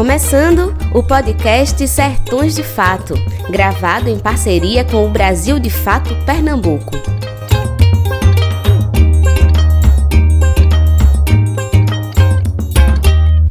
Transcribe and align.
começando 0.00 0.74
o 0.94 1.02
podcast 1.02 1.86
Sertões 1.86 2.54
de 2.54 2.62
Fato, 2.62 3.12
gravado 3.50 4.08
em 4.08 4.18
parceria 4.18 4.82
com 4.82 5.06
o 5.06 5.10
Brasil 5.10 5.58
de 5.58 5.68
Fato 5.68 6.08
Pernambuco. 6.24 6.92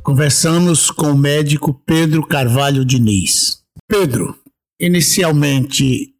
Conversamos 0.01 0.89
com 0.89 1.11
o 1.11 1.17
médico 1.17 1.71
Pedro 1.85 2.25
Carvalho 2.25 2.83
Diniz. 2.83 3.61
Pedro, 3.87 4.35
inicialmente 4.81 6.15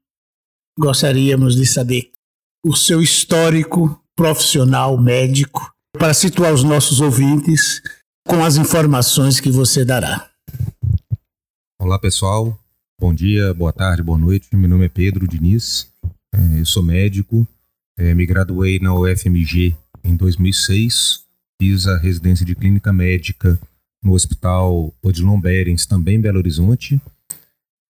gostaríamos 0.78 1.56
de 1.56 1.66
saber 1.66 2.12
o 2.64 2.76
seu 2.76 3.02
histórico 3.02 4.00
profissional 4.16 4.96
médico 4.96 5.74
para 5.98 6.14
situar 6.14 6.54
os 6.54 6.64
nossos 6.64 7.02
ouvintes 7.02 7.82
com 8.30 8.44
as 8.44 8.58
informações 8.58 9.40
que 9.40 9.50
você 9.50 9.84
dará. 9.84 10.29
Olá 11.82 11.98
pessoal, 11.98 12.60
bom 13.00 13.14
dia, 13.14 13.54
boa 13.54 13.72
tarde, 13.72 14.04
boa 14.04 14.18
noite. 14.18 14.54
Meu 14.54 14.68
nome 14.68 14.88
é 14.88 14.90
Pedro 14.90 15.26
Diniz, 15.26 15.88
é, 16.36 16.60
eu 16.60 16.66
sou 16.66 16.84
médico, 16.84 17.48
é, 17.98 18.14
me 18.14 18.26
graduei 18.26 18.80
na 18.80 18.94
UFMG 18.94 19.74
em 20.04 20.14
2006, 20.14 21.24
fiz 21.60 21.88
a 21.88 21.98
residência 21.98 22.46
de 22.46 22.54
clínica 22.54 22.92
médica 22.92 23.58
no 24.04 24.12
Hospital 24.12 24.94
Odilon 25.02 25.40
Berens, 25.40 25.86
também 25.86 26.18
em 26.18 26.22
Belo 26.22 26.40
Horizonte. 26.40 27.02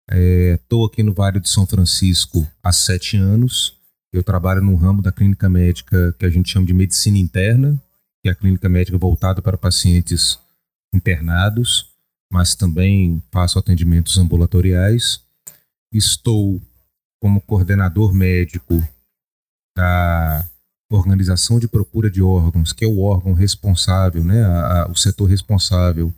Estou 0.08 0.86
é, 0.86 0.88
aqui 0.88 1.02
no 1.02 1.12
Vale 1.12 1.40
de 1.40 1.50
São 1.50 1.66
Francisco 1.66 2.48
há 2.62 2.72
sete 2.72 3.18
anos. 3.18 3.76
Eu 4.14 4.22
trabalho 4.22 4.62
no 4.62 4.76
ramo 4.76 5.02
da 5.02 5.12
clínica 5.12 5.50
médica 5.50 6.14
que 6.20 6.28
a 6.28 6.30
gente 6.30 6.52
chama 6.52 6.68
de 6.68 6.76
medicina 6.76 7.18
interna, 7.18 7.82
que 8.22 8.30
é 8.30 8.34
a 8.34 8.36
clínica 8.36 8.70
médica 8.70 9.00
voltada 9.00 9.42
para 9.42 9.58
pacientes 9.58 10.38
internados, 10.94 11.89
mas 12.32 12.56
também 12.56 13.22
faço 13.32 13.58
atendimentos 13.58 14.18
ambulatoriais. 14.18 15.22
Estou 15.92 16.62
como 17.22 17.42
coordenador 17.42 18.14
médico 18.14 18.82
da 19.76 20.48
Organização 20.92 21.60
de 21.60 21.68
Procura 21.68 22.10
de 22.10 22.22
Órgãos, 22.22 22.74
que 22.74 22.84
é 22.84 22.88
o 22.88 23.00
órgão 23.00 23.34
responsável, 23.34 24.24
né, 24.24 24.44
a, 24.44 24.84
a, 24.84 24.92
o 24.92 24.96
setor 24.96 25.26
responsável 25.26 26.14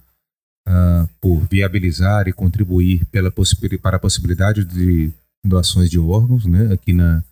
uh, 0.68 1.08
por 1.20 1.42
viabilizar 1.48 2.28
e 2.28 2.34
contribuir 2.34 3.06
pela 3.08 3.32
para 3.82 3.98
a 3.98 4.00
possibilidade 4.00 4.64
de 4.64 5.12
doações 5.46 5.90
de 5.90 6.00
órgãos 6.00 6.46
né, 6.46 6.72
aqui 6.74 6.94
na, 6.94 7.24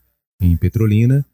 em 0.41 0.55
Petrolina 0.57 1.25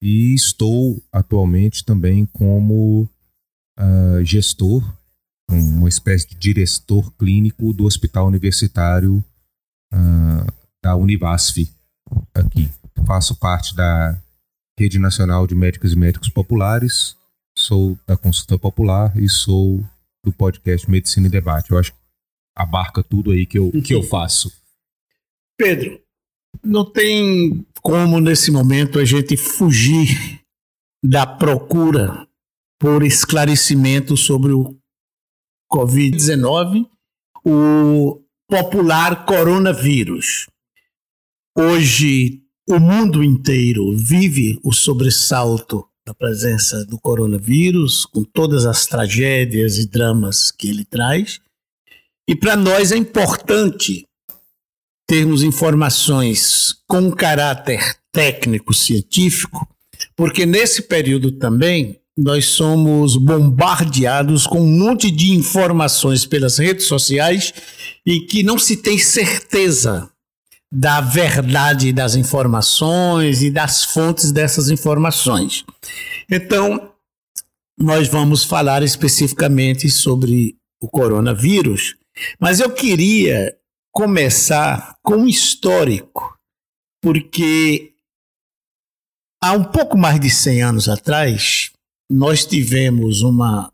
e 0.00 0.34
estou 0.34 1.02
atualmente 1.12 1.84
também 1.84 2.24
como 2.26 3.08
uh, 3.78 4.24
gestor, 4.24 4.82
uma 5.50 5.88
espécie 5.88 6.28
de 6.28 6.36
diretor 6.36 7.12
clínico 7.12 7.72
do 7.72 7.84
Hospital 7.84 8.26
Universitário 8.26 9.24
uh, 9.92 10.52
da 10.82 10.94
Univasf 10.96 11.70
aqui. 12.34 12.68
Faço 13.06 13.36
parte 13.36 13.74
da 13.74 14.20
Rede 14.78 14.98
Nacional 14.98 15.46
de 15.46 15.54
Médicos 15.54 15.92
e 15.92 15.96
Médicos 15.96 16.28
Populares, 16.28 17.16
sou 17.56 17.98
da 18.06 18.16
Consulta 18.16 18.58
Popular 18.58 19.16
e 19.16 19.28
sou 19.28 19.84
do 20.24 20.32
podcast 20.32 20.88
Medicina 20.90 21.26
e 21.26 21.30
Debate. 21.30 21.70
Eu 21.70 21.78
acho 21.78 21.92
que 21.92 21.98
abarca 22.54 23.02
tudo 23.02 23.30
aí 23.30 23.46
que 23.46 23.58
eu, 23.58 23.70
que 23.82 23.94
eu 23.94 24.02
faço. 24.02 24.52
Pedro, 25.56 26.00
não 26.62 26.84
tem 26.84 27.66
como 27.82 28.20
nesse 28.20 28.50
momento 28.50 28.98
a 28.98 29.04
gente 29.04 29.36
fugir 29.36 30.40
da 31.02 31.26
procura 31.26 32.26
por 32.78 33.02
esclarecimento 33.02 34.16
sobre 34.16 34.52
o 34.52 34.76
Covid-19, 35.70 36.86
o 37.44 38.22
popular 38.48 39.24
coronavírus. 39.24 40.46
Hoje, 41.56 42.42
o 42.68 42.78
mundo 42.78 43.22
inteiro 43.22 43.96
vive 43.96 44.58
o 44.62 44.72
sobressalto 44.72 45.86
da 46.06 46.14
presença 46.14 46.86
do 46.86 46.98
coronavírus, 46.98 48.06
com 48.06 48.24
todas 48.24 48.64
as 48.64 48.86
tragédias 48.86 49.76
e 49.76 49.86
dramas 49.86 50.50
que 50.50 50.68
ele 50.68 50.84
traz. 50.84 51.40
E 52.26 52.34
para 52.34 52.56
nós 52.56 52.92
é 52.92 52.96
importante 52.96 54.06
termos 55.06 55.42
informações 55.42 56.74
com 56.86 57.10
caráter 57.10 57.98
técnico 58.12 58.72
científico, 58.72 59.66
porque 60.14 60.44
nesse 60.46 60.82
período 60.82 61.32
também 61.32 62.00
nós 62.18 62.46
somos 62.46 63.16
bombardeados 63.16 64.44
com 64.44 64.60
um 64.60 64.78
monte 64.78 65.08
de 65.08 65.30
informações 65.30 66.26
pelas 66.26 66.58
redes 66.58 66.86
sociais 66.86 67.54
e 68.04 68.22
que 68.22 68.42
não 68.42 68.58
se 68.58 68.78
tem 68.78 68.98
certeza 68.98 70.10
da 70.70 71.00
verdade 71.00 71.92
das 71.92 72.16
informações 72.16 73.40
e 73.40 73.52
das 73.52 73.84
fontes 73.84 74.32
dessas 74.32 74.68
informações. 74.68 75.64
Então, 76.28 76.92
nós 77.78 78.08
vamos 78.08 78.42
falar 78.42 78.82
especificamente 78.82 79.88
sobre 79.88 80.56
o 80.82 80.88
coronavírus, 80.88 81.94
mas 82.40 82.58
eu 82.58 82.70
queria 82.70 83.56
começar 83.92 84.96
com 85.04 85.18
um 85.18 85.28
histórico, 85.28 86.36
porque 87.00 87.92
há 89.40 89.52
um 89.52 89.64
pouco 89.64 89.96
mais 89.96 90.18
de 90.18 90.28
100 90.28 90.62
anos 90.62 90.88
atrás, 90.88 91.70
nós 92.10 92.46
tivemos 92.46 93.22
uma, 93.22 93.72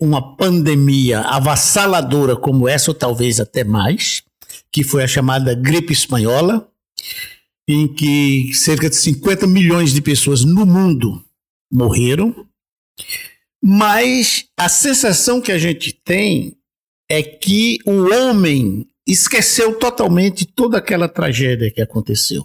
uma 0.00 0.36
pandemia 0.36 1.20
avassaladora 1.20 2.36
como 2.36 2.68
essa, 2.68 2.90
ou 2.90 2.94
talvez 2.94 3.40
até 3.40 3.64
mais, 3.64 4.22
que 4.70 4.84
foi 4.84 5.02
a 5.02 5.08
chamada 5.08 5.54
gripe 5.54 5.92
espanhola, 5.92 6.70
em 7.68 7.92
que 7.92 8.54
cerca 8.54 8.88
de 8.88 8.96
50 8.96 9.46
milhões 9.46 9.92
de 9.92 10.00
pessoas 10.00 10.44
no 10.44 10.64
mundo 10.64 11.24
morreram. 11.72 12.46
Mas 13.62 14.46
a 14.56 14.68
sensação 14.68 15.40
que 15.40 15.50
a 15.50 15.58
gente 15.58 15.92
tem 15.92 16.56
é 17.10 17.22
que 17.22 17.78
o 17.84 18.12
homem 18.12 18.86
esqueceu 19.06 19.78
totalmente 19.78 20.44
toda 20.44 20.78
aquela 20.78 21.08
tragédia 21.08 21.70
que 21.70 21.80
aconteceu. 21.80 22.44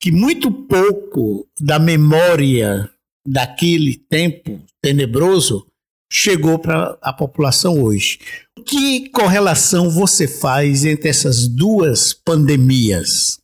Que 0.00 0.10
muito 0.10 0.50
pouco 0.50 1.46
da 1.58 1.78
memória 1.78 2.90
daquele 3.30 3.96
tempo 3.96 4.60
tenebroso 4.82 5.66
chegou 6.12 6.58
para 6.58 6.98
a 7.00 7.12
população 7.12 7.80
hoje. 7.80 8.18
Que 8.66 9.08
correlação 9.10 9.88
você 9.88 10.26
faz 10.26 10.84
entre 10.84 11.08
essas 11.08 11.46
duas 11.46 12.12
pandemias? 12.12 13.38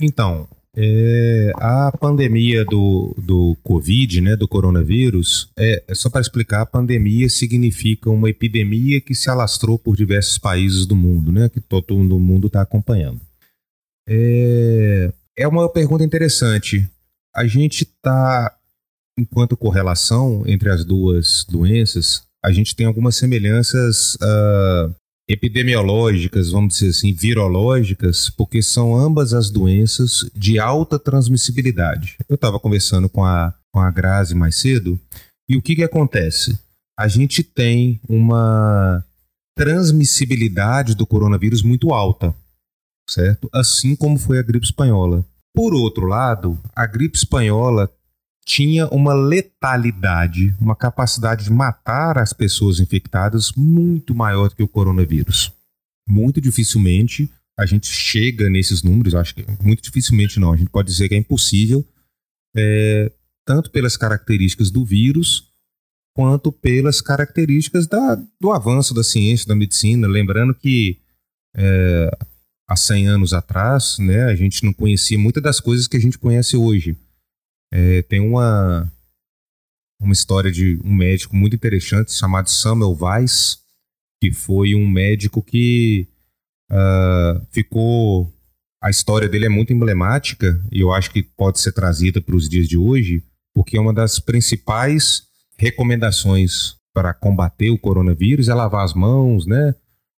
Então, 0.00 0.48
é, 0.74 1.52
a 1.56 1.92
pandemia 2.00 2.64
do, 2.64 3.14
do 3.18 3.54
Covid, 3.62 4.22
né, 4.22 4.36
do 4.36 4.48
coronavírus, 4.48 5.50
é, 5.56 5.84
é 5.86 5.94
só 5.94 6.08
para 6.08 6.22
explicar, 6.22 6.62
a 6.62 6.66
pandemia 6.66 7.28
significa 7.28 8.08
uma 8.08 8.30
epidemia 8.30 9.00
que 9.00 9.14
se 9.14 9.28
alastrou 9.28 9.78
por 9.78 9.94
diversos 9.94 10.38
países 10.38 10.86
do 10.86 10.96
mundo, 10.96 11.30
né, 11.30 11.50
que 11.50 11.60
todo 11.60 11.98
mundo 11.98 12.46
está 12.46 12.62
acompanhando. 12.62 13.20
É, 14.08 15.12
é 15.36 15.46
uma 15.46 15.68
pergunta 15.68 16.02
interessante. 16.02 16.88
A 17.34 17.46
gente 17.46 17.82
está, 17.82 18.54
enquanto 19.22 19.56
correlação 19.56 20.42
entre 20.46 20.70
as 20.70 20.84
duas 20.84 21.44
doenças, 21.48 22.22
a 22.44 22.52
gente 22.52 22.74
tem 22.74 22.86
algumas 22.86 23.16
semelhanças 23.16 24.16
uh, 24.16 24.94
epidemiológicas, 25.28 26.50
vamos 26.50 26.74
dizer 26.74 26.90
assim, 26.90 27.12
virológicas, 27.12 28.28
porque 28.28 28.62
são 28.62 28.96
ambas 28.96 29.32
as 29.32 29.50
doenças 29.50 30.28
de 30.34 30.58
alta 30.58 30.98
transmissibilidade. 30.98 32.16
Eu 32.28 32.34
estava 32.34 32.58
conversando 32.58 33.08
com 33.08 33.24
a, 33.24 33.54
com 33.72 33.80
a 33.80 33.90
Grazi 33.90 34.34
mais 34.34 34.56
cedo, 34.56 34.98
e 35.48 35.56
o 35.56 35.62
que, 35.62 35.76
que 35.76 35.84
acontece? 35.84 36.58
A 36.98 37.08
gente 37.08 37.42
tem 37.42 38.00
uma 38.08 39.04
transmissibilidade 39.56 40.94
do 40.94 41.06
coronavírus 41.06 41.62
muito 41.62 41.92
alta, 41.92 42.34
certo? 43.08 43.48
Assim 43.52 43.94
como 43.94 44.18
foi 44.18 44.38
a 44.38 44.42
gripe 44.42 44.66
espanhola. 44.66 45.24
Por 45.54 45.74
outro 45.74 46.06
lado, 46.06 46.58
a 46.74 46.86
gripe 46.86 47.16
espanhola 47.16 47.90
tinha 48.44 48.88
uma 48.88 49.14
letalidade, 49.14 50.54
uma 50.60 50.74
capacidade 50.74 51.44
de 51.44 51.52
matar 51.52 52.18
as 52.18 52.32
pessoas 52.32 52.80
infectadas 52.80 53.52
muito 53.56 54.14
maior 54.14 54.48
do 54.48 54.56
que 54.56 54.62
o 54.62 54.68
coronavírus. 54.68 55.52
Muito 56.08 56.40
dificilmente 56.40 57.30
a 57.58 57.66
gente 57.66 57.86
chega 57.86 58.48
nesses 58.48 58.82
números, 58.82 59.14
acho 59.14 59.34
que 59.34 59.44
muito 59.62 59.82
dificilmente 59.82 60.40
não, 60.40 60.52
a 60.52 60.56
gente 60.56 60.70
pode 60.70 60.88
dizer 60.88 61.08
que 61.08 61.14
é 61.14 61.18
impossível, 61.18 61.86
é, 62.56 63.12
tanto 63.44 63.70
pelas 63.70 63.96
características 63.96 64.70
do 64.70 64.84
vírus, 64.84 65.52
quanto 66.14 66.52
pelas 66.52 67.00
características 67.00 67.86
da, 67.86 68.20
do 68.40 68.52
avanço 68.52 68.94
da 68.94 69.02
ciência, 69.02 69.46
da 69.46 69.54
medicina. 69.54 70.06
Lembrando 70.06 70.54
que 70.54 70.98
é, 71.56 72.10
há 72.68 72.76
100 72.76 73.06
anos 73.08 73.32
atrás, 73.32 73.96
né, 73.98 74.24
a 74.24 74.34
gente 74.34 74.64
não 74.64 74.72
conhecia 74.72 75.18
muitas 75.18 75.42
das 75.42 75.60
coisas 75.60 75.86
que 75.86 75.96
a 75.96 76.00
gente 76.00 76.18
conhece 76.18 76.56
hoje. 76.56 76.96
É, 77.72 78.02
tem 78.02 78.20
uma, 78.20 78.92
uma 79.98 80.12
história 80.12 80.52
de 80.52 80.78
um 80.84 80.94
médico 80.94 81.34
muito 81.34 81.56
interessante 81.56 82.12
chamado 82.12 82.50
Samuel 82.50 82.96
Weiss, 83.00 83.58
que 84.20 84.30
foi 84.30 84.74
um 84.74 84.88
médico 84.88 85.42
que 85.42 86.06
uh, 86.70 87.46
ficou. 87.50 88.30
A 88.82 88.90
história 88.90 89.28
dele 89.28 89.46
é 89.46 89.48
muito 89.48 89.72
emblemática 89.72 90.60
e 90.70 90.80
eu 90.80 90.92
acho 90.92 91.10
que 91.12 91.22
pode 91.22 91.60
ser 91.60 91.72
trazida 91.72 92.20
para 92.20 92.34
os 92.34 92.48
dias 92.48 92.68
de 92.68 92.76
hoje, 92.76 93.22
porque 93.54 93.76
é 93.76 93.80
uma 93.80 93.94
das 93.94 94.18
principais 94.18 95.22
recomendações 95.56 96.74
para 96.92 97.14
combater 97.14 97.70
o 97.70 97.78
coronavírus 97.78 98.48
é 98.48 98.54
lavar 98.54 98.84
as 98.84 98.92
mãos, 98.92 99.46
né? 99.46 99.74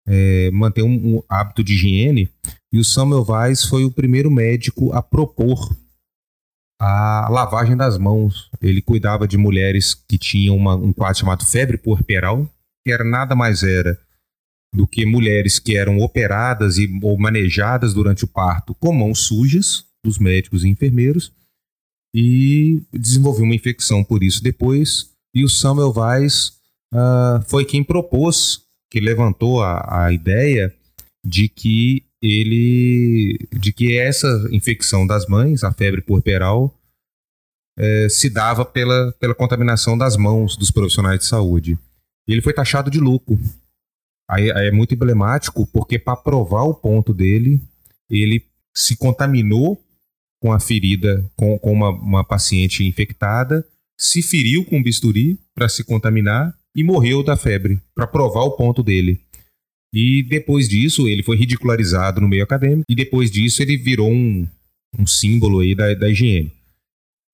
É, 0.06 0.51
manter 0.51 0.83
um, 0.83 1.17
um, 1.17 1.23
hábito 1.29 1.62
de 1.62 1.75
higiene. 1.75 2.29
E 2.73 2.79
o 2.79 2.85
Samuel 2.85 3.25
Weiss 3.29 3.65
foi 3.65 3.85
o 3.85 3.91
primeiro 3.91 4.31
médico 4.31 4.93
a 4.93 5.03
propor 5.03 5.75
a 6.84 7.28
lavagem 7.31 7.76
das 7.76 7.96
mãos. 7.96 8.50
Ele 8.60 8.82
cuidava 8.82 9.26
de 9.26 9.38
mulheres 9.38 9.94
que 9.94 10.19
tinham 10.19 10.54
uma, 10.54 10.75
um 10.75 10.92
quadro 10.92 11.19
chamado 11.19 11.44
febre 11.44 11.78
puerperal, 11.78 12.46
que 12.84 12.92
era 12.92 13.02
nada 13.02 13.34
mais 13.34 13.62
era 13.62 13.98
do 14.75 14.86
que 14.86 15.06
mulheres 15.06 15.58
que 15.58 15.76
eram 15.76 16.00
operadas 16.00 16.76
e, 16.78 16.90
ou 17.02 17.19
manejadas 17.19 17.94
durante 17.94 18.25
o 18.25 18.28
parto 18.28 18.75
com 18.75 18.92
mãos 18.92 19.20
sujas 19.20 19.84
dos 20.04 20.19
médicos 20.19 20.64
e 20.64 20.69
enfermeiros 20.69 21.32
e 22.14 22.82
desenvolveu 22.92 23.44
uma 23.44 23.54
infecção 23.54 24.04
por 24.04 24.22
isso 24.22 24.42
depois. 24.42 25.10
E 25.34 25.44
o 25.44 25.48
Samuel 25.48 25.94
Weiss 25.96 26.58
uh, 26.92 27.42
foi 27.46 27.64
quem 27.64 27.82
propôs, 27.82 28.60
que 28.90 29.00
levantou 29.00 29.62
a, 29.62 30.06
a 30.06 30.12
ideia 30.12 30.75
de 31.25 31.48
que 31.48 32.04
ele 32.25 33.38
de 33.53 33.71
que 33.71 33.99
essa 33.99 34.49
infecção 34.50 35.06
das 35.06 35.26
mães, 35.26 35.62
a 35.62 35.71
febre 35.71 36.00
puerperal, 36.00 36.75
é, 37.76 38.09
se 38.09 38.31
dava 38.31 38.65
pela, 38.65 39.12
pela 39.21 39.35
contaminação 39.35 39.99
das 39.99 40.17
mãos 40.17 40.56
dos 40.56 40.71
profissionais 40.71 41.19
de 41.19 41.26
saúde. 41.26 41.79
E 42.26 42.32
ele 42.32 42.41
foi 42.41 42.55
taxado 42.55 42.91
de 42.91 42.99
louco. 42.99 43.38
Aí, 44.29 44.50
aí 44.53 44.69
é 44.69 44.71
muito 44.71 44.94
emblemático 44.94 45.67
porque 45.67 45.99
para 45.99 46.17
provar 46.17 46.62
o 46.62 46.75
ponto 46.75 47.12
dele, 47.12 47.61
ele 48.09 48.43
se 48.75 48.97
contaminou 48.97 49.79
com 50.41 50.50
a 50.50 50.59
ferida, 50.59 51.23
com, 51.37 51.59
com 51.59 51.73
uma, 51.73 51.91
uma 51.91 52.25
paciente 52.25 52.85
infectada, 52.85 53.67
se 53.99 54.23
feriu 54.23 54.65
com 54.65 54.82
bisturi 54.82 55.38
para 55.55 55.69
se 55.69 55.85
contaminar 55.85 56.55
e 56.75 56.82
morreu 56.82 57.23
da 57.23 57.37
febre, 57.37 57.81
para 57.94 58.06
provar 58.06 58.44
o 58.44 58.53
ponto 58.53 58.82
dele. 58.82 59.20
E 59.94 60.25
depois 60.25 60.69
disso, 60.69 61.06
ele 61.06 61.23
foi 61.23 61.37
ridicularizado 61.37 62.20
no 62.20 62.26
meio 62.26 62.43
acadêmico, 62.43 62.82
e 62.88 62.96
depois 62.96 63.31
disso 63.31 63.62
ele 63.62 63.76
virou 63.76 64.11
um, 64.11 64.44
um 64.99 65.06
símbolo 65.06 65.61
aí 65.61 65.73
da, 65.73 65.94
da 65.94 66.11
higiene. 66.11 66.52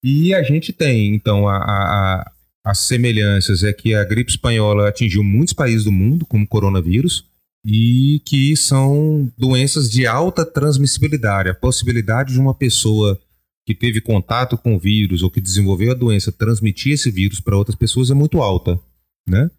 E 0.05 0.35
a 0.35 0.43
gente 0.43 0.71
tem, 0.71 1.15
então, 1.15 1.49
a, 1.49 1.57
a, 1.57 2.33
as 2.63 2.81
semelhanças 2.81 3.63
é 3.65 3.73
que 3.73 3.95
a 3.95 4.05
gripe 4.05 4.31
espanhola 4.31 4.91
atingiu 4.91 5.25
muitos 5.25 5.55
países 5.55 5.85
do 5.85 5.93
mundo, 5.93 6.27
como 6.27 6.47
coronavírus, 6.47 7.25
e 7.65 8.21
que 8.27 8.55
são 8.55 9.33
doenças 9.39 9.91
de 9.91 10.07
alta 10.07 10.45
transmissibilidade. 10.45 11.49
A 11.49 11.55
possibilidade 11.55 12.35
de 12.35 12.39
uma 12.39 12.55
pessoa 12.55 13.19
que 13.67 13.75
teve 13.75 14.03
contato 14.03 14.59
com 14.59 14.75
o 14.75 14.79
vírus 14.79 15.23
ou 15.23 15.31
que 15.31 15.41
desenvolveu 15.41 15.93
a 15.93 15.95
doença 15.95 16.31
transmitir 16.31 16.93
esse 16.93 17.11
vírus 17.11 17.41
para 17.41 17.57
outras 17.57 17.77
pessoas 17.77 18.11
é 18.11 18.15
muito 18.15 18.43
alta, 18.43 18.79
né? 19.27 19.51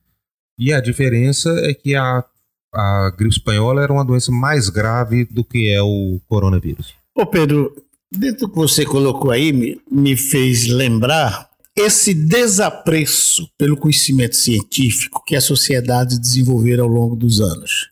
E 0.60 0.72
a 0.72 0.80
diferença 0.80 1.50
é 1.62 1.74
que 1.74 1.96
a 1.96 2.24
a 2.74 3.10
gripe 3.12 3.36
espanhola 3.36 3.84
era 3.84 3.94
uma 3.94 4.06
doença 4.06 4.32
mais 4.32 4.70
grave 4.70 5.26
do 5.26 5.44
que 5.44 5.70
é 5.70 5.82
o 5.82 6.20
coronavírus. 6.28 6.94
Ô 7.16 7.26
Pedro, 7.26 7.76
dentro 8.12 8.48
do 8.48 8.50
que 8.50 8.56
você 8.56 8.86
colocou 8.86 9.32
aí, 9.32 9.52
me, 9.52 9.80
me 9.90 10.16
fez 10.16 10.68
lembrar 10.68 11.50
esse 11.76 12.14
desapreço 12.14 13.50
pelo 13.58 13.78
conhecimento 13.78 14.36
científico 14.36 15.24
que 15.26 15.36
a 15.36 15.42
sociedade 15.42 16.20
desenvolveu 16.20 16.84
ao 16.84 16.90
longo 16.90 17.16
dos 17.16 17.40
anos. 17.40 17.90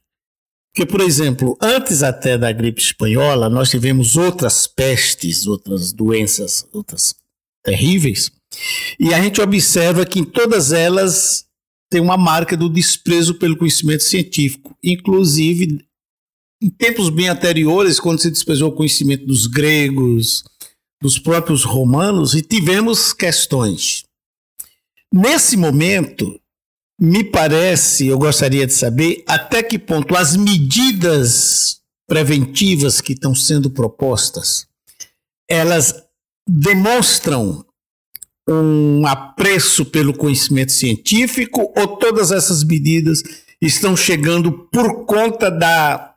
Porque, 0.74 0.86
por 0.86 1.02
exemplo, 1.02 1.58
antes 1.62 2.04
até 2.04 2.38
da 2.38 2.52
gripe 2.52 2.82
espanhola, 2.82 3.50
nós 3.50 3.70
tivemos 3.70 4.16
outras 4.16 4.68
pestes, 4.68 5.48
outras 5.48 5.92
doenças, 5.92 6.66
outras 6.72 7.16
terríveis, 7.64 8.32
e 9.00 9.14
a 9.14 9.22
gente 9.22 9.42
observa 9.42 10.06
que 10.06 10.20
em 10.20 10.24
todas 10.24 10.72
elas 10.72 11.46
tem 11.90 12.00
uma 12.00 12.18
marca 12.18 12.56
do 12.56 12.70
desprezo 12.70 13.36
pelo 13.36 13.58
conhecimento 13.58 14.04
científico. 14.04 14.76
Inclusive, 14.84 15.80
em 16.62 16.70
tempos 16.70 17.10
bem 17.10 17.30
anteriores, 17.30 18.00
quando 18.00 18.22
se 18.22 18.30
desprezou 18.30 18.70
o 18.70 18.76
conhecimento 18.76 19.26
dos 19.26 19.48
gregos, 19.48 20.44
dos 21.02 21.18
próprios 21.18 21.64
romanos, 21.64 22.36
e 22.36 22.42
tivemos 22.42 23.14
questões. 23.14 24.04
Nesse 25.12 25.58
momento, 25.58 26.40
me 27.00 27.24
parece, 27.24 28.08
eu 28.08 28.20
gostaria 28.20 28.68
de 28.68 28.74
saber 28.74 29.24
até 29.26 29.64
que 29.64 29.80
ponto 29.80 30.16
as 30.16 30.36
medidas 30.36 31.80
preventivas 32.08 33.00
que 33.00 33.14
estão 33.14 33.34
sendo 33.34 33.70
propostas, 33.70 34.68
elas 35.50 35.96
demonstram 36.48 37.66
um 38.50 39.06
apreço 39.06 39.86
pelo 39.86 40.14
conhecimento 40.14 40.72
científico 40.72 41.72
ou 41.78 41.98
todas 41.98 42.32
essas 42.32 42.64
medidas 42.64 43.22
estão 43.62 43.96
chegando 43.96 44.52
por 44.52 45.06
conta 45.06 45.52
da 45.52 46.16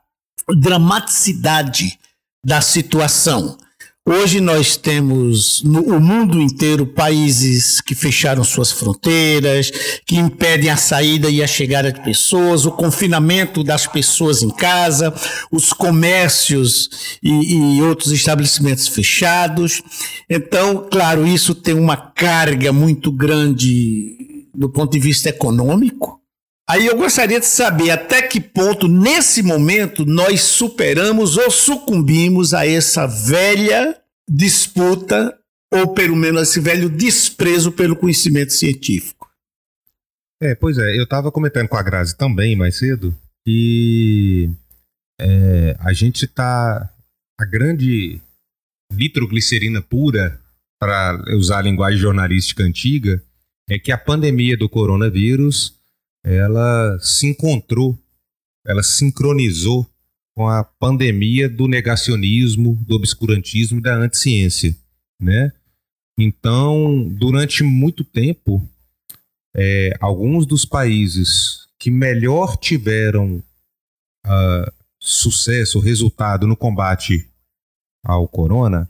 dramaticidade 0.49 1.97
da 2.43 2.59
situação? 2.61 3.57
Hoje 4.05 4.41
nós 4.41 4.75
temos 4.75 5.63
no 5.63 5.81
o 5.81 5.97
mundo 5.97 6.41
inteiro 6.41 6.85
países 6.85 7.79
que 7.79 7.95
fecharam 7.95 8.43
suas 8.43 8.69
fronteiras, 8.69 9.71
que 10.05 10.17
impedem 10.17 10.69
a 10.69 10.75
saída 10.75 11.29
e 11.29 11.41
a 11.41 11.47
chegada 11.47 11.89
de 11.89 12.03
pessoas, 12.03 12.65
o 12.65 12.71
confinamento 12.73 13.63
das 13.63 13.87
pessoas 13.87 14.43
em 14.43 14.49
casa, 14.49 15.13
os 15.49 15.71
comércios 15.71 17.17
e, 17.23 17.77
e 17.77 17.81
outros 17.81 18.11
estabelecimentos 18.11 18.89
fechados. 18.89 19.81
Então, 20.29 20.85
claro, 20.91 21.25
isso 21.25 21.55
tem 21.55 21.73
uma 21.73 21.95
carga 21.95 22.73
muito 22.73 23.09
grande 23.09 24.47
do 24.53 24.69
ponto 24.69 24.91
de 24.91 24.99
vista 24.99 25.29
econômico. 25.29 26.22
Aí 26.69 26.87
eu 26.87 26.95
gostaria 26.95 27.39
de 27.39 27.45
saber 27.45 27.91
até 27.91 28.21
que 28.21 28.39
ponto, 28.39 28.87
nesse 28.87 29.43
momento, 29.43 30.05
nós 30.05 30.41
superamos 30.41 31.37
ou 31.37 31.51
sucumbimos 31.51 32.53
a 32.53 32.65
essa 32.65 33.05
velha 33.05 33.97
disputa, 34.29 35.37
ou 35.73 35.93
pelo 35.93 36.15
menos 36.15 36.49
esse 36.49 36.59
velho 36.59 36.89
desprezo 36.89 37.71
pelo 37.71 37.95
conhecimento 37.95 38.53
científico. 38.53 39.29
É, 40.41 40.55
pois 40.55 40.77
é, 40.77 40.97
eu 40.97 41.03
estava 41.03 41.31
comentando 41.31 41.67
com 41.67 41.77
a 41.77 41.83
Grazi 41.83 42.15
também 42.15 42.55
mais 42.55 42.77
cedo 42.77 43.17
que 43.45 44.49
é, 45.19 45.75
a 45.79 45.93
gente 45.93 46.25
está. 46.25 46.89
A 47.39 47.45
grande 47.45 48.21
nitroglicerina 48.91 49.81
pura, 49.81 50.39
para 50.79 51.19
usar 51.35 51.59
a 51.59 51.61
linguagem 51.63 51.99
jornalística 51.99 52.63
antiga, 52.63 53.21
é 53.67 53.79
que 53.79 53.91
a 53.91 53.97
pandemia 53.97 54.55
do 54.55 54.69
coronavírus 54.69 55.75
ela 56.23 56.97
se 56.99 57.27
encontrou, 57.27 57.97
ela 58.65 58.81
sincronizou 58.81 59.87
com 60.35 60.47
a 60.47 60.63
pandemia 60.63 61.49
do 61.49 61.67
negacionismo, 61.67 62.75
do 62.87 62.95
obscurantismo 62.95 63.79
e 63.79 63.81
da 63.81 63.95
anticiência, 63.95 64.75
né? 65.21 65.51
Então, 66.17 67.07
durante 67.09 67.63
muito 67.63 68.03
tempo, 68.03 68.67
é, 69.55 69.95
alguns 69.99 70.45
dos 70.45 70.65
países 70.65 71.67
que 71.79 71.91
melhor 71.91 72.57
tiveram 72.57 73.43
uh, 74.25 74.71
sucesso, 74.99 75.79
resultado 75.79 76.47
no 76.47 76.55
combate 76.55 77.29
ao 78.03 78.27
corona, 78.27 78.89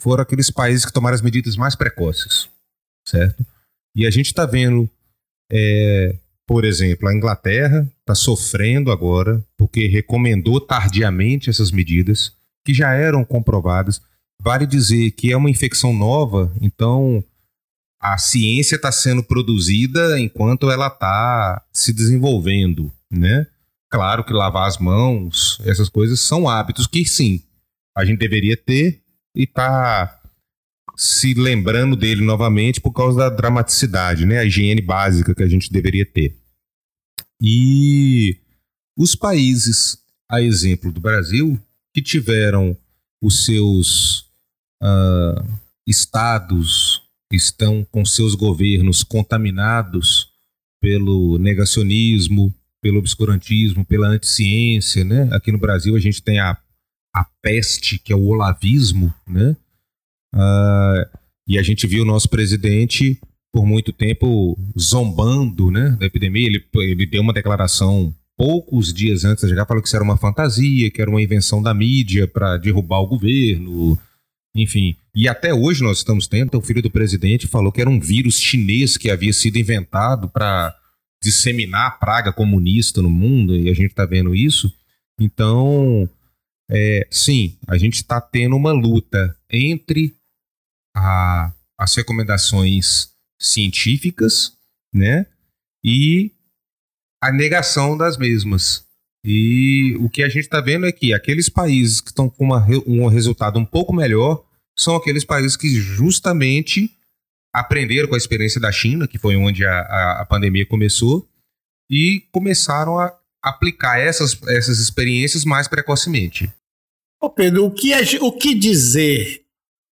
foram 0.00 0.22
aqueles 0.22 0.50
países 0.50 0.84
que 0.84 0.92
tomaram 0.92 1.14
as 1.14 1.22
medidas 1.22 1.56
mais 1.56 1.74
precoces, 1.74 2.48
certo? 3.06 3.44
E 3.96 4.06
a 4.06 4.10
gente 4.10 4.26
está 4.26 4.46
vendo 4.46 4.88
é, 5.50 6.16
por 6.48 6.64
exemplo, 6.64 7.06
a 7.06 7.14
Inglaterra 7.14 7.86
está 8.00 8.14
sofrendo 8.14 8.90
agora 8.90 9.44
porque 9.54 9.86
recomendou 9.86 10.58
tardiamente 10.58 11.50
essas 11.50 11.70
medidas 11.70 12.32
que 12.64 12.72
já 12.72 12.94
eram 12.94 13.22
comprovadas. 13.22 14.00
Vale 14.40 14.66
dizer 14.66 15.10
que 15.10 15.30
é 15.30 15.36
uma 15.36 15.50
infecção 15.50 15.92
nova, 15.92 16.50
então 16.62 17.22
a 18.00 18.16
ciência 18.16 18.76
está 18.76 18.90
sendo 18.90 19.22
produzida 19.22 20.18
enquanto 20.18 20.70
ela 20.70 20.86
está 20.86 21.62
se 21.70 21.92
desenvolvendo, 21.92 22.90
né? 23.10 23.46
Claro 23.90 24.24
que 24.24 24.32
lavar 24.32 24.68
as 24.68 24.78
mãos, 24.78 25.60
essas 25.66 25.90
coisas 25.90 26.18
são 26.20 26.48
hábitos 26.48 26.86
que 26.86 27.04
sim, 27.04 27.42
a 27.94 28.06
gente 28.06 28.18
deveria 28.18 28.56
ter 28.56 29.02
e 29.36 29.46
tá 29.46 30.18
se 30.96 31.34
lembrando 31.34 31.94
dele 31.94 32.22
novamente 32.22 32.80
por 32.80 32.92
causa 32.92 33.18
da 33.18 33.28
dramaticidade, 33.28 34.24
né? 34.24 34.38
A 34.38 34.44
higiene 34.46 34.80
básica 34.80 35.34
que 35.34 35.42
a 35.42 35.48
gente 35.48 35.70
deveria 35.70 36.06
ter. 36.06 36.37
E 37.40 38.36
os 38.96 39.14
países, 39.14 39.98
a 40.30 40.42
exemplo 40.42 40.90
do 40.90 41.00
Brasil, 41.00 41.58
que 41.94 42.02
tiveram 42.02 42.76
os 43.22 43.44
seus 43.44 44.20
uh, 44.82 45.58
estados, 45.86 47.02
estão 47.32 47.84
com 47.90 48.04
seus 48.04 48.34
governos 48.34 49.02
contaminados 49.02 50.30
pelo 50.80 51.38
negacionismo, 51.38 52.54
pelo 52.80 52.98
obscurantismo, 52.98 53.84
pela 53.84 54.08
anticiência, 54.08 55.04
né? 55.04 55.28
Aqui 55.32 55.50
no 55.50 55.58
Brasil 55.58 55.96
a 55.96 56.00
gente 56.00 56.22
tem 56.22 56.38
a, 56.38 56.56
a 57.14 57.24
peste, 57.42 57.98
que 57.98 58.12
é 58.12 58.16
o 58.16 58.26
olavismo, 58.26 59.12
né? 59.26 59.56
Uh, 60.34 61.18
e 61.46 61.58
a 61.58 61.62
gente 61.62 61.86
viu 61.86 62.02
o 62.02 62.06
nosso 62.06 62.28
presidente 62.28 63.20
por 63.58 63.66
muito 63.66 63.92
tempo 63.92 64.56
zombando 64.78 65.68
né, 65.68 65.96
da 65.98 66.06
epidemia. 66.06 66.46
Ele, 66.46 66.64
ele 66.76 67.04
deu 67.04 67.20
uma 67.20 67.32
declaração 67.32 68.14
poucos 68.36 68.94
dias 68.94 69.24
antes 69.24 69.42
de 69.42 69.50
chegar, 69.50 69.66
falou 69.66 69.82
que 69.82 69.88
isso 69.88 69.96
era 69.96 70.04
uma 70.04 70.16
fantasia, 70.16 70.88
que 70.92 71.02
era 71.02 71.10
uma 71.10 71.20
invenção 71.20 71.60
da 71.60 71.74
mídia 71.74 72.28
para 72.28 72.56
derrubar 72.56 73.00
o 73.00 73.08
governo, 73.08 73.98
enfim. 74.54 74.94
E 75.12 75.26
até 75.26 75.52
hoje 75.52 75.82
nós 75.82 75.98
estamos 75.98 76.28
tendo, 76.28 76.56
o 76.56 76.60
filho 76.60 76.80
do 76.80 76.88
presidente 76.88 77.48
falou 77.48 77.72
que 77.72 77.80
era 77.80 77.90
um 77.90 77.98
vírus 77.98 78.38
chinês 78.38 78.96
que 78.96 79.10
havia 79.10 79.32
sido 79.32 79.58
inventado 79.58 80.28
para 80.28 80.72
disseminar 81.20 81.88
a 81.88 81.90
praga 81.90 82.32
comunista 82.32 83.02
no 83.02 83.10
mundo, 83.10 83.56
e 83.56 83.68
a 83.68 83.74
gente 83.74 83.90
está 83.90 84.06
vendo 84.06 84.36
isso. 84.36 84.72
Então, 85.20 86.08
é, 86.70 87.08
sim, 87.10 87.58
a 87.66 87.76
gente 87.76 87.96
está 87.96 88.20
tendo 88.20 88.54
uma 88.54 88.70
luta 88.70 89.36
entre 89.50 90.14
a, 90.96 91.52
as 91.76 91.92
recomendações 91.96 93.17
científicas, 93.38 94.52
né? 94.92 95.26
E 95.84 96.32
a 97.22 97.32
negação 97.32 97.96
das 97.96 98.16
mesmas. 98.16 98.84
E 99.24 99.96
o 100.00 100.08
que 100.08 100.22
a 100.22 100.28
gente 100.28 100.44
está 100.44 100.60
vendo 100.60 100.86
é 100.86 100.92
que 100.92 101.12
aqueles 101.12 101.48
países 101.48 102.00
que 102.00 102.10
estão 102.10 102.28
com 102.28 102.44
uma, 102.44 102.66
um 102.86 103.06
resultado 103.06 103.58
um 103.58 103.64
pouco 103.64 103.92
melhor 103.92 104.44
são 104.78 104.94
aqueles 104.94 105.24
países 105.24 105.56
que 105.56 105.68
justamente 105.68 106.90
aprenderam 107.52 108.08
com 108.08 108.14
a 108.14 108.18
experiência 108.18 108.60
da 108.60 108.70
China, 108.70 109.08
que 109.08 109.18
foi 109.18 109.36
onde 109.36 109.64
a, 109.64 109.80
a, 109.80 110.22
a 110.22 110.26
pandemia 110.26 110.64
começou, 110.64 111.28
e 111.90 112.22
começaram 112.30 112.98
a 112.98 113.18
aplicar 113.42 113.98
essas, 113.98 114.40
essas 114.48 114.78
experiências 114.78 115.44
mais 115.44 115.66
precocemente. 115.66 116.52
Ô 117.20 117.28
Pedro, 117.28 117.66
o 117.66 117.70
que, 117.70 117.92
o 118.20 118.32
que 118.32 118.54
dizer 118.54 119.44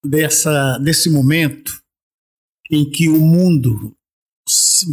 dessa, 0.05 0.79
desse 0.79 1.11
momento 1.11 1.83
em 2.71 2.89
que 2.89 3.09
o 3.09 3.21
mundo 3.21 3.95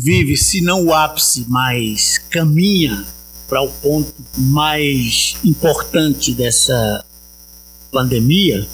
vive, 0.02 0.36
se 0.38 0.62
não 0.62 0.86
o 0.86 0.94
ápice, 0.94 1.46
mas 1.48 2.18
caminha 2.18 3.06
para 3.48 3.62
o 3.62 3.70
ponto 3.70 4.14
mais 4.38 5.36
importante 5.44 6.34
dessa 6.34 7.06
pandemia, 7.92 8.68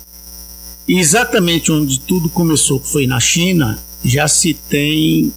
e 0.87 0.97
exatamente 0.97 1.71
onde 1.71 1.99
tudo 1.99 2.29
começou, 2.29 2.79
que 2.79 2.87
foi 2.87 3.05
na 3.05 3.19
China, 3.19 3.77
já 4.03 4.27
se 4.27 4.53
tem 4.53 5.33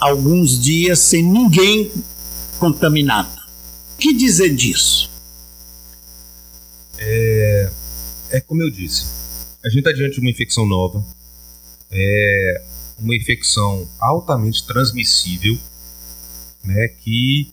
alguns 0.00 0.60
dias 0.60 0.98
sem 0.98 1.22
ninguém 1.22 1.90
contaminado. 2.58 3.36
O 3.94 3.98
que 3.98 4.14
dizer 4.14 4.54
disso? 4.54 5.10
É, 6.98 7.70
é 8.30 8.40
como 8.40 8.62
eu 8.62 8.70
disse, 8.70 9.06
a 9.64 9.68
gente 9.68 9.80
está 9.80 9.92
diante 9.92 10.14
de 10.14 10.20
uma 10.20 10.30
infecção 10.30 10.66
nova, 10.66 11.04
é 11.90 12.62
uma 12.98 13.14
infecção 13.14 13.88
altamente 13.98 14.66
transmissível, 14.66 15.58
né, 16.64 16.88
que 16.88 17.52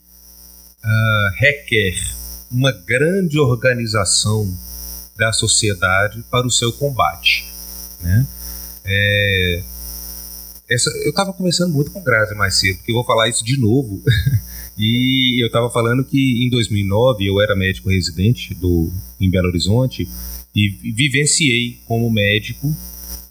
uh, 0.84 1.36
requer 1.38 1.96
uma 2.52 2.72
grande 2.72 3.40
organização 3.40 4.52
da 5.18 5.32
sociedade 5.32 6.24
para 6.30 6.46
o 6.46 6.52
seu 6.52 6.72
combate. 6.74 7.46
Né? 8.02 8.26
É, 8.84 9.64
essa, 10.70 10.90
eu 11.04 11.10
estava 11.10 11.32
conversando 11.32 11.74
muito 11.74 11.92
com 11.92 12.04
Grazi 12.04 12.34
mais 12.36 12.56
cedo, 12.56 12.78
porque 12.78 12.92
eu 12.92 12.96
vou 12.96 13.06
falar 13.06 13.30
isso 13.30 13.44
de 13.44 13.58
novo. 13.60 14.02
e 14.78 15.42
eu 15.42 15.48
estava 15.48 15.70
falando 15.70 16.04
que 16.04 16.44
em 16.44 16.50
2009 16.50 17.26
eu 17.26 17.42
era 17.42 17.56
médico 17.56 17.90
residente 17.90 18.54
do, 18.54 18.92
em 19.20 19.30
Belo 19.30 19.48
Horizonte 19.48 20.10
e 20.56 20.70
vivenciei 20.70 21.80
como 21.86 22.10
médico 22.10 22.76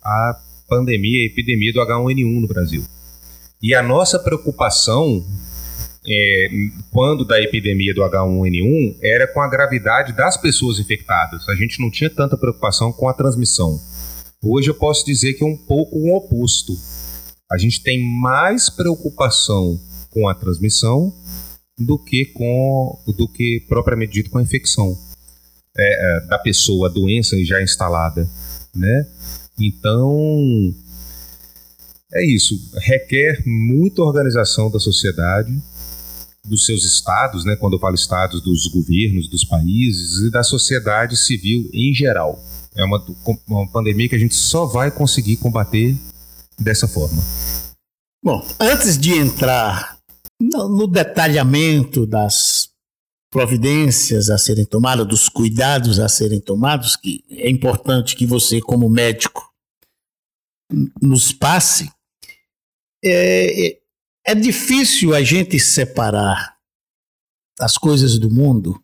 a 0.03 0.39
pandemia, 0.75 1.23
a 1.23 1.27
epidemia 1.27 1.73
do 1.73 1.81
H1N1 1.81 2.41
no 2.41 2.49
Brasil. 2.49 2.85
E 3.63 3.75
a 3.75 3.83
nossa 3.83 4.19
preocupação 4.19 5.25
é, 6.07 6.49
quando 6.91 7.25
da 7.25 7.41
epidemia 7.41 7.95
do 7.95 8.03
H1N1 8.03 8.97
era 9.03 9.27
com 9.27 9.41
a 9.41 9.49
gravidade 9.49 10.13
das 10.13 10.37
pessoas 10.37 10.79
infectadas. 10.79 11.49
A 11.49 11.55
gente 11.55 11.81
não 11.81 11.91
tinha 11.91 12.11
tanta 12.11 12.37
preocupação 12.37 12.93
com 12.93 13.09
a 13.09 13.15
transmissão. 13.15 13.81
Hoje 14.43 14.69
eu 14.69 14.75
posso 14.75 15.07
dizer 15.07 15.35
que 15.35 15.45
é 15.45 15.47
um 15.47 15.57
pouco 15.57 15.97
o 15.97 16.15
oposto. 16.15 16.73
A 17.51 17.57
gente 17.57 17.83
tem 17.83 18.03
mais 18.21 18.69
preocupação 18.69 19.81
com 20.11 20.29
a 20.29 20.35
transmissão 20.35 21.13
do 21.79 21.99
que 21.99 22.27
com 22.27 22.99
do 23.17 23.27
que 23.27 23.65
propriamente 23.69 24.13
dito 24.13 24.31
com 24.31 24.39
a 24.39 24.43
infecção 24.43 24.97
é, 25.77 26.17
é, 26.17 26.21
da 26.27 26.39
pessoa, 26.39 26.89
a 26.89 26.93
doença 26.93 27.37
já 27.45 27.61
instalada, 27.63 28.29
né? 28.75 29.07
Então 29.59 30.75
é 32.13 32.25
isso, 32.25 32.55
requer 32.75 33.43
muita 33.45 34.03
organização 34.03 34.71
da 34.71 34.79
sociedade, 34.79 35.53
dos 36.45 36.65
seus 36.65 36.85
estados, 36.85 37.45
né? 37.45 37.57
Quando 37.57 37.73
eu 37.73 37.81
falo 37.81 37.95
estados, 37.95 38.41
dos 38.41 38.67
governos, 38.69 39.29
dos 39.29 39.45
países 39.45 40.19
e 40.19 40.31
da 40.31 40.45
sociedade 40.45 41.17
civil 41.17 41.69
em 41.73 41.93
geral. 41.93 42.41
É 42.77 42.85
uma, 42.85 43.05
uma 43.49 43.67
pandemia 43.69 44.09
que 44.09 44.15
a 44.15 44.19
gente 44.19 44.35
só 44.35 44.67
vai 44.67 44.91
conseguir 44.91 45.37
combater 45.37 45.97
dessa 46.59 46.87
forma. 46.87 47.23
Bom, 48.23 48.47
antes 48.61 48.97
de 48.97 49.13
entrar 49.13 49.99
no, 50.41 50.69
no 50.69 50.87
detalhamento 50.87 52.07
das 52.07 52.69
providências 53.35 54.31
a 54.31 54.39
serem 54.39 54.65
tomadas, 54.65 55.09
dos 55.09 55.29
cuidados 55.29 55.99
a 55.99 56.09
serem 56.09 56.41
tomados, 56.41 56.95
que 56.95 57.25
é 57.29 57.51
importante 57.51 58.15
que 58.15 58.25
você, 58.25 58.61
como 58.61 58.89
médico, 58.89 59.53
nos 61.03 61.33
passe, 61.33 61.91
é, 63.05 63.67
é 63.67 63.81
é 64.27 64.35
difícil 64.35 65.15
a 65.15 65.23
gente 65.23 65.59
separar 65.59 66.57
as 67.61 67.77
coisas 67.77 68.19
do 68.19 68.31
mundo 68.31 68.83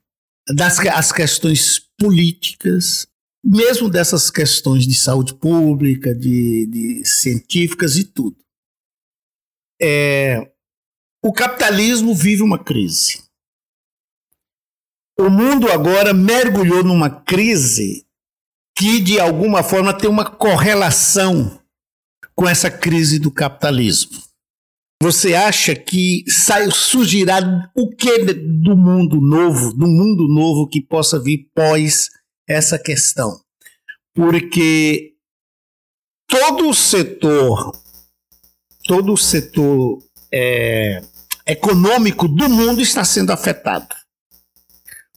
das 0.55 0.79
as 0.81 1.13
questões 1.13 1.81
políticas, 1.97 3.07
mesmo 3.43 3.89
dessas 3.89 4.31
questões 4.31 4.87
de 4.87 4.95
saúde 4.95 5.33
pública, 5.33 6.15
de, 6.15 6.67
de 6.67 7.05
científicas 7.07 7.97
e 7.97 8.05
tudo. 8.05 8.37
É, 9.81 10.53
o 11.25 11.33
capitalismo 11.33 12.15
vive 12.15 12.43
uma 12.43 12.63
crise. 12.63 13.30
O 15.21 15.29
mundo 15.29 15.71
agora 15.71 16.15
mergulhou 16.15 16.83
numa 16.83 17.11
crise 17.11 18.07
que, 18.75 18.99
de 18.99 19.21
alguma 19.21 19.63
forma, 19.63 19.93
tem 19.93 20.09
uma 20.09 20.25
correlação 20.25 21.61
com 22.35 22.49
essa 22.49 22.71
crise 22.71 23.19
do 23.19 23.31
capitalismo. 23.31 24.19
Você 25.03 25.35
acha 25.35 25.77
que 25.77 26.25
sai, 26.27 26.71
surgirá 26.71 27.71
o 27.77 27.95
que 27.95 28.33
do 28.33 28.75
mundo 28.75 29.21
novo, 29.21 29.75
do 29.75 29.87
mundo 29.87 30.27
novo 30.27 30.67
que 30.67 30.81
possa 30.81 31.23
vir 31.23 31.51
pós 31.55 32.09
essa 32.49 32.79
questão? 32.79 33.39
Porque 34.15 35.17
todo 36.27 36.67
o 36.67 36.73
setor, 36.73 37.73
todo 38.87 39.13
o 39.13 39.19
setor 39.19 40.03
é, 40.33 41.03
econômico 41.47 42.27
do 42.27 42.49
mundo 42.49 42.81
está 42.81 43.05
sendo 43.05 43.33
afetado. 43.33 44.00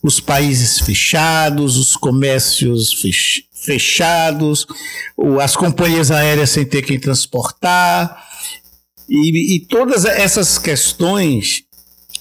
Os 0.03 0.19
países 0.19 0.79
fechados, 0.79 1.77
os 1.77 1.95
comércios 1.95 2.91
fechados, 3.53 4.67
as 5.41 5.55
companhias 5.55 6.11
aéreas 6.11 6.49
sem 6.49 6.65
ter 6.65 6.81
quem 6.81 6.99
transportar, 6.99 8.21
e, 9.09 9.55
e 9.55 9.59
todas 9.61 10.05
essas 10.05 10.57
questões 10.57 11.63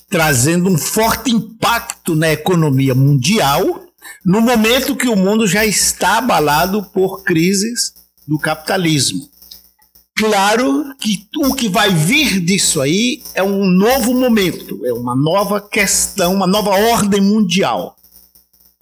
trazendo 0.09 0.69
um 0.69 0.77
forte 0.77 1.31
impacto 1.31 2.15
na 2.15 2.31
economia 2.31 2.95
mundial, 2.95 3.83
no 4.25 4.43
momento 4.43 4.95
que 4.95 5.09
o 5.09 5.17
mundo 5.17 5.47
já 5.47 5.65
está 5.65 6.19
abalado 6.19 6.83
por 6.93 7.25
crises 7.25 7.95
do 8.29 8.39
capitalismo. 8.39 9.32
Claro 10.17 10.95
que 11.01 11.27
o 11.39 11.55
que 11.55 11.69
vai 11.69 11.93
vir 11.95 12.41
disso 12.41 12.81
aí 12.81 13.23
é 13.35 13.43
um 13.43 13.67
novo 13.67 14.15
momento, 14.15 14.85
é 14.85 14.93
uma 14.93 15.17
nova 15.17 15.61
questão, 15.61 16.35
uma 16.35 16.47
nova 16.47 16.71
ordem 16.71 17.21
mundial. 17.21 17.97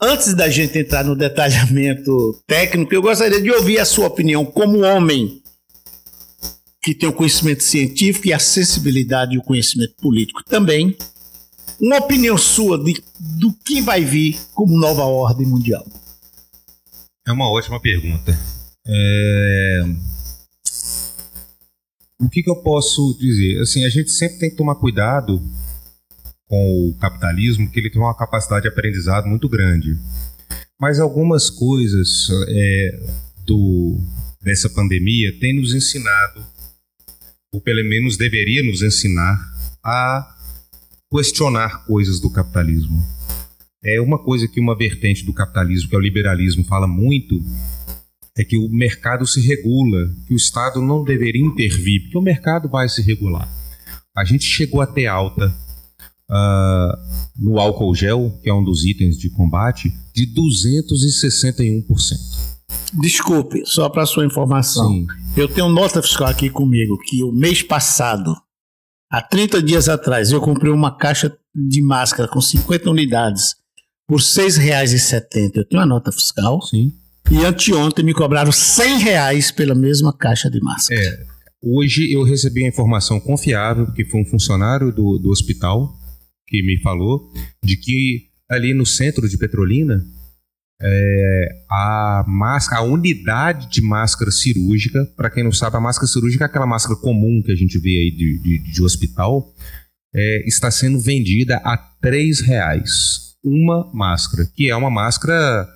Antes 0.01 0.35
da 0.35 0.49
gente 0.49 0.79
entrar 0.79 1.05
no 1.05 1.15
detalhamento 1.15 2.41
técnico, 2.47 2.95
eu 2.95 3.03
gostaria 3.03 3.41
de 3.41 3.51
ouvir 3.51 3.79
a 3.79 3.85
sua 3.85 4.07
opinião 4.07 4.45
como 4.45 4.81
homem 4.81 5.41
que 6.83 6.95
tem 6.95 7.09
o 7.09 7.13
conhecimento 7.13 7.63
científico 7.63 8.29
e 8.29 8.33
a 8.33 8.39
sensibilidade 8.39 9.35
e 9.35 9.39
o 9.39 9.43
conhecimento 9.43 9.95
político 9.97 10.43
também. 10.45 10.97
Uma 11.81 11.99
opinião 11.99 12.37
sua 12.37 12.83
de, 12.83 13.03
do 13.19 13.53
que 13.53 13.81
vai 13.81 14.03
vir 14.03 14.39
como 14.55 14.79
nova 14.79 15.05
ordem 15.05 15.47
mundial? 15.47 15.87
É 17.27 17.33
uma 17.33 17.51
ótima 17.51 17.79
pergunta. 17.79 18.37
É... 18.87 19.85
O 22.21 22.29
que, 22.29 22.43
que 22.43 22.51
eu 22.51 22.57
posso 22.57 23.17
dizer? 23.19 23.61
Assim, 23.61 23.85
a 23.85 23.89
gente 23.89 24.11
sempre 24.11 24.39
tem 24.39 24.51
que 24.51 24.57
tomar 24.57 24.75
cuidado 24.75 25.41
com 26.47 26.89
o 26.89 26.95
capitalismo 26.99 27.71
que 27.71 27.81
ele 27.81 27.89
tem 27.89 28.01
uma 28.01 28.15
capacidade 28.15 28.63
de 28.63 28.69
aprendizado 28.69 29.27
muito 29.27 29.49
grande. 29.49 29.97
Mas 30.79 31.01
algumas 31.01 31.49
coisas 31.49 32.29
é, 32.49 33.01
do, 33.47 33.99
dessa 34.43 34.69
pandemia 34.69 35.33
têm 35.41 35.55
nos 35.59 35.73
ensinado, 35.73 36.45
ou 37.53 37.61
pelo 37.61 37.89
menos 37.89 38.19
deveria 38.19 38.63
nos 38.63 38.83
ensinar, 38.83 39.39
a 39.83 40.37
questionar 41.11 41.87
coisas 41.87 42.21
do 42.21 42.31
capitalismo. 42.31 43.03
É 43.83 43.99
uma 43.99 44.23
coisa 44.23 44.47
que 44.47 44.61
uma 44.61 44.77
vertente 44.77 45.25
do 45.25 45.33
capitalismo, 45.33 45.89
que 45.89 45.95
é 45.95 45.99
o 45.99 46.03
liberalismo, 46.03 46.65
fala 46.65 46.87
muito, 46.87 47.43
é 48.41 48.45
que 48.45 48.57
o 48.57 48.71
mercado 48.71 49.27
se 49.27 49.39
regula, 49.47 50.09
que 50.27 50.33
o 50.33 50.37
Estado 50.37 50.81
não 50.81 51.05
deveria 51.05 51.45
intervir, 51.45 52.03
porque 52.03 52.17
o 52.17 52.23
mercado 52.23 52.71
vai 52.71 52.89
se 52.89 53.03
regular. 53.03 53.47
A 54.17 54.25
gente 54.25 54.45
chegou 54.45 54.81
a 54.81 54.87
ter 54.87 55.07
alta 55.07 55.55
uh, 56.31 56.97
no 57.37 57.59
álcool 57.59 57.95
gel, 57.95 58.33
que 58.43 58.49
é 58.49 58.55
um 58.55 58.65
dos 58.65 58.83
itens 58.87 59.19
de 59.19 59.29
combate, 59.29 59.93
de 60.15 60.27
261%. 60.35 61.85
Desculpe, 62.95 63.63
só 63.67 63.91
para 63.91 64.07
sua 64.07 64.25
informação. 64.25 64.89
Sim. 64.89 65.07
Eu 65.37 65.47
tenho 65.47 65.69
nota 65.69 66.01
fiscal 66.01 66.29
aqui 66.29 66.49
comigo 66.49 66.99
que 66.99 67.23
o 67.23 67.31
mês 67.31 67.63
passado, 67.63 68.35
há 69.13 69.21
30 69.21 69.63
dias 69.63 69.87
atrás, 69.87 70.33
eu 70.33 70.41
comprei 70.41 70.73
uma 70.73 70.97
caixa 70.97 71.37
de 71.55 71.83
máscara 71.83 72.27
com 72.27 72.41
50 72.41 72.89
unidades 72.89 73.55
por 74.09 74.19
R$ 74.19 74.25
6,70. 74.25 75.51
Eu 75.57 75.69
tenho 75.69 75.83
uma 75.83 75.87
nota 75.87 76.11
fiscal. 76.11 76.63
Sim. 76.63 76.91
E 77.31 77.45
anteontem 77.45 78.05
me 78.05 78.13
cobraram 78.13 78.51
100 78.51 78.99
reais 78.99 79.53
pela 79.53 79.73
mesma 79.73 80.13
caixa 80.13 80.51
de 80.51 80.61
máscara. 80.61 81.01
É, 81.01 81.19
hoje 81.63 82.13
eu 82.13 82.25
recebi 82.25 82.65
a 82.65 82.69
informação 82.69 83.21
confiável, 83.21 83.87
que 83.93 84.05
foi 84.05 84.21
um 84.21 84.27
funcionário 84.27 84.91
do, 84.91 85.17
do 85.17 85.31
hospital, 85.31 85.95
que 86.49 86.61
me 86.61 86.81
falou 86.81 87.33
de 87.63 87.77
que 87.77 88.25
ali 88.51 88.75
no 88.75 88.85
centro 88.85 89.29
de 89.29 89.39
Petrolina 89.39 90.05
é, 90.83 91.49
a 91.71 92.25
máscara, 92.27 92.83
a 92.83 92.85
unidade 92.85 93.71
de 93.71 93.81
máscara 93.81 94.33
cirúrgica, 94.33 95.07
para 95.17 95.31
quem 95.31 95.45
não 95.45 95.53
sabe, 95.53 95.77
a 95.77 95.81
máscara 95.81 96.09
cirúrgica 96.09 96.45
é 96.45 96.47
aquela 96.47 96.67
máscara 96.67 96.99
comum 96.99 97.41
que 97.45 97.53
a 97.53 97.57
gente 97.57 97.79
vê 97.79 97.91
aí 97.91 98.11
de, 98.11 98.39
de, 98.41 98.73
de 98.73 98.83
hospital, 98.83 99.55
é, 100.13 100.49
está 100.49 100.69
sendo 100.69 100.99
vendida 100.99 101.59
a 101.59 101.77
três 101.77 102.41
reais 102.41 103.31
uma 103.45 103.89
máscara, 103.95 104.49
que 104.55 104.69
é 104.69 104.75
uma 104.75 104.91
máscara 104.91 105.69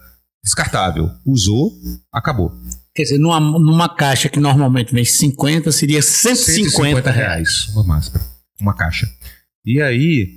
descartável. 0.45 1.11
Usou, 1.25 1.73
acabou. 2.13 2.53
Quer 2.95 3.05
dizer, 3.05 3.19
numa, 3.19 3.41
numa 3.41 3.89
caixa 3.89 4.29
que 4.29 4.39
normalmente 4.39 4.93
vem 4.93 5.05
50, 5.05 5.73
seria 5.73 6.03
150, 6.03 6.71
150 6.71 7.11
reais 7.11 7.69
uma 7.71 7.83
máscara, 7.83 8.25
uma 8.61 8.75
caixa. 8.75 9.11
E 9.65 9.81
aí, 9.81 10.29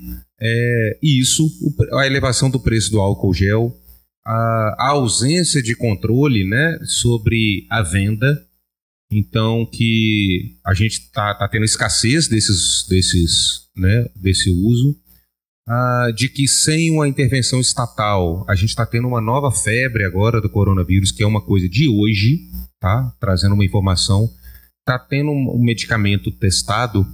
é, 0.42 0.98
isso, 1.04 1.48
a 2.00 2.08
elevação 2.08 2.50
do 2.50 2.60
preço 2.60 2.90
do 2.90 3.00
álcool 3.00 3.34
gel, 3.34 3.76
a, 4.26 4.76
a 4.80 4.90
ausência 4.92 5.62
de 5.62 5.76
controle 5.76 6.48
né, 6.48 6.80
sobre 6.84 7.68
a 7.70 7.84
venda, 7.84 8.44
então 9.12 9.66
que 9.66 10.58
a 10.66 10.74
gente 10.74 11.00
está 11.00 11.36
tá 11.36 11.48
tendo 11.48 11.66
escassez 11.66 12.28
desses, 12.28 12.88
desses, 12.90 13.68
né, 13.76 14.10
desse 14.16 14.50
uso, 14.50 14.98
de 16.15 16.29
que 16.29 16.47
sem 16.47 16.91
uma 16.91 17.07
intervenção 17.07 17.59
estatal 17.59 18.45
a 18.47 18.55
gente 18.55 18.69
está 18.69 18.86
tendo 18.86 19.07
uma 19.07 19.19
nova 19.19 19.51
febre 19.51 20.03
agora 20.03 20.39
do 20.39 20.50
coronavírus, 20.50 21.12
que 21.12 21.23
é 21.23 21.27
uma 21.27 21.41
coisa 21.41 21.67
de 21.67 21.89
hoje, 21.89 22.49
tá? 22.80 23.13
Trazendo 23.19 23.53
uma 23.53 23.65
informação, 23.65 24.30
está 24.80 24.97
tendo 24.97 25.32
um 25.32 25.62
medicamento 25.62 26.32
testado 26.32 27.06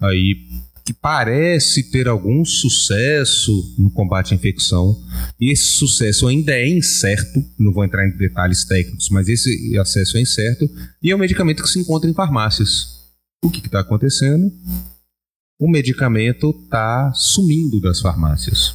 aí 0.00 0.36
que 0.84 0.92
parece 0.92 1.90
ter 1.90 2.06
algum 2.06 2.44
sucesso 2.44 3.74
no 3.76 3.90
combate 3.90 4.32
à 4.32 4.36
infecção. 4.36 4.96
E 5.40 5.50
esse 5.50 5.64
sucesso 5.78 6.28
ainda 6.28 6.52
é 6.52 6.68
incerto, 6.68 7.44
não 7.58 7.72
vou 7.72 7.84
entrar 7.84 8.06
em 8.06 8.16
detalhes 8.16 8.64
técnicos, 8.64 9.08
mas 9.10 9.28
esse 9.28 9.76
acesso 9.78 10.16
é 10.16 10.20
incerto, 10.20 10.64
e 11.02 11.10
é 11.10 11.16
um 11.16 11.18
medicamento 11.18 11.60
que 11.60 11.68
se 11.68 11.80
encontra 11.80 12.08
em 12.08 12.14
farmácias. 12.14 12.86
O 13.42 13.50
que 13.50 13.66
está 13.66 13.80
acontecendo? 13.80 14.52
O 15.58 15.70
medicamento 15.70 16.50
está 16.50 17.10
sumindo 17.14 17.80
das 17.80 18.00
farmácias. 18.00 18.74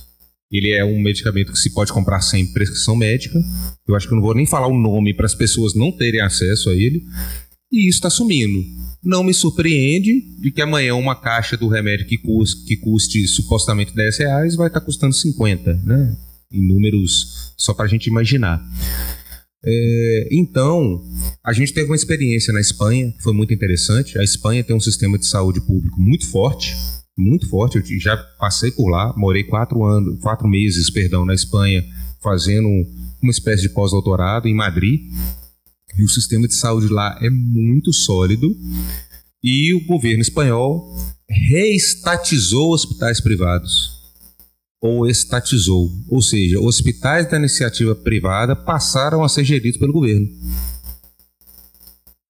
Ele 0.52 0.72
é 0.72 0.84
um 0.84 1.00
medicamento 1.00 1.52
que 1.52 1.60
se 1.60 1.70
pode 1.70 1.94
comprar 1.94 2.22
sem 2.22 2.52
prescrição 2.52 2.96
médica. 2.96 3.39
Eu 3.88 3.96
acho 3.96 4.08
que 4.08 4.13
eu 4.13 4.15
não 4.15 4.24
vou 4.24 4.34
nem 4.34 4.48
falar 4.48 4.67
o 4.67 4.78
nome 4.78 5.13
para 5.13 5.28
as 5.28 5.36
pessoas 5.36 5.76
não 5.76 5.91
terem 5.91 6.22
acesso 6.22 6.72
a 6.72 6.74
ele. 6.74 7.04
E 7.72 7.88
isso 7.88 8.00
está 8.00 8.10
sumindo. 8.10 8.62
Não 9.04 9.24
me 9.24 9.34
surpreende 9.34 10.12
de 10.41 10.52
que 10.52 10.62
amanhã 10.62 10.96
uma 10.96 11.15
caixa 11.15 11.56
do 11.56 11.67
remédio 11.67 12.08
que 12.08 12.17
custe, 12.17 12.65
que 12.65 12.76
custe 12.78 13.28
supostamente 13.28 13.96
10 13.96 14.17
reais 14.17 14.56
vai 14.56 14.67
estar 14.67 14.80
tá 14.80 14.86
custando 14.86 15.13
50, 15.13 15.76
né? 15.84 16.17
Em 16.52 16.67
números 16.67 17.54
só 17.58 17.74
para 17.76 17.86
a 17.86 17.88
gente 17.88 18.08
imaginar. 18.08 18.62
É, 19.63 20.30
então, 20.32 21.04
a 21.43 21.54
gente 21.54 21.74
teve 21.74 21.89
uma 21.89 21.95
experiência 21.95 22.52
na 22.52 22.60
Espanha 22.60 23.12
que 23.12 23.21
foi 23.21 23.34
muito 23.34 23.54
interessante. 23.54 24.17
A 24.17 24.24
Espanha 24.24 24.63
tem 24.63 24.76
um 24.76 24.80
sistema 24.80 25.17
de 25.17 25.28
saúde 25.28 25.62
público 25.62 26.00
muito 26.00 26.30
forte, 26.30 26.76
muito 27.17 27.47
forte. 27.47 27.78
Eu 27.78 28.00
já 28.00 28.17
passei 28.17 28.71
por 28.71 28.89
lá, 28.89 29.13
morei 29.15 29.43
quatro 29.43 29.84
anos, 29.84 30.19
quatro 30.19 30.47
meses, 30.47 30.89
perdão, 30.89 31.26
na 31.26 31.34
Espanha, 31.34 31.86
fazendo 32.21 32.67
uma 33.21 33.32
espécie 33.32 33.63
de 33.63 33.69
pós-doutorado 33.69 34.47
em 34.47 34.54
Madrid. 34.54 35.00
E 35.97 36.04
o 36.04 36.10
sistema 36.10 36.47
de 36.47 36.56
saúde 36.56 36.88
lá 36.88 37.19
é 37.21 37.30
muito 37.30 37.93
sólido. 37.93 38.50
E 39.43 39.74
o 39.74 39.86
governo 39.86 40.21
espanhol 40.21 40.95
reestatizou 41.30 42.74
hospitais 42.74 43.21
privados. 43.21 44.00
Ou 44.82 45.08
estatizou. 45.08 45.89
Ou 46.10 46.22
seja, 46.22 46.60
hospitais 46.60 47.30
da 47.30 47.38
iniciativa 47.38 47.96
privada 47.96 48.56
passaram 48.56 49.24
a 49.24 49.30
ser 49.30 49.46
geridos 49.46 49.80
pelo 49.80 49.94
governo. 49.94 50.28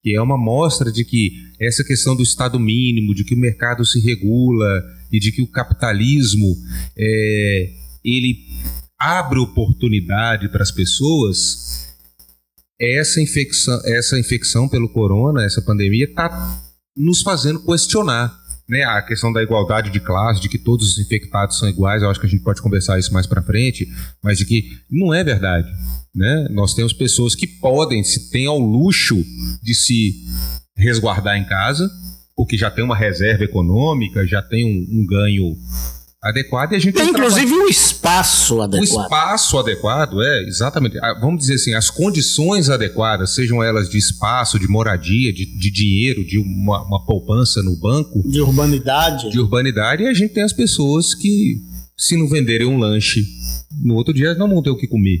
Que 0.02 0.14
é 0.14 0.20
uma 0.20 0.36
mostra 0.36 0.92
de 0.92 1.04
que 1.04 1.32
essa 1.58 1.82
questão 1.82 2.14
do 2.14 2.22
Estado 2.22 2.60
mínimo, 2.60 3.14
de 3.14 3.24
que 3.24 3.34
o 3.34 3.38
mercado 3.38 3.84
se 3.84 4.00
regula 4.00 4.82
e 5.10 5.18
de 5.18 5.32
que 5.32 5.42
o 5.42 5.46
capitalismo 5.46 6.54
é, 6.96 7.70
ele 8.04 8.36
abre 8.98 9.38
oportunidade 9.38 10.48
para 10.48 10.62
as 10.62 10.70
pessoas 10.70 11.82
essa 12.82 13.20
infecção, 13.20 13.80
essa 13.84 14.18
infecção 14.18 14.68
pelo 14.68 14.88
corona, 14.88 15.44
essa 15.44 15.62
pandemia, 15.62 16.04
está 16.04 16.60
nos 16.96 17.22
fazendo 17.22 17.64
questionar 17.64 18.41
né, 18.68 18.84
a 18.84 19.02
questão 19.02 19.32
da 19.32 19.42
igualdade 19.42 19.90
de 19.90 20.00
classe, 20.00 20.40
de 20.40 20.48
que 20.48 20.58
todos 20.58 20.92
os 20.92 20.98
infectados 20.98 21.58
são 21.58 21.68
iguais. 21.68 22.02
Eu 22.02 22.10
acho 22.10 22.20
que 22.20 22.26
a 22.26 22.28
gente 22.28 22.42
pode 22.42 22.62
conversar 22.62 22.98
isso 22.98 23.12
mais 23.12 23.26
para 23.26 23.42
frente, 23.42 23.88
mas 24.22 24.38
de 24.38 24.44
que 24.44 24.70
não 24.90 25.12
é 25.12 25.22
verdade. 25.22 25.68
Né? 26.14 26.48
Nós 26.50 26.74
temos 26.74 26.92
pessoas 26.92 27.34
que 27.34 27.46
podem, 27.46 28.02
se 28.04 28.30
têm 28.30 28.46
ao 28.46 28.58
luxo 28.58 29.24
de 29.62 29.74
se 29.74 30.24
resguardar 30.76 31.36
em 31.36 31.44
casa, 31.44 31.90
porque 32.36 32.56
já 32.56 32.70
tem 32.70 32.84
uma 32.84 32.96
reserva 32.96 33.44
econômica, 33.44 34.26
já 34.26 34.42
tem 34.42 34.64
um, 34.64 35.00
um 35.00 35.06
ganho 35.06 35.56
adequado 36.22 36.72
e 36.72 36.76
a 36.76 36.78
gente 36.78 36.94
tem 36.94 37.08
inclusive 37.08 37.52
o 37.52 37.64
um 37.64 37.68
espaço 37.68 38.62
adequado. 38.62 38.80
O 38.80 39.02
espaço 39.02 39.58
adequado, 39.58 40.22
é, 40.22 40.44
exatamente. 40.44 40.96
Ah, 40.98 41.18
vamos 41.20 41.40
dizer 41.40 41.54
assim, 41.54 41.74
as 41.74 41.90
condições 41.90 42.70
adequadas, 42.70 43.34
sejam 43.34 43.60
elas 43.62 43.88
de 43.88 43.98
espaço, 43.98 44.58
de 44.58 44.68
moradia, 44.68 45.32
de, 45.32 45.44
de 45.44 45.70
dinheiro, 45.70 46.24
de 46.24 46.38
uma, 46.38 46.82
uma, 46.86 47.04
poupança 47.04 47.60
no 47.62 47.76
banco. 47.76 48.22
De 48.28 48.40
urbanidade. 48.40 49.30
De 49.30 49.40
urbanidade, 49.40 50.04
e 50.04 50.06
a 50.06 50.14
gente 50.14 50.32
tem 50.32 50.44
as 50.44 50.52
pessoas 50.52 51.12
que, 51.12 51.60
se 51.96 52.16
não 52.16 52.28
venderem 52.28 52.68
um 52.68 52.78
lanche 52.78 53.26
no 53.82 53.94
outro 53.96 54.14
dia, 54.14 54.34
não 54.34 54.48
vão 54.48 54.62
ter 54.62 54.70
o 54.70 54.76
que 54.76 54.86
comer. 54.86 55.18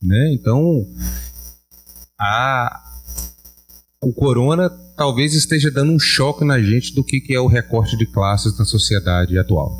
Né? 0.00 0.32
Então, 0.32 0.86
a, 2.20 2.82
o 4.00 4.12
corona 4.12 4.70
talvez 4.96 5.34
esteja 5.34 5.72
dando 5.72 5.90
um 5.90 5.98
choque 5.98 6.44
na 6.44 6.60
gente 6.62 6.94
do 6.94 7.02
que, 7.02 7.20
que 7.20 7.34
é 7.34 7.40
o 7.40 7.48
recorte 7.48 7.96
de 7.96 8.06
classes 8.06 8.56
na 8.56 8.64
sociedade 8.64 9.36
atual. 9.36 9.76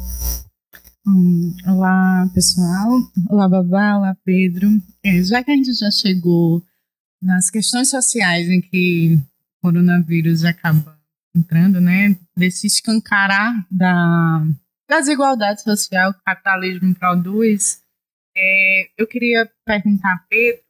Hum, 1.06 1.54
olá, 1.66 2.30
pessoal. 2.32 2.88
Olá, 3.28 3.46
Babá. 3.46 3.98
Olá, 3.98 4.16
Pedro. 4.24 4.70
É, 5.04 5.22
já 5.22 5.44
que 5.44 5.50
a 5.50 5.54
gente 5.54 5.74
já 5.74 5.90
chegou 5.90 6.64
nas 7.20 7.50
questões 7.50 7.90
sociais 7.90 8.48
em 8.48 8.62
que 8.62 9.18
o 9.58 9.60
coronavírus 9.60 10.44
acaba 10.44 10.98
entrando, 11.36 11.78
né? 11.78 12.18
Desse 12.34 12.66
escancarar 12.66 13.52
da, 13.70 14.46
da 14.88 15.00
desigualdade 15.00 15.62
social 15.62 16.14
que 16.14 16.20
o 16.20 16.24
capitalismo 16.24 16.94
produz, 16.94 17.82
é, 18.34 18.88
eu 18.96 19.06
queria 19.06 19.46
perguntar 19.66 20.14
a 20.14 20.24
Pedro. 20.26 20.62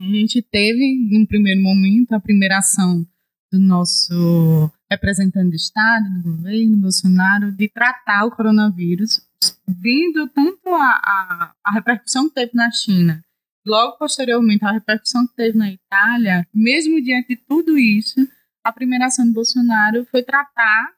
A 0.00 0.04
gente 0.04 0.40
teve, 0.40 1.06
num 1.10 1.26
primeiro 1.26 1.60
momento, 1.60 2.12
a 2.14 2.20
primeira 2.20 2.56
ação 2.56 3.06
do 3.52 3.58
nosso 3.58 4.72
representante 4.90 5.50
do 5.50 5.56
Estado, 5.56 6.10
do 6.10 6.30
governo, 6.30 6.76
Bolsonaro, 6.78 7.52
de 7.52 7.68
tratar 7.68 8.24
o 8.24 8.30
coronavírus, 8.30 9.20
vindo 9.66 10.28
tanto 10.28 10.68
a, 10.68 11.00
a, 11.04 11.54
a 11.64 11.72
repercussão 11.72 12.28
que 12.28 12.34
teve 12.34 12.52
na 12.54 12.70
China, 12.70 13.22
logo 13.66 13.98
posteriormente 13.98 14.64
a 14.64 14.72
repercussão 14.72 15.26
que 15.26 15.34
teve 15.34 15.58
na 15.58 15.70
Itália, 15.70 16.46
mesmo 16.54 17.02
diante 17.02 17.28
de 17.28 17.36
tudo 17.36 17.78
isso, 17.78 18.26
a 18.64 18.72
primeira 18.72 19.06
ação 19.06 19.26
do 19.26 19.32
Bolsonaro 19.32 20.06
foi 20.06 20.22
tratar 20.22 20.92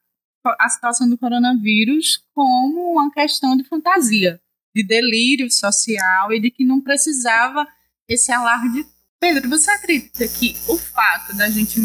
a 0.59 0.69
situação 0.69 1.09
do 1.09 1.19
coronavírus 1.19 2.25
como 2.33 2.93
uma 2.93 3.11
questão 3.13 3.57
de 3.57 3.65
fantasia, 3.65 4.41
de 4.75 4.83
delírio 4.83 5.51
social 5.51 6.33
e 6.33 6.41
de 6.41 6.51
que 6.51 6.65
não 6.65 6.81
precisava 6.81 7.67
esse 8.09 8.33
alarde. 8.33 8.87
Pedro, 9.21 9.51
você 9.51 9.71
acredita 9.71 10.27
que 10.27 10.57
o 10.67 10.79
fato 10.79 11.37
da 11.37 11.51
gente 11.51 11.79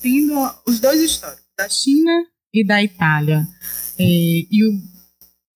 tendo 0.00 0.48
os 0.64 0.78
dois 0.78 1.00
históricos, 1.00 1.42
da 1.58 1.68
China 1.68 2.24
e 2.54 2.64
da 2.64 2.82
Itália, 2.82 3.46
é, 3.98 4.04
e, 4.04 4.64
o, 4.64 4.80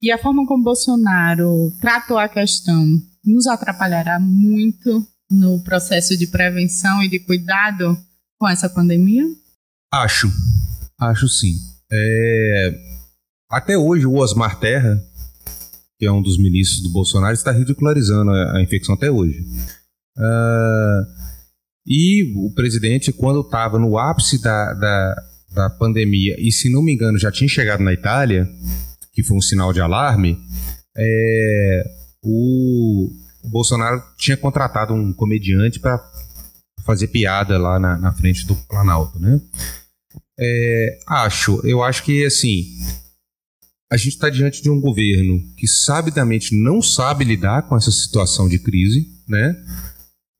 e 0.02 0.10
a 0.10 0.18
forma 0.18 0.44
como 0.44 0.64
Bolsonaro 0.64 1.72
tratou 1.80 2.18
a 2.18 2.28
questão 2.28 2.84
nos 3.24 3.46
atrapalhará 3.46 4.18
muito 4.18 5.06
no 5.30 5.62
processo 5.62 6.16
de 6.16 6.26
prevenção 6.26 7.02
e 7.02 7.08
de 7.08 7.20
cuidado 7.20 7.96
com 8.38 8.48
essa 8.48 8.68
pandemia? 8.68 9.24
Acho, 9.92 10.28
acho 11.00 11.28
sim. 11.28 11.56
É... 11.90 12.74
Até 13.50 13.78
hoje, 13.78 14.06
o 14.06 14.16
Osmar 14.16 14.58
Terra, 14.58 15.00
que 15.98 16.06
é 16.06 16.10
um 16.10 16.22
dos 16.22 16.36
ministros 16.36 16.82
do 16.82 16.90
Bolsonaro, 16.90 17.32
está 17.32 17.52
ridicularizando 17.52 18.30
a, 18.30 18.56
a 18.56 18.62
infecção 18.62 18.94
até 18.94 19.10
hoje. 19.10 19.44
Uh... 20.16 21.26
E 21.86 22.34
o 22.34 22.52
presidente, 22.52 23.12
quando 23.12 23.42
estava 23.42 23.78
no 23.78 23.96
ápice 23.96 24.42
da, 24.42 24.74
da, 24.74 25.22
da 25.54 25.70
pandemia, 25.70 26.34
e 26.36 26.50
se 26.50 26.68
não 26.68 26.82
me 26.82 26.92
engano 26.92 27.16
já 27.16 27.30
tinha 27.30 27.48
chegado 27.48 27.84
na 27.84 27.92
Itália, 27.92 28.48
que 29.12 29.22
foi 29.22 29.36
um 29.36 29.40
sinal 29.40 29.72
de 29.72 29.80
alarme, 29.80 30.36
é, 30.96 31.84
o, 32.22 33.08
o 33.44 33.48
Bolsonaro 33.48 34.02
tinha 34.18 34.36
contratado 34.36 34.92
um 34.94 35.12
comediante 35.12 35.78
para 35.78 36.02
fazer 36.84 37.06
piada 37.08 37.56
lá 37.56 37.78
na, 37.78 37.96
na, 37.96 38.12
frente 38.12 38.44
do 38.46 38.56
Planalto, 38.56 39.18
né? 39.20 39.40
É, 40.38 40.98
acho, 41.08 41.60
eu 41.64 41.82
acho 41.82 42.02
que 42.02 42.24
assim 42.24 42.64
a 43.90 43.96
gente 43.96 44.14
está 44.14 44.28
diante 44.28 44.62
de 44.62 44.68
um 44.68 44.80
governo 44.80 45.40
que 45.56 45.66
sabidamente 45.66 46.54
não 46.54 46.82
sabe 46.82 47.24
lidar 47.24 47.62
com 47.68 47.76
essa 47.76 47.90
situação 47.90 48.48
de 48.48 48.58
crise, 48.58 49.06
né? 49.28 49.56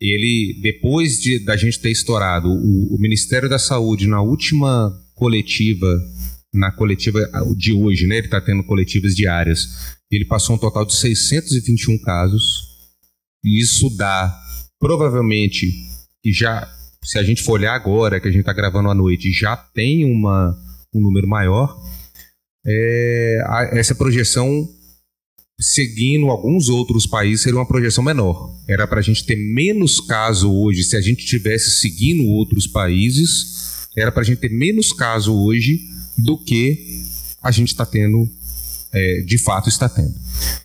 Ele, 0.01 0.61
depois 0.63 1.19
de, 1.21 1.45
da 1.45 1.57
gente 1.57 1.81
ter 1.81 1.91
estourado 1.91 2.49
o, 2.49 2.95
o 2.95 2.99
Ministério 2.99 3.49
da 3.49 3.59
Saúde 3.59 4.07
na 4.07 4.21
última 4.21 4.93
coletiva, 5.15 5.99
na 6.53 6.71
coletiva 6.71 7.21
de 7.57 7.73
hoje, 7.73 8.07
né? 8.07 8.19
Ele 8.19 8.27
está 8.27 8.41
tendo 8.41 8.65
coletivas 8.65 9.15
diárias. 9.15 9.97
Ele 10.11 10.25
passou 10.25 10.57
um 10.57 10.59
total 10.59 10.85
de 10.85 10.95
621 10.95 11.99
casos. 11.99 12.67
E 13.45 13.61
isso 13.61 13.89
dá, 13.97 14.35
provavelmente, 14.79 15.73
que 16.23 16.33
já, 16.33 16.69
se 17.03 17.19
a 17.19 17.23
gente 17.23 17.43
for 17.43 17.53
olhar 17.53 17.75
agora, 17.75 18.21
que 18.21 18.29
a 18.29 18.31
gente 18.31 18.41
está 18.41 18.53
gravando 18.53 18.91
à 18.91 18.95
noite, 18.95 19.33
já 19.33 19.57
tem 19.57 20.05
uma, 20.05 20.57
um 20.95 21.01
número 21.01 21.27
maior. 21.27 21.75
É, 22.67 23.43
a, 23.47 23.79
essa 23.79 23.95
projeção, 23.95 24.69
seguindo 25.59 26.27
alguns 26.27 26.69
outros 26.69 27.07
países, 27.07 27.43
seria 27.43 27.59
uma 27.59 27.67
projeção 27.67 28.05
menor. 28.05 28.55
Era 28.69 28.87
para 28.87 29.01
a 29.01 29.03
gente 29.03 29.25
ter 29.25 29.37
menos 29.37 30.01
caso 30.01 30.53
hoje, 30.53 30.85
se 30.85 30.97
a 30.97 31.01
gente 31.01 31.25
tivesse 31.25 31.81
seguindo 31.81 32.25
outros 32.25 32.67
países, 32.67 33.89
era 33.97 34.13
para 34.13 34.23
a 34.23 34.25
gente 34.25 34.39
ter 34.39 34.51
menos 34.51 34.93
caso 34.93 35.35
hoje 35.35 35.89
do 36.19 36.37
que 36.39 37.01
a 37.43 37.51
gente 37.51 37.69
está 37.69 37.87
tendo, 37.87 38.29
é, 38.93 39.23
de 39.23 39.39
fato 39.39 39.69
está 39.69 39.89
tendo. 39.89 40.15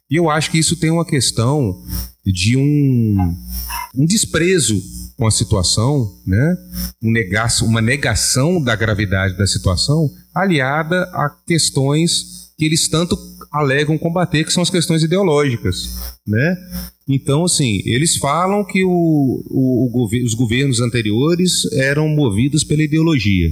E 0.09 0.15
eu 0.15 0.29
acho 0.29 0.51
que 0.51 0.57
isso 0.57 0.75
tem 0.75 0.91
uma 0.91 1.05
questão 1.05 1.81
de 2.25 2.57
um, 2.57 3.37
um 3.95 4.05
desprezo 4.05 4.81
com 5.17 5.25
a 5.25 5.31
situação, 5.31 6.19
né? 6.25 6.57
Um 7.01 7.11
negação, 7.11 7.67
uma 7.67 7.81
negação 7.81 8.61
da 8.61 8.75
gravidade 8.75 9.37
da 9.37 9.47
situação, 9.47 10.09
aliada 10.33 11.03
a 11.13 11.29
questões 11.47 12.51
que 12.57 12.65
eles 12.65 12.87
tanto 12.87 13.17
alegam 13.51 13.97
combater, 13.97 14.45
que 14.45 14.53
são 14.53 14.63
as 14.63 14.69
questões 14.69 15.03
ideológicas, 15.03 15.89
né? 16.25 16.55
Então, 17.07 17.43
assim, 17.43 17.81
eles 17.85 18.15
falam 18.15 18.63
que 18.63 18.83
o, 18.85 18.89
o, 18.89 20.05
o, 20.05 20.23
os 20.23 20.33
governos 20.33 20.79
anteriores 20.79 21.65
eram 21.73 22.07
movidos 22.07 22.63
pela 22.63 22.83
ideologia. 22.83 23.49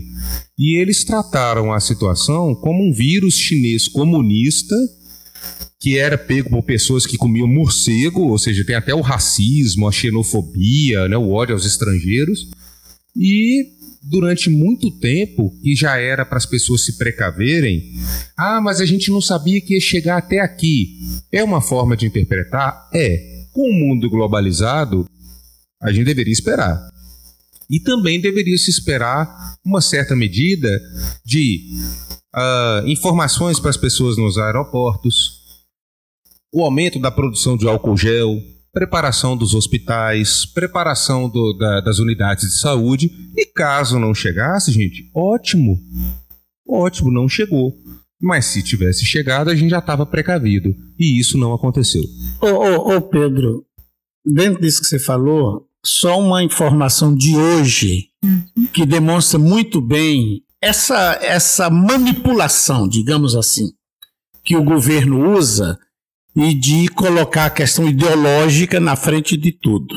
E 0.58 0.78
eles 0.78 1.04
trataram 1.04 1.74
a 1.74 1.80
situação 1.80 2.56
como 2.56 2.84
um 2.84 2.94
vírus 2.94 3.36
chinês 3.36 3.88
comunista 3.88 4.76
que 5.82 5.98
era 5.98 6.18
pego 6.18 6.50
por 6.50 6.64
pessoas 6.64 7.06
que 7.06 7.18
comiam 7.18 7.48
morcego, 7.48 8.24
ou 8.24 8.38
seja, 8.38 8.66
tem 8.66 8.76
até 8.76 8.94
o 8.94 9.00
racismo, 9.00 9.88
a 9.88 9.92
xenofobia, 9.92 11.08
né, 11.08 11.18
o 11.18 11.32
ódio 11.32 11.56
aos 11.56 11.66
estrangeiros. 11.66 12.50
E 13.16 13.79
durante 14.02 14.50
muito 14.50 14.90
tempo, 14.92 15.52
que 15.62 15.76
já 15.76 15.98
era 15.98 16.26
para 16.26 16.38
as 16.38 16.46
pessoas 16.46 16.86
se 16.86 16.98
precaverem, 16.98 17.94
ah, 18.38 18.62
mas 18.62 18.80
a 18.80 18.86
gente 18.86 19.12
não 19.12 19.22
sabia 19.22 19.62
que 19.62 19.74
ia 19.74 19.82
chegar 19.82 20.18
até 20.18 20.40
aqui. 20.40 21.00
É 21.32 21.44
uma 21.44 21.62
forma 21.62 21.96
de 21.96 22.06
interpretar? 22.06 22.90
É. 22.94 23.46
Com 23.52 23.70
o 23.70 23.74
mundo 23.74 24.10
globalizado, 24.10 25.06
a 25.82 25.92
gente 25.92 26.06
deveria 26.06 26.34
esperar. 26.34 26.90
E 27.70 27.80
também 27.80 28.20
deveria 28.20 28.58
se 28.58 28.70
esperar 28.70 29.28
uma 29.64 29.82
certa 29.82 30.16
medida 30.16 30.70
de 31.26 31.70
uh, 32.36 32.88
informações 32.88 33.60
para 33.60 33.70
as 33.70 33.78
pessoas 33.78 34.18
nos 34.18 34.38
aeroportos, 34.38 35.40
o 36.52 36.64
aumento 36.64 37.00
da 37.00 37.12
produção 37.12 37.56
de 37.56 37.68
álcool 37.68 37.96
gel, 37.96 38.42
preparação 38.80 39.36
dos 39.36 39.54
hospitais, 39.54 40.46
preparação 40.46 41.28
do, 41.28 41.52
da, 41.52 41.82
das 41.82 42.00
unidades 42.00 42.48
de 42.48 42.60
saúde. 42.62 43.12
E 43.36 43.46
caso 43.46 44.00
não 44.00 44.16
chegasse, 44.16 44.72
gente, 44.72 45.12
ótimo. 45.14 45.78
Ótimo, 46.66 47.12
não 47.12 47.28
chegou. 47.28 47.76
Mas 48.22 48.46
se 48.46 48.64
tivesse 48.64 49.06
chegado, 49.06 49.50
a 49.50 49.56
gente 49.56 49.72
já 49.72 49.80
estava 49.80 50.06
precavido. 50.06 50.74
E 50.98 51.20
isso 51.20 51.38
não 51.38 51.54
aconteceu. 51.54 52.02
Ô, 52.42 52.48
ô, 52.48 52.96
ô, 52.96 53.02
Pedro, 53.02 53.66
dentro 54.26 54.62
disso 54.62 54.80
que 54.80 54.88
você 54.88 54.98
falou, 54.98 55.68
só 55.86 56.18
uma 56.18 56.42
informação 56.42 57.14
de 57.14 57.36
hoje 57.36 58.06
que 58.72 58.86
demonstra 58.86 59.38
muito 59.38 59.82
bem 59.82 60.42
essa, 60.62 61.20
essa 61.22 61.70
manipulação, 61.70 62.88
digamos 62.88 63.36
assim, 63.36 63.72
que 64.42 64.56
o 64.56 64.64
governo 64.64 65.36
usa 65.36 65.78
e 66.36 66.54
de 66.54 66.88
colocar 66.90 67.46
a 67.46 67.50
questão 67.50 67.88
ideológica 67.88 68.80
na 68.80 68.96
frente 68.96 69.36
de 69.36 69.52
tudo. 69.52 69.96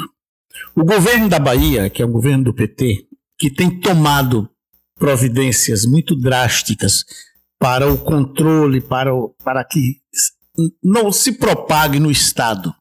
O 0.75 0.85
governo 0.85 1.29
da 1.29 1.39
Bahia, 1.39 1.91
que 1.91 2.03
é 2.03 2.07
um 2.07 2.13
governo 2.13 2.45
do 2.45 2.55
PT, 2.55 3.07
que 3.39 3.51
tem 3.51 3.81
tomado 3.81 4.49
providências 4.97 5.85
muito 5.85 6.15
drásticas 6.15 7.05
para 7.59 7.91
o 7.91 7.99
controle, 7.99 8.81
para, 8.81 9.15
o, 9.15 9.35
para 9.45 9.65
que 9.65 10.01
não 10.83 11.13
se 11.13 11.33
propague 11.33 11.99
no 11.99 12.11
Estado 12.11 12.75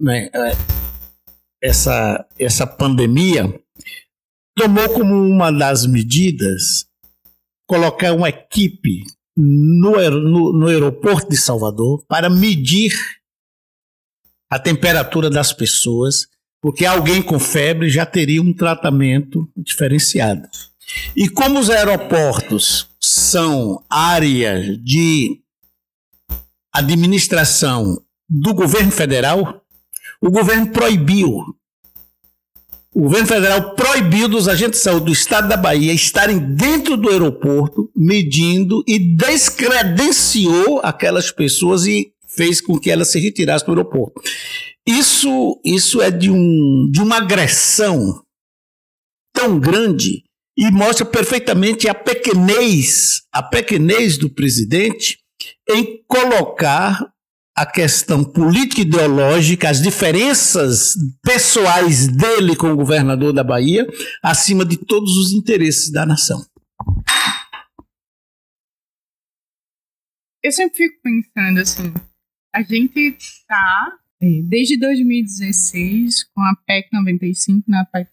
né, 0.00 0.30
é, 0.32 0.52
essa, 1.62 2.26
essa 2.38 2.66
pandemia, 2.66 3.62
tomou 4.56 4.88
como 4.94 5.14
uma 5.14 5.52
das 5.52 5.86
medidas 5.86 6.86
colocar 7.66 8.12
uma 8.14 8.30
equipe 8.30 9.04
no, 9.40 10.10
no, 10.10 10.52
no 10.52 10.66
aeroporto 10.66 11.30
de 11.30 11.36
Salvador 11.36 12.04
para 12.06 12.28
medir 12.28 12.92
a 14.50 14.58
temperatura 14.58 15.30
das 15.30 15.52
pessoas, 15.52 16.26
porque 16.60 16.84
alguém 16.84 17.22
com 17.22 17.38
febre 17.38 17.88
já 17.88 18.04
teria 18.04 18.42
um 18.42 18.52
tratamento 18.52 19.48
diferenciado. 19.56 20.46
E 21.16 21.28
como 21.28 21.58
os 21.58 21.70
aeroportos 21.70 22.90
são 23.00 23.82
áreas 23.88 24.76
de 24.82 25.40
administração 26.72 28.02
do 28.28 28.52
governo 28.52 28.90
federal, 28.92 29.64
o 30.20 30.30
governo 30.30 30.70
proibiu 30.70 31.56
o 32.94 33.02
governo 33.02 33.26
federal 33.26 33.74
proibiu 33.74 34.28
dos 34.28 34.48
agentes 34.48 34.80
de 34.80 34.84
saúde 34.84 35.06
do 35.06 35.12
estado 35.12 35.48
da 35.48 35.56
Bahia 35.56 35.92
estarem 35.92 36.38
dentro 36.38 36.96
do 36.96 37.08
aeroporto, 37.08 37.90
medindo 37.94 38.82
e 38.86 38.98
descredenciou 38.98 40.80
aquelas 40.82 41.30
pessoas 41.30 41.86
e 41.86 42.12
fez 42.26 42.60
com 42.60 42.78
que 42.78 42.90
elas 42.90 43.10
se 43.10 43.20
retirassem 43.20 43.66
do 43.66 43.72
aeroporto. 43.72 44.20
Isso, 44.86 45.60
isso 45.64 46.02
é 46.02 46.10
de, 46.10 46.30
um, 46.30 46.90
de 46.90 47.00
uma 47.00 47.18
agressão 47.18 48.24
tão 49.32 49.60
grande 49.60 50.24
e 50.58 50.70
mostra 50.70 51.06
perfeitamente 51.06 51.88
a 51.88 51.94
pequenez, 51.94 53.22
a 53.32 53.42
pequenez 53.42 54.18
do 54.18 54.28
presidente 54.28 55.18
em 55.68 56.02
colocar 56.08 56.98
a 57.56 57.66
questão 57.66 58.24
política 58.24 58.80
ideológica, 58.82 59.68
as 59.68 59.82
diferenças 59.82 60.94
pessoais 61.22 62.06
dele 62.06 62.56
com 62.56 62.72
o 62.72 62.76
governador 62.76 63.32
da 63.32 63.44
Bahia, 63.44 63.86
acima 64.22 64.64
de 64.64 64.76
todos 64.76 65.16
os 65.16 65.32
interesses 65.32 65.90
da 65.90 66.06
nação. 66.06 66.44
Eu 70.42 70.52
sempre 70.52 70.76
fico 70.76 71.00
pensando 71.02 71.60
assim, 71.60 71.92
a 72.54 72.62
gente 72.62 72.98
está 72.98 73.98
é, 74.22 74.42
desde 74.42 74.78
2016 74.78 76.24
com 76.34 76.40
a 76.40 76.54
PEC 76.66 76.88
95, 76.92 77.64
na 77.68 77.84
PEC 77.84 78.10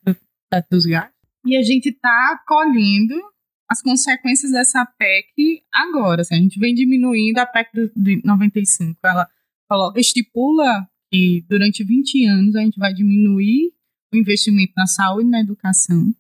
dos 0.70 0.86
gatos, 0.86 1.16
e 1.46 1.56
a 1.56 1.64
gente 1.64 1.90
está 1.90 2.44
colhendo 2.46 3.16
as 3.70 3.82
consequências 3.82 4.52
dessa 4.52 4.86
PEC 4.86 5.64
agora. 5.74 6.22
Assim, 6.22 6.36
a 6.36 6.40
gente 6.40 6.60
vem 6.60 6.74
diminuindo 6.74 7.38
a 7.40 7.46
PEC 7.46 7.92
de 7.96 8.22
95. 8.24 8.98
Ela 9.04 9.30
coloca, 9.70 10.00
estipula 10.00 10.88
que 11.12 11.46
durante 11.50 11.84
20 11.84 12.26
anos 12.26 12.56
a 12.56 12.62
gente 12.62 12.80
vai 12.80 12.94
diminuir 12.94 13.72
o 14.14 14.18
investimento 14.18 14.74
na 14.76 14.88
saúde 14.88 15.28
e 15.28 15.32
na 15.32 15.42
educação. 15.42 16.14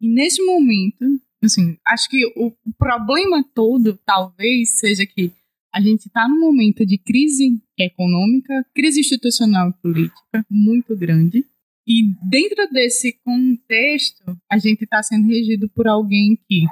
E 0.00 0.08
nesse 0.08 0.42
momento, 0.44 1.04
assim, 1.42 1.76
acho 1.86 2.08
que 2.08 2.24
o, 2.36 2.48
o 2.48 2.74
problema 2.78 3.44
todo 3.54 3.98
talvez 4.04 4.78
seja 4.78 5.06
que 5.06 5.32
a 5.72 5.80
gente 5.80 6.06
está 6.06 6.28
num 6.28 6.38
momento 6.38 6.86
de 6.86 6.96
crise 6.96 7.60
econômica, 7.78 8.64
crise 8.74 9.00
institucional 9.00 9.70
e 9.70 9.82
política 9.82 10.46
muito 10.48 10.96
grande. 10.96 11.44
E 11.86 12.14
dentro 12.30 12.70
desse 12.70 13.12
contexto, 13.24 14.38
a 14.50 14.56
gente 14.56 14.84
está 14.84 15.02
sendo 15.02 15.26
regido 15.26 15.68
por 15.68 15.86
alguém 15.86 16.38
que 16.48 16.64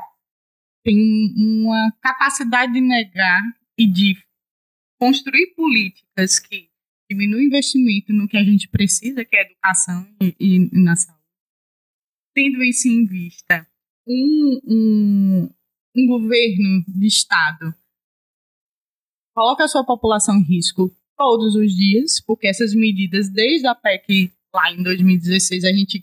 tem 0.85 1.33
uma 1.37 1.93
capacidade 2.01 2.73
de 2.73 2.81
negar 2.81 3.43
e 3.79 3.87
de 3.87 4.17
construir 4.99 5.55
políticas 5.55 6.39
que 6.39 6.71
diminuem 7.11 7.45
o 7.45 7.47
investimento 7.47 8.13
no 8.13 8.29
que 8.29 8.37
a 8.37 8.45
gente 8.45 8.69
precisa, 8.69 9.25
que 9.25 9.37
é 9.37 9.43
educação 9.43 10.07
e, 10.21 10.35
e 10.39 10.83
na 10.83 10.97
saúde. 10.97 11.21
Tendo 12.35 12.63
isso 12.63 12.89
em 12.89 13.07
vista, 13.07 13.67
um, 14.07 14.61
um, 14.65 15.51
um 15.97 16.07
governo 16.07 16.85
de 16.89 17.07
Estado 17.07 17.75
coloca 19.35 19.65
a 19.65 19.69
sua 19.69 19.85
população 19.85 20.37
em 20.37 20.45
risco 20.45 20.95
todos 21.17 21.55
os 21.55 21.75
dias, 21.75 22.21
porque 22.25 22.49
essas 22.49 22.75
medidas, 22.75 23.31
desde 23.31 23.67
a 23.67 23.75
PEC 23.75 24.33
lá 24.55 24.73
em 24.73 24.83
2016, 24.83 25.65
a 25.65 25.73
gente 25.73 26.03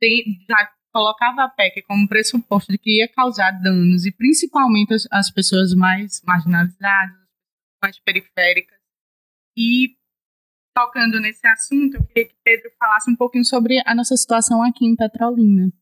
tem, 0.00 0.38
já 0.48 0.72
colocava 0.92 1.44
a 1.44 1.48
PEC 1.48 1.82
como 1.82 2.08
pressuposto 2.08 2.72
de 2.72 2.78
que 2.78 2.98
ia 2.98 3.08
causar 3.08 3.52
danos, 3.52 4.06
e 4.06 4.12
principalmente 4.12 4.94
as, 4.94 5.06
as 5.10 5.30
pessoas 5.30 5.74
mais 5.74 6.20
marginalizadas, 6.26 7.16
mais 7.82 7.98
periféricas. 8.00 8.78
E 9.56 9.96
tocando 10.74 11.20
nesse 11.20 11.46
assunto, 11.46 11.96
eu 11.96 12.04
queria 12.06 12.28
que 12.28 12.36
Pedro 12.44 12.70
falasse 12.78 13.10
um 13.10 13.16
pouquinho 13.16 13.44
sobre 13.44 13.82
a 13.84 13.94
nossa 13.94 14.16
situação 14.16 14.62
aqui 14.62 14.86
em 14.86 14.94
Petrolina. 14.94 15.72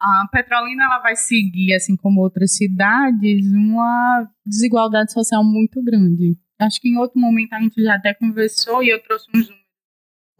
A 0.00 0.26
Petrolina 0.30 0.84
ela 0.84 0.98
vai 1.00 1.16
seguir, 1.16 1.74
assim 1.74 1.96
como 1.96 2.20
outras 2.20 2.56
cidades, 2.56 3.46
uma 3.52 4.30
desigualdade 4.44 5.12
social 5.12 5.44
muito 5.44 5.82
grande. 5.82 6.36
Acho 6.58 6.80
que 6.80 6.88
em 6.88 6.96
outro 6.96 7.20
momento 7.20 7.52
a 7.52 7.60
gente 7.60 7.82
já 7.82 7.94
até 7.94 8.14
conversou 8.14 8.82
e 8.82 8.88
eu 8.88 9.02
trouxe 9.02 9.26
uns, 9.34 9.50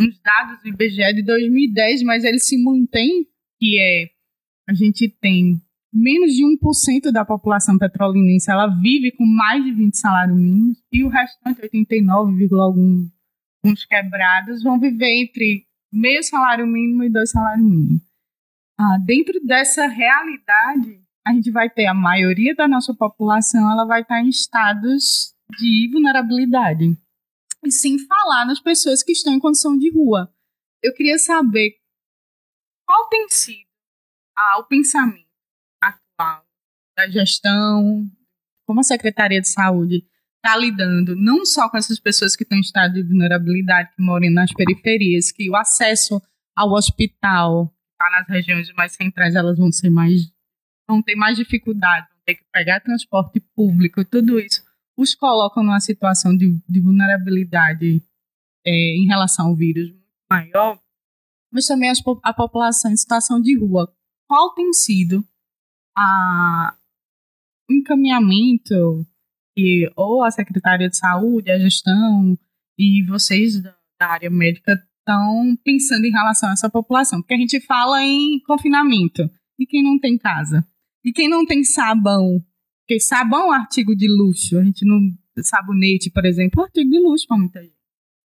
uns 0.00 0.20
dados 0.20 0.62
do 0.62 0.68
IBGE 0.68 1.14
de 1.14 1.22
2010, 1.22 2.02
mas 2.02 2.24
eles 2.24 2.46
se 2.46 2.62
mantêm, 2.62 3.26
que 3.64 3.80
é 3.80 4.10
a 4.68 4.74
gente 4.74 5.08
tem 5.08 5.58
menos 5.90 6.34
de 6.34 6.44
1% 6.44 7.10
da 7.10 7.24
população 7.24 7.78
petrolinense, 7.78 8.50
ela 8.50 8.66
vive 8.66 9.12
com 9.12 9.24
mais 9.24 9.64
de 9.64 9.72
20 9.72 9.96
salários 9.96 10.36
mínimos, 10.36 10.78
e 10.92 11.02
o 11.02 11.08
restante, 11.08 11.62
89, 11.62 12.48
alguns 12.60 13.86
quebrados, 13.88 14.62
vão 14.62 14.78
viver 14.78 15.22
entre 15.22 15.66
meio 15.90 16.22
salário 16.22 16.66
mínimo 16.66 17.04
e 17.04 17.10
dois 17.10 17.30
salários 17.30 17.64
mínimos. 17.64 18.02
Ah, 18.78 18.98
dentro 19.04 19.40
dessa 19.46 19.86
realidade, 19.86 21.00
a 21.26 21.32
gente 21.32 21.50
vai 21.50 21.70
ter 21.70 21.86
a 21.86 21.94
maioria 21.94 22.54
da 22.54 22.66
nossa 22.66 22.92
população, 22.92 23.70
ela 23.70 23.86
vai 23.86 24.02
estar 24.02 24.20
em 24.20 24.28
estados 24.28 25.32
de 25.58 25.88
vulnerabilidade. 25.92 26.96
E 27.64 27.70
sem 27.70 27.98
falar 27.98 28.44
nas 28.44 28.60
pessoas 28.60 29.02
que 29.02 29.12
estão 29.12 29.32
em 29.32 29.38
condição 29.38 29.78
de 29.78 29.90
rua. 29.90 30.30
Eu 30.82 30.92
queria 30.92 31.18
saber 31.18 31.76
qual 32.86 33.08
tem 33.08 33.28
sido 33.28 33.66
ah, 34.36 34.58
o 34.58 34.64
pensamento 34.64 35.26
atual 35.80 36.44
da 36.96 37.08
gestão, 37.08 38.08
como 38.66 38.80
a 38.80 38.84
Secretaria 38.84 39.40
de 39.40 39.48
Saúde 39.48 40.04
está 40.36 40.56
lidando 40.56 41.16
não 41.16 41.44
só 41.46 41.68
com 41.70 41.78
essas 41.78 41.98
pessoas 41.98 42.36
que 42.36 42.42
estão 42.42 42.58
em 42.58 42.60
estado 42.60 42.94
de 42.94 43.02
vulnerabilidade, 43.02 43.90
que 43.96 44.02
moram 44.02 44.30
nas 44.30 44.52
periferias, 44.52 45.32
que 45.32 45.48
o 45.48 45.56
acesso 45.56 46.20
ao 46.54 46.72
hospital 46.72 47.74
está 47.92 48.10
nas 48.10 48.28
regiões 48.28 48.72
mais 48.74 48.92
centrais, 48.92 49.34
elas 49.34 49.58
vão 49.58 49.72
ser 49.72 49.90
mais 49.90 50.32
vão 50.86 51.02
ter 51.02 51.16
mais 51.16 51.38
dificuldade, 51.38 52.06
vão 52.10 52.18
ter 52.26 52.34
que 52.34 52.44
pegar 52.52 52.80
transporte 52.80 53.40
público 53.56 54.00
e 54.00 54.04
tudo 54.04 54.38
isso 54.38 54.62
os 54.96 55.14
colocam 55.14 55.62
numa 55.62 55.80
situação 55.80 56.36
de, 56.36 56.60
de 56.68 56.80
vulnerabilidade 56.80 58.02
é, 58.64 58.70
em 58.70 59.06
relação 59.06 59.46
ao 59.46 59.56
vírus 59.56 59.90
muito 59.90 60.04
maior, 60.30 60.78
mas 61.54 61.66
também 61.66 61.88
as, 61.88 62.02
a 62.24 62.34
população 62.34 62.90
em 62.90 62.96
situação 62.96 63.40
de 63.40 63.56
rua. 63.56 63.88
Qual 64.26 64.52
tem 64.54 64.72
sido 64.72 65.24
a 65.96 66.74
encaminhamento 67.70 69.06
que 69.56 69.88
ou 69.94 70.24
a 70.24 70.32
Secretaria 70.32 70.90
de 70.90 70.96
Saúde, 70.96 71.52
a 71.52 71.58
gestão 71.58 72.36
e 72.76 73.04
vocês 73.06 73.62
da, 73.62 73.76
área 74.00 74.28
médica 74.28 74.72
estão 74.98 75.56
pensando 75.64 76.04
em 76.04 76.10
relação 76.10 76.50
a 76.50 76.52
essa 76.52 76.68
população? 76.68 77.22
Porque 77.22 77.34
a 77.34 77.38
gente 77.38 77.60
fala 77.60 78.02
em 78.02 78.40
confinamento. 78.40 79.30
E 79.56 79.64
quem 79.64 79.82
não 79.82 79.98
tem 80.00 80.18
casa? 80.18 80.66
E 81.04 81.12
quem 81.12 81.28
não 81.28 81.46
tem 81.46 81.62
sabão? 81.62 82.44
Porque 82.80 82.98
sabão 82.98 83.46
é 83.46 83.48
um 83.50 83.52
artigo 83.52 83.94
de 83.94 84.08
luxo. 84.08 84.58
A 84.58 84.64
gente 84.64 84.84
não. 84.84 84.98
Sabonete, 85.38 86.10
por 86.10 86.24
exemplo, 86.24 86.60
é 86.60 86.62
um 86.62 86.66
artigo 86.66 86.90
de 86.90 86.98
luxo 86.98 87.26
para 87.26 87.38
muita 87.38 87.62
gente. 87.62 87.73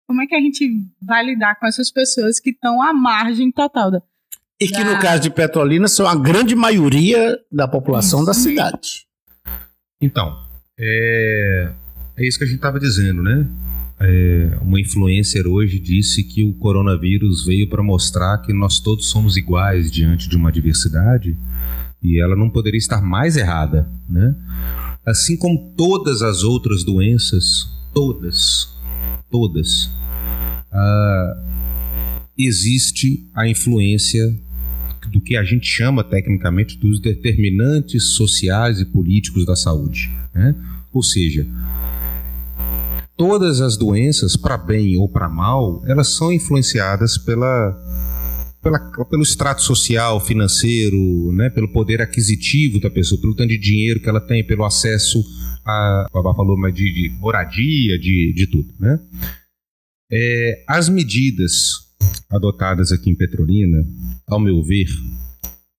Como 0.08 0.22
é 0.22 0.26
que 0.26 0.36
a 0.36 0.39
gente 0.39 0.86
vai 1.02 1.26
lidar 1.26 1.60
com 1.60 1.67
essas 1.67 1.91
pessoas 1.91 2.39
que 2.39 2.52
estão 2.52 2.82
à 2.82 2.93
margem 2.93 3.52
total 3.52 3.91
da. 3.91 4.02
E 4.60 4.67
que, 4.67 4.84
da... 4.84 4.96
no 4.96 5.00
caso 5.02 5.22
de 5.22 5.30
Petrolina, 5.30 5.88
são 5.88 6.08
a 6.08 6.15
grande 6.15 6.56
maioria 6.56 7.38
da 7.52 7.67
população 7.67 8.20
isso. 8.20 8.28
da 8.28 8.34
cidade. 8.34 9.06
Então, 10.02 10.34
é, 10.80 11.72
é 12.15 12.28
isso 12.28 12.38
que 12.38 12.46
a 12.46 12.48
gente 12.48 12.58
estava 12.58 12.80
dizendo, 12.80 13.22
né? 13.22 13.46
É, 14.00 14.58
uma 14.62 14.80
influencer 14.80 15.48
hoje 15.48 15.80
disse 15.80 16.24
que 16.24 16.43
o 16.43 16.54
coronavírus 16.54 17.46
veio 17.46 17.67
para 17.67 17.82
mostrar 17.82 18.38
que 18.39 18.54
nós 18.54 18.80
todos 18.80 19.10
somos 19.10 19.36
iguais 19.36 19.91
diante 19.91 20.30
de 20.30 20.38
uma 20.38 20.52
diversidade 20.52 21.36
e 22.02 22.22
ela 22.22 22.36
não 22.36 22.50
poderia 22.50 22.78
estar 22.78 23.02
mais 23.02 23.36
errada, 23.36 23.89
né? 24.08 24.36
Assim 25.06 25.36
como 25.36 25.74
todas 25.76 26.22
as 26.22 26.43
outras 26.43 26.84
doenças, 26.84 27.67
todas, 27.93 28.70
todas, 29.32 29.89
uh, 30.71 32.27
existe 32.38 33.27
a 33.34 33.47
influência 33.47 34.23
do 35.12 35.21
que 35.21 35.38
a 35.38 35.43
gente 35.43 35.65
chama 35.65 36.03
tecnicamente 36.03 36.77
dos 36.77 36.99
determinantes 36.99 38.12
sociais 38.15 38.80
e 38.80 38.86
políticos 38.86 39.45
da 39.45 39.56
saúde, 39.56 40.12
né? 40.34 40.56
Ou 40.91 41.01
seja, 41.01 41.47
todas 43.15 43.62
as 43.62 43.77
doenças, 43.77 44.36
para 44.36 44.58
bem 44.58 44.97
ou 44.97 45.08
para 45.08 45.30
mal, 45.30 45.82
elas 45.86 46.15
são 46.15 46.32
influenciadas 46.32 47.17
pela 47.17 47.75
pela, 48.62 48.80
pelo 49.06 49.23
extrato 49.23 49.62
social, 49.62 50.19
financeiro, 50.19 51.32
né, 51.32 51.49
pelo 51.49 51.71
poder 51.71 52.01
aquisitivo 52.01 52.82
da 52.82 52.89
pessoa, 52.89 53.21
pelo 53.21 53.36
tanto 53.36 53.49
de 53.49 53.58
dinheiro 53.58 53.99
que 54.01 54.10
ela 54.10 54.19
tem, 54.19 54.45
pelo 54.45 54.65
acesso 54.65 55.23
a, 55.65 56.08
a 56.08 56.13
Babá 56.13 56.34
falou, 56.34 56.58
mas 56.58 56.73
de, 56.73 56.91
de 56.91 57.10
moradia, 57.19 57.99
de, 57.99 58.34
de 58.34 58.47
tudo, 58.47 58.73
né? 58.80 58.99
É, 60.12 60.63
as 60.67 60.88
medidas 60.89 61.54
adotadas 62.30 62.91
aqui 62.91 63.10
em 63.10 63.15
Petrolina, 63.15 63.86
ao 64.26 64.39
meu 64.39 64.63
ver, 64.63 64.88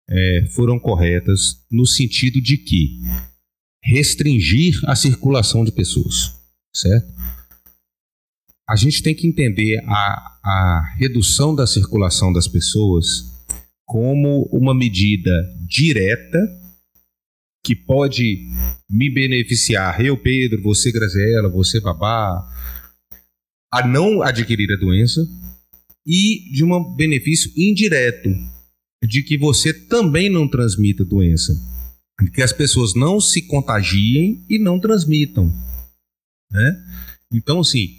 é, 0.09 0.47
foram 0.55 0.79
corretas 0.79 1.65
no 1.71 1.87
sentido 1.87 2.41
de 2.41 2.57
que 2.57 3.01
restringir 3.83 4.79
a 4.87 4.97
circulação 4.97 5.65
de 5.65 5.73
pessoas, 5.73 6.35
certo? 6.75 7.07
A 8.69 8.77
gente 8.77 9.03
tem 9.03 9.15
que 9.15 9.27
entender 9.27 9.83
a, 9.87 10.39
a 10.45 10.95
redução 10.99 11.55
da 11.55 11.67
circulação 11.67 12.33
das 12.33 12.47
pessoas 12.47 13.33
como 13.87 14.43
uma 14.53 14.75
medida 14.75 15.33
direta 15.67 16.39
que 17.65 17.75
pode 17.75 18.47
me 18.89 19.11
beneficiar, 19.11 20.05
eu, 20.05 20.17
Pedro, 20.17 20.63
você, 20.63 20.93
Graziela, 20.93 21.49
você, 21.49 21.81
Babá, 21.81 22.47
a 23.73 23.87
não 23.87 24.23
adquirir 24.23 24.73
a 24.73 24.77
doença, 24.77 25.27
e 26.07 26.51
de 26.53 26.65
um 26.65 26.95
benefício 26.95 27.53
indireto, 27.55 28.31
de 29.07 29.23
que 29.23 29.37
você 29.37 29.73
também 29.73 30.31
não 30.31 30.49
transmita 30.49 31.03
a 31.03 31.07
doença, 31.07 31.53
de 32.23 32.31
que 32.31 32.43
as 32.43 32.53
pessoas 32.53 32.95
não 32.95 33.21
se 33.21 33.43
contagiem 33.43 34.45
e 34.49 34.59
não 34.59 34.81
transmitam. 34.81 35.53
Né? 36.51 36.85
Então, 37.33 37.61
assim, 37.61 37.99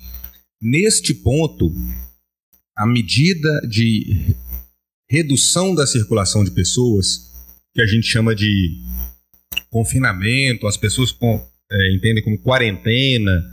neste 0.62 1.14
ponto, 1.14 1.72
a 2.76 2.86
medida 2.88 3.62
de 3.68 4.36
redução 5.10 5.76
da 5.76 5.86
circulação 5.86 6.44
de 6.44 6.52
pessoas, 6.52 7.32
que 7.76 7.82
a 7.82 7.86
gente 7.86 8.08
chama 8.08 8.34
de 8.34 8.82
confinamento, 9.70 10.68
as 10.68 10.78
pessoas 10.78 11.12
com, 11.12 11.48
é, 11.72 11.96
entendem 11.96 12.24
como 12.24 12.40
quarentena, 12.40 13.44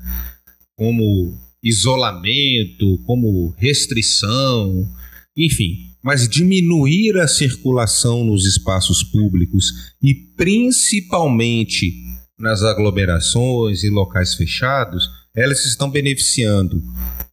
como 0.77 1.39
isolamento, 1.67 2.99
como 3.05 3.55
restrição, 3.59 4.89
enfim. 5.37 5.95
mas 6.03 6.29
diminuir 6.29 7.19
a 7.19 7.27
circulação 7.27 8.25
nos 8.25 8.47
espaços 8.47 9.03
públicos 9.03 9.93
e 10.01 10.15
principalmente 10.15 11.93
nas 12.39 12.63
aglomerações 12.63 13.83
e 13.83 13.91
locais 13.91 14.35
fechados, 14.35 15.09
elas 15.35 15.65
estão 15.67 15.91
beneficiando 15.91 16.81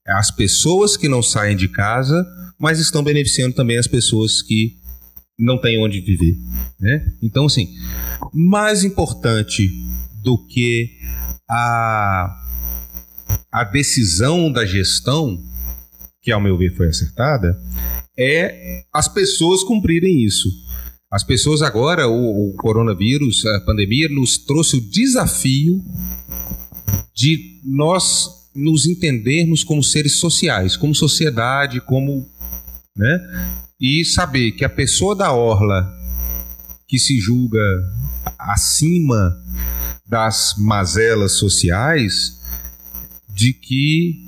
as 0.08 0.32
pessoas 0.32 0.98
que 0.98 1.08
não 1.08 1.22
saem 1.22 1.56
de 1.56 1.68
casa, 1.68 2.26
mas 2.60 2.80
estão 2.80 3.04
beneficiando 3.04 3.56
também 3.56 3.78
as 3.78 3.88
pessoas 3.88 4.42
que 4.42 4.78
não 5.38 5.60
têm 5.60 5.78
onde 5.78 6.02
viver. 6.02 6.38
Né? 6.80 7.06
Então, 7.22 7.46
assim, 7.46 7.68
mais 8.34 8.84
importante 8.84 9.70
do 10.24 10.38
que 10.48 10.90
a, 11.50 12.43
a 13.52 13.64
decisão 13.64 14.52
da 14.52 14.66
gestão, 14.66 15.42
que 16.22 16.32
ao 16.32 16.42
meu 16.42 16.58
ver 16.58 16.76
foi 16.76 16.88
acertada, 16.88 17.58
é 18.18 18.84
as 18.94 19.08
pessoas 19.08 19.64
cumprirem 19.64 20.24
isso. 20.24 20.50
As 21.12 21.24
pessoas 21.24 21.62
agora, 21.62 22.08
o, 22.08 22.50
o 22.50 22.54
coronavírus, 22.56 23.46
a 23.46 23.62
pandemia, 23.62 24.10
nos 24.10 24.38
trouxe 24.38 24.78
o 24.78 24.82
desafio 24.82 25.84
de 27.16 27.62
nós 27.64 28.28
nos 28.56 28.86
entendermos 28.86 29.64
como 29.64 29.84
seres 29.84 30.18
sociais, 30.18 30.76
como 30.76 30.94
sociedade, 30.94 31.82
como. 31.82 32.28
Né? 32.96 33.20
E 33.80 34.06
saber 34.06 34.52
que 34.52 34.64
a 34.64 34.70
pessoa 34.70 35.16
da 35.16 35.32
orla 35.32 35.92
que 36.88 37.00
se 37.00 37.20
julga 37.20 37.60
acima 38.38 39.36
das 40.06 40.56
mazelas 40.58 41.34
sociais, 41.34 42.40
de 43.34 43.52
que 43.54 44.28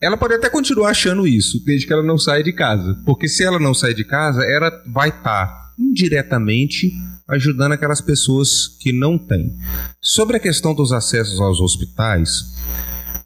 ela 0.00 0.16
pode 0.16 0.34
até 0.34 0.48
continuar 0.48 0.90
achando 0.90 1.26
isso, 1.26 1.62
desde 1.64 1.86
que 1.86 1.92
ela 1.92 2.04
não 2.04 2.16
saia 2.16 2.42
de 2.42 2.52
casa. 2.52 2.94
Porque 3.04 3.28
se 3.28 3.42
ela 3.42 3.58
não 3.58 3.74
sair 3.74 3.94
de 3.94 4.04
casa, 4.04 4.44
ela 4.44 4.70
vai 4.86 5.08
estar 5.08 5.46
tá 5.46 5.74
indiretamente 5.78 6.92
ajudando 7.28 7.72
aquelas 7.72 8.00
pessoas 8.00 8.68
que 8.80 8.92
não 8.92 9.18
têm. 9.18 9.56
Sobre 10.00 10.36
a 10.36 10.40
questão 10.40 10.72
dos 10.74 10.92
acessos 10.92 11.40
aos 11.40 11.60
hospitais, 11.60 12.54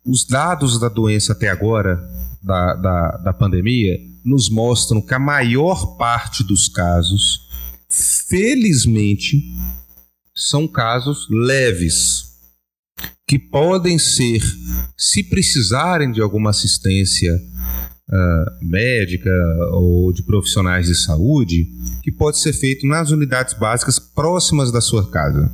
os 0.04 0.24
dados 0.24 0.80
da 0.80 0.88
doença 0.88 1.32
até 1.32 1.48
agora, 1.48 2.02
da, 2.42 2.74
da, 2.74 3.10
da 3.18 3.32
pandemia, 3.32 3.98
nos 4.24 4.48
mostram 4.48 5.00
que 5.00 5.14
a 5.14 5.18
maior 5.18 5.96
parte 5.96 6.42
dos 6.42 6.68
casos, 6.68 7.48
felizmente, 8.28 9.42
são 10.34 10.66
casos 10.66 11.28
leves 11.30 12.31
que 13.32 13.38
podem 13.38 13.98
ser, 13.98 14.42
se 14.94 15.24
precisarem 15.24 16.12
de 16.12 16.20
alguma 16.20 16.50
assistência 16.50 17.34
uh, 17.34 18.66
médica 18.66 19.30
ou 19.70 20.12
de 20.12 20.22
profissionais 20.22 20.84
de 20.84 20.94
saúde, 20.94 21.66
que 22.02 22.12
pode 22.12 22.38
ser 22.38 22.52
feito 22.52 22.86
nas 22.86 23.10
unidades 23.10 23.54
básicas 23.54 23.98
próximas 23.98 24.70
da 24.70 24.82
sua 24.82 25.10
casa. 25.10 25.50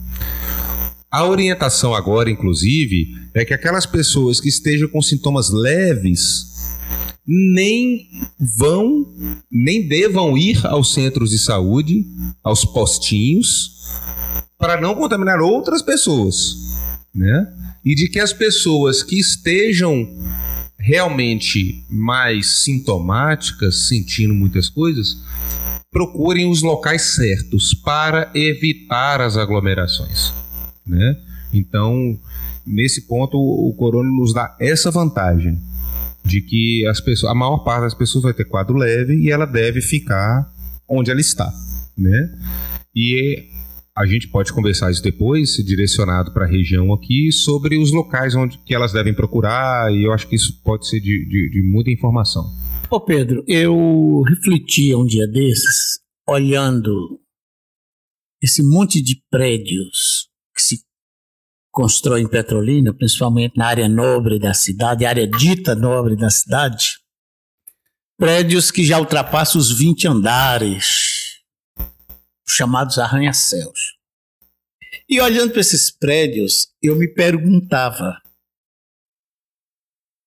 A 1.08 1.24
orientação 1.24 1.94
agora, 1.94 2.28
inclusive, 2.28 3.14
é 3.32 3.44
que 3.44 3.54
aquelas 3.54 3.86
pessoas 3.86 4.40
que 4.40 4.48
estejam 4.48 4.88
com 4.88 5.00
sintomas 5.00 5.48
leves 5.50 6.74
nem 7.24 8.08
vão, 8.58 9.06
nem 9.48 9.86
devam 9.86 10.36
ir 10.36 10.66
aos 10.66 10.92
centros 10.92 11.30
de 11.30 11.38
saúde, 11.38 12.04
aos 12.42 12.64
postinhos, 12.64 13.70
para 14.58 14.80
não 14.80 14.96
contaminar 14.96 15.40
outras 15.40 15.80
pessoas, 15.80 16.56
né? 17.14 17.54
E 17.84 17.94
de 17.94 18.08
que 18.08 18.20
as 18.20 18.32
pessoas 18.32 19.02
que 19.02 19.18
estejam 19.18 20.08
realmente 20.78 21.84
mais 21.90 22.62
sintomáticas, 22.62 23.88
sentindo 23.88 24.32
muitas 24.32 24.68
coisas, 24.68 25.18
procurem 25.90 26.48
os 26.48 26.62
locais 26.62 27.02
certos 27.14 27.74
para 27.74 28.30
evitar 28.34 29.20
as 29.20 29.36
aglomerações, 29.36 30.32
né? 30.86 31.16
Então, 31.52 32.18
nesse 32.66 33.02
ponto, 33.06 33.36
o 33.36 33.74
corona 33.74 34.08
nos 34.10 34.32
dá 34.32 34.56
essa 34.60 34.90
vantagem 34.90 35.58
de 36.24 36.42
que 36.42 36.86
as 36.86 37.00
pessoas, 37.00 37.32
a 37.32 37.34
maior 37.34 37.58
parte 37.58 37.82
das 37.82 37.94
pessoas 37.94 38.24
vai 38.24 38.34
ter 38.34 38.44
quadro 38.44 38.76
leve 38.76 39.14
e 39.14 39.30
ela 39.30 39.46
deve 39.46 39.80
ficar 39.80 40.52
onde 40.86 41.10
ela 41.10 41.20
está, 41.20 41.50
né? 41.96 42.30
E 42.94 43.48
a 43.98 44.06
gente 44.06 44.28
pode 44.28 44.52
conversar 44.52 44.92
isso 44.92 45.02
depois, 45.02 45.54
direcionado 45.56 46.32
para 46.32 46.44
a 46.44 46.48
região 46.48 46.92
aqui, 46.92 47.32
sobre 47.32 47.76
os 47.76 47.90
locais 47.90 48.32
onde 48.36 48.56
que 48.58 48.72
elas 48.72 48.92
devem 48.92 49.12
procurar, 49.12 49.92
e 49.92 50.04
eu 50.04 50.12
acho 50.12 50.28
que 50.28 50.36
isso 50.36 50.62
pode 50.62 50.86
ser 50.86 51.00
de, 51.00 51.26
de, 51.26 51.50
de 51.50 51.62
muita 51.62 51.90
informação. 51.90 52.44
Ô 52.88 53.00
Pedro, 53.00 53.42
eu 53.48 54.22
refletia 54.22 54.96
um 54.96 55.04
dia 55.04 55.26
desses, 55.26 55.98
olhando 56.28 57.20
esse 58.40 58.62
monte 58.62 59.02
de 59.02 59.20
prédios 59.28 60.28
que 60.54 60.62
se 60.62 60.76
constrói 61.72 62.20
em 62.20 62.28
Petrolina, 62.28 62.94
principalmente 62.94 63.56
na 63.56 63.66
área 63.66 63.88
nobre 63.88 64.38
da 64.38 64.54
cidade, 64.54 65.04
área 65.04 65.26
dita 65.26 65.74
nobre 65.74 66.14
da 66.14 66.30
cidade, 66.30 66.98
prédios 68.16 68.70
que 68.70 68.84
já 68.84 69.00
ultrapassam 69.00 69.60
os 69.60 69.76
20 69.76 70.06
andares, 70.06 70.86
chamados 72.50 72.98
arranha-céus. 72.98 73.98
E 75.08 75.20
olhando 75.20 75.52
para 75.52 75.60
esses 75.60 75.90
prédios, 75.90 76.74
eu 76.82 76.96
me 76.96 77.08
perguntava 77.08 78.20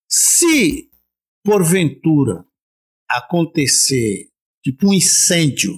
se 0.10 0.90
porventura 1.44 2.46
acontecer 3.10 4.30
tipo 4.64 4.90
um 4.90 4.94
incêndio 4.94 5.78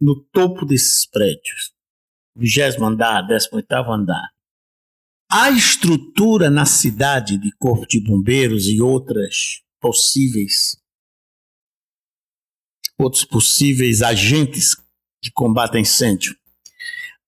no 0.00 0.24
topo 0.32 0.64
desses 0.64 1.06
prédios, 1.06 1.74
20 2.36 2.82
andar, 2.82 3.22
18 3.26 3.72
andar, 3.90 4.30
a 5.30 5.50
estrutura 5.50 6.48
na 6.48 6.64
cidade 6.64 7.36
de 7.36 7.52
corpo 7.58 7.86
de 7.86 8.00
bombeiros 8.00 8.66
e 8.66 8.80
outras 8.80 9.62
possíveis 9.80 10.76
outros 12.98 13.24
possíveis 13.24 14.02
agentes 14.02 14.74
de 15.22 15.30
combate 15.32 15.76
a 15.76 15.80
incêndio. 15.80 16.36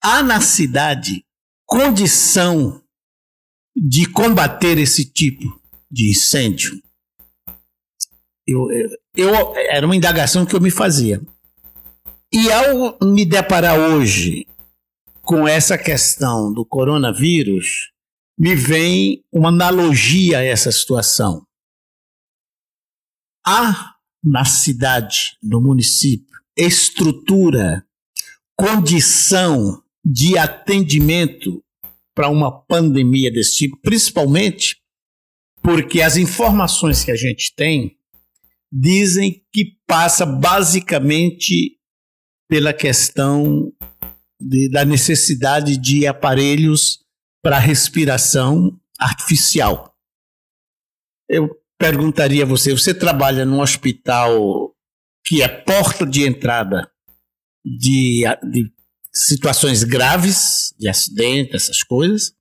Há 0.02 0.22
na 0.22 0.40
cidade 0.40 1.24
condição 1.66 2.82
de 3.76 4.06
combater 4.06 4.78
esse 4.78 5.04
tipo 5.04 5.60
de 5.90 6.10
incêndio? 6.10 6.80
Eu, 8.46 8.66
eu, 9.14 9.54
era 9.56 9.86
uma 9.86 9.96
indagação 9.96 10.44
que 10.44 10.54
eu 10.54 10.60
me 10.60 10.70
fazia. 10.70 11.20
E 12.32 12.50
ao 12.50 12.98
me 13.02 13.24
deparar 13.24 13.78
hoje 13.78 14.46
com 15.22 15.46
essa 15.46 15.76
questão 15.76 16.52
do 16.52 16.64
coronavírus, 16.64 17.90
me 18.38 18.54
vem 18.54 19.22
uma 19.32 19.48
analogia 19.48 20.38
a 20.38 20.42
essa 20.42 20.72
situação. 20.72 21.46
Há 23.46 23.94
na 24.22 24.44
cidade, 24.44 25.36
no 25.42 25.60
município, 25.60 26.29
estrutura, 26.60 27.84
condição 28.56 29.82
de 30.04 30.36
atendimento 30.36 31.62
para 32.14 32.28
uma 32.28 32.52
pandemia 32.64 33.30
desse 33.30 33.56
tipo, 33.58 33.78
principalmente 33.82 34.76
porque 35.62 36.02
as 36.02 36.16
informações 36.16 37.04
que 37.04 37.10
a 37.10 37.16
gente 37.16 37.54
tem 37.54 37.96
dizem 38.72 39.44
que 39.52 39.76
passa 39.86 40.24
basicamente 40.24 41.78
pela 42.48 42.72
questão 42.72 43.72
de, 44.40 44.68
da 44.70 44.84
necessidade 44.84 45.76
de 45.76 46.06
aparelhos 46.06 47.00
para 47.42 47.58
respiração 47.58 48.78
artificial. 48.98 49.94
Eu 51.28 51.48
perguntaria 51.78 52.42
a 52.42 52.46
você: 52.46 52.72
você 52.72 52.92
trabalha 52.92 53.44
num 53.44 53.60
hospital 53.60 54.59
que 55.24 55.42
é 55.42 55.48
porta 55.48 56.06
de 56.06 56.26
entrada 56.26 56.90
de, 57.64 58.24
de 58.50 58.70
situações 59.12 59.84
graves, 59.84 60.74
de 60.78 60.88
acidente, 60.88 61.56
essas 61.56 61.82
coisas. 61.82 62.32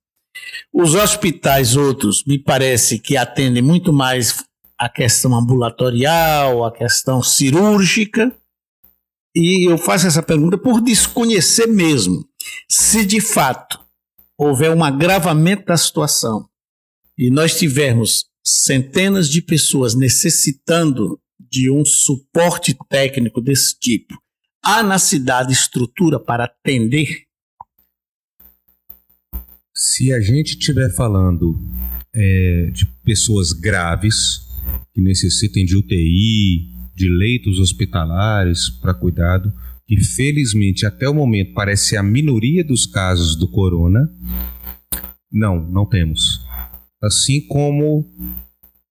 Os 0.72 0.94
hospitais 0.94 1.76
outros, 1.76 2.24
me 2.24 2.38
parece 2.38 2.98
que 2.98 3.16
atendem 3.16 3.62
muito 3.62 3.92
mais 3.92 4.44
a 4.78 4.88
questão 4.88 5.34
ambulatorial, 5.34 6.64
a 6.64 6.72
questão 6.72 7.22
cirúrgica. 7.22 8.34
E 9.34 9.70
eu 9.70 9.76
faço 9.76 10.06
essa 10.06 10.22
pergunta 10.22 10.56
por 10.58 10.80
desconhecer 10.80 11.66
mesmo 11.66 12.24
se 12.68 13.04
de 13.04 13.20
fato 13.20 13.78
houver 14.36 14.70
um 14.70 14.82
agravamento 14.82 15.66
da 15.66 15.76
situação 15.76 16.48
e 17.16 17.30
nós 17.30 17.56
tivermos 17.56 18.24
centenas 18.42 19.28
de 19.28 19.42
pessoas 19.42 19.94
necessitando 19.94 21.20
de 21.50 21.70
um 21.70 21.84
suporte 21.84 22.76
técnico 22.88 23.40
desse 23.40 23.78
tipo, 23.78 24.14
há 24.64 24.82
na 24.82 24.98
cidade 24.98 25.52
estrutura 25.52 26.20
para 26.20 26.44
atender? 26.44 27.24
Se 29.74 30.12
a 30.12 30.20
gente 30.20 30.50
estiver 30.50 30.94
falando 30.94 31.58
é, 32.14 32.70
de 32.72 32.86
pessoas 33.04 33.52
graves 33.52 34.46
que 34.92 35.00
necessitem 35.00 35.64
de 35.64 35.76
UTI, 35.76 36.70
de 36.94 37.08
leitos 37.08 37.58
hospitalares 37.58 38.68
para 38.68 38.94
cuidado, 38.94 39.52
que 39.86 39.98
felizmente 39.98 40.86
até 40.86 41.08
o 41.08 41.14
momento 41.14 41.52
parece 41.54 41.96
a 41.96 42.02
minoria 42.02 42.62
dos 42.62 42.86
casos 42.86 43.34
do 43.34 43.50
corona. 43.50 44.08
Não, 45.32 45.60
não 45.68 45.88
temos. 45.88 46.44
Assim 47.02 47.40
como 47.40 48.06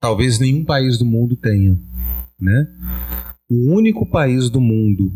talvez 0.02 0.40
nenhum 0.40 0.66
país 0.66 0.98
do 0.98 1.06
mundo 1.06 1.36
tenha, 1.36 1.80
né? 2.40 2.68
O 3.50 3.74
único 3.74 4.06
país 4.06 4.50
do 4.50 4.62
mundo 4.62 5.12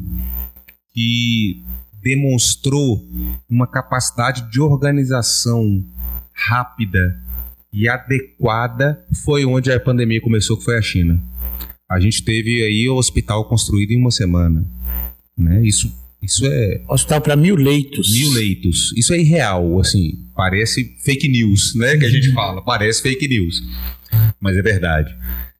que 0.93 1.63
demonstrou 2.01 3.01
uma 3.49 3.65
capacidade 3.65 4.51
de 4.51 4.59
organização 4.59 5.83
rápida 6.33 7.15
e 7.71 7.87
adequada 7.87 9.03
foi 9.23 9.45
onde 9.45 9.71
a 9.71 9.79
pandemia 9.79 10.21
começou, 10.21 10.57
que 10.57 10.63
foi 10.63 10.77
a 10.77 10.81
China. 10.81 11.21
A 11.89 11.99
gente 11.99 12.23
teve 12.23 12.63
aí 12.63 12.87
o 12.89 12.95
hospital 12.95 13.47
construído 13.47 13.91
em 13.91 13.97
uma 13.97 14.11
semana. 14.11 14.65
Né? 15.37 15.65
Isso, 15.65 15.91
isso 16.21 16.45
é. 16.45 16.83
Hospital 16.87 17.21
para 17.21 17.35
mil 17.35 17.55
leitos. 17.55 18.13
Mil 18.13 18.31
leitos. 18.31 18.93
Isso 18.95 19.13
é 19.13 19.19
irreal, 19.19 19.79
assim. 19.79 20.27
Parece 20.35 20.95
fake 21.03 21.27
news, 21.27 21.73
né? 21.75 21.97
Que 21.97 22.05
a 22.05 22.09
gente 22.09 22.31
fala. 22.33 22.63
Parece 22.63 23.01
fake 23.01 23.27
news. 23.27 23.61
Mas 24.39 24.57
é 24.57 24.61
verdade. 24.61 25.15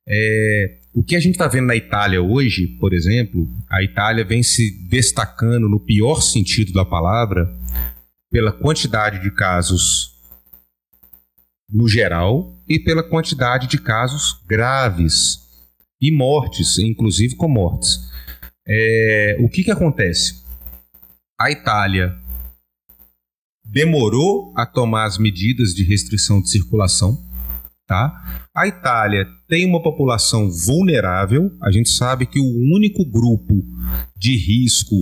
É, 0.08 0.78
o 0.94 1.04
que 1.04 1.16
a 1.16 1.20
gente 1.20 1.34
está 1.34 1.48
vendo 1.48 1.68
na 1.68 1.76
Itália 1.76 2.22
hoje, 2.22 2.68
por 2.80 2.94
exemplo, 2.94 3.50
a 3.70 3.82
Itália 3.82 4.24
vem 4.24 4.44
se 4.44 4.88
destacando 4.88 5.68
no 5.68 5.80
pior 5.80 6.22
sentido 6.22 6.72
da 6.72 6.86
palavra 6.86 7.52
pela 8.30 8.52
quantidade 8.52 9.22
de 9.22 9.32
casos 9.32 10.14
no 11.70 11.88
geral 11.88 12.56
e 12.68 12.78
pela 12.80 13.02
quantidade 13.02 13.68
de 13.68 13.80
casos 13.80 14.40
graves 14.48 15.40
e 16.00 16.12
mortes, 16.12 16.78
inclusive 16.78 17.36
com 17.36 17.48
mortes. 17.48 18.12
É, 18.68 19.38
o 19.40 19.50
que, 19.50 19.64
que 19.64 19.72
acontece? 19.72 20.44
A 21.40 21.50
Itália 21.50 22.16
demorou 23.66 24.54
a 24.56 24.66
tomar 24.66 25.06
as 25.06 25.18
medidas 25.18 25.74
de 25.74 25.84
restrição 25.84 26.40
de 26.40 26.50
circulação. 26.50 27.18
Tá? 27.86 28.48
A 28.56 28.66
Itália 28.66 29.28
tem 29.48 29.66
uma 29.66 29.84
população 29.84 30.50
vulnerável. 30.50 31.52
A 31.62 31.70
gente 31.70 31.90
sabe 31.90 32.26
que 32.26 32.40
o 32.40 32.76
único 32.76 33.06
grupo 33.06 33.54
de 34.18 34.38
risco 34.38 34.96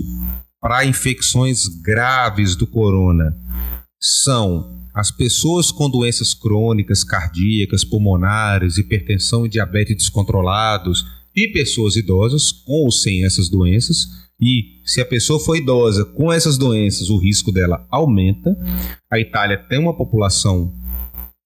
para 0.60 0.86
infecções 0.86 1.68
graves 1.68 2.56
do 2.56 2.66
corona 2.66 3.36
são 4.00 4.82
as 4.94 5.12
pessoas 5.12 5.72
com 5.72 5.90
doenças 5.90 6.34
crônicas, 6.34 7.04
cardíacas, 7.04 7.84
pulmonares, 7.84 8.78
hipertensão 8.78 9.46
e 9.46 9.50
diabetes 9.50 9.96
descontrolados 9.96 11.06
e 11.36 11.48
pessoas 11.48 11.96
idosas 11.96 12.52
com 12.52 12.84
ou 12.84 12.92
sem 12.92 13.24
essas 13.24 13.48
doenças. 13.48 14.08
E 14.40 14.82
se 14.86 15.00
a 15.00 15.06
pessoa 15.06 15.40
for 15.40 15.56
idosa 15.56 16.04
com 16.04 16.32
essas 16.32 16.58
doenças, 16.58 17.10
o 17.10 17.18
risco 17.18 17.52
dela 17.52 17.86
aumenta. 17.90 18.56
A 19.10 19.20
Itália 19.20 19.58
tem 19.58 19.80
uma 19.80 19.96
população 19.96 20.74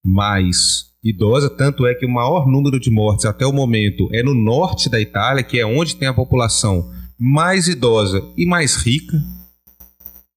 mais 0.03 0.94
idosa, 1.05 1.47
tanto 1.51 1.85
é 1.85 1.93
que 1.93 2.05
o 2.05 2.09
maior 2.09 2.47
número 2.47 2.79
de 2.79 2.89
mortes 2.89 3.25
até 3.25 3.45
o 3.45 3.53
momento 3.53 4.09
é 4.11 4.23
no 4.23 4.33
norte 4.33 4.89
da 4.89 4.99
Itália, 4.99 5.43
que 5.43 5.59
é 5.59 5.65
onde 5.65 5.95
tem 5.95 6.07
a 6.07 6.13
população 6.13 6.91
mais 7.15 7.67
idosa 7.67 8.23
e 8.35 8.47
mais 8.47 8.75
rica 8.75 9.21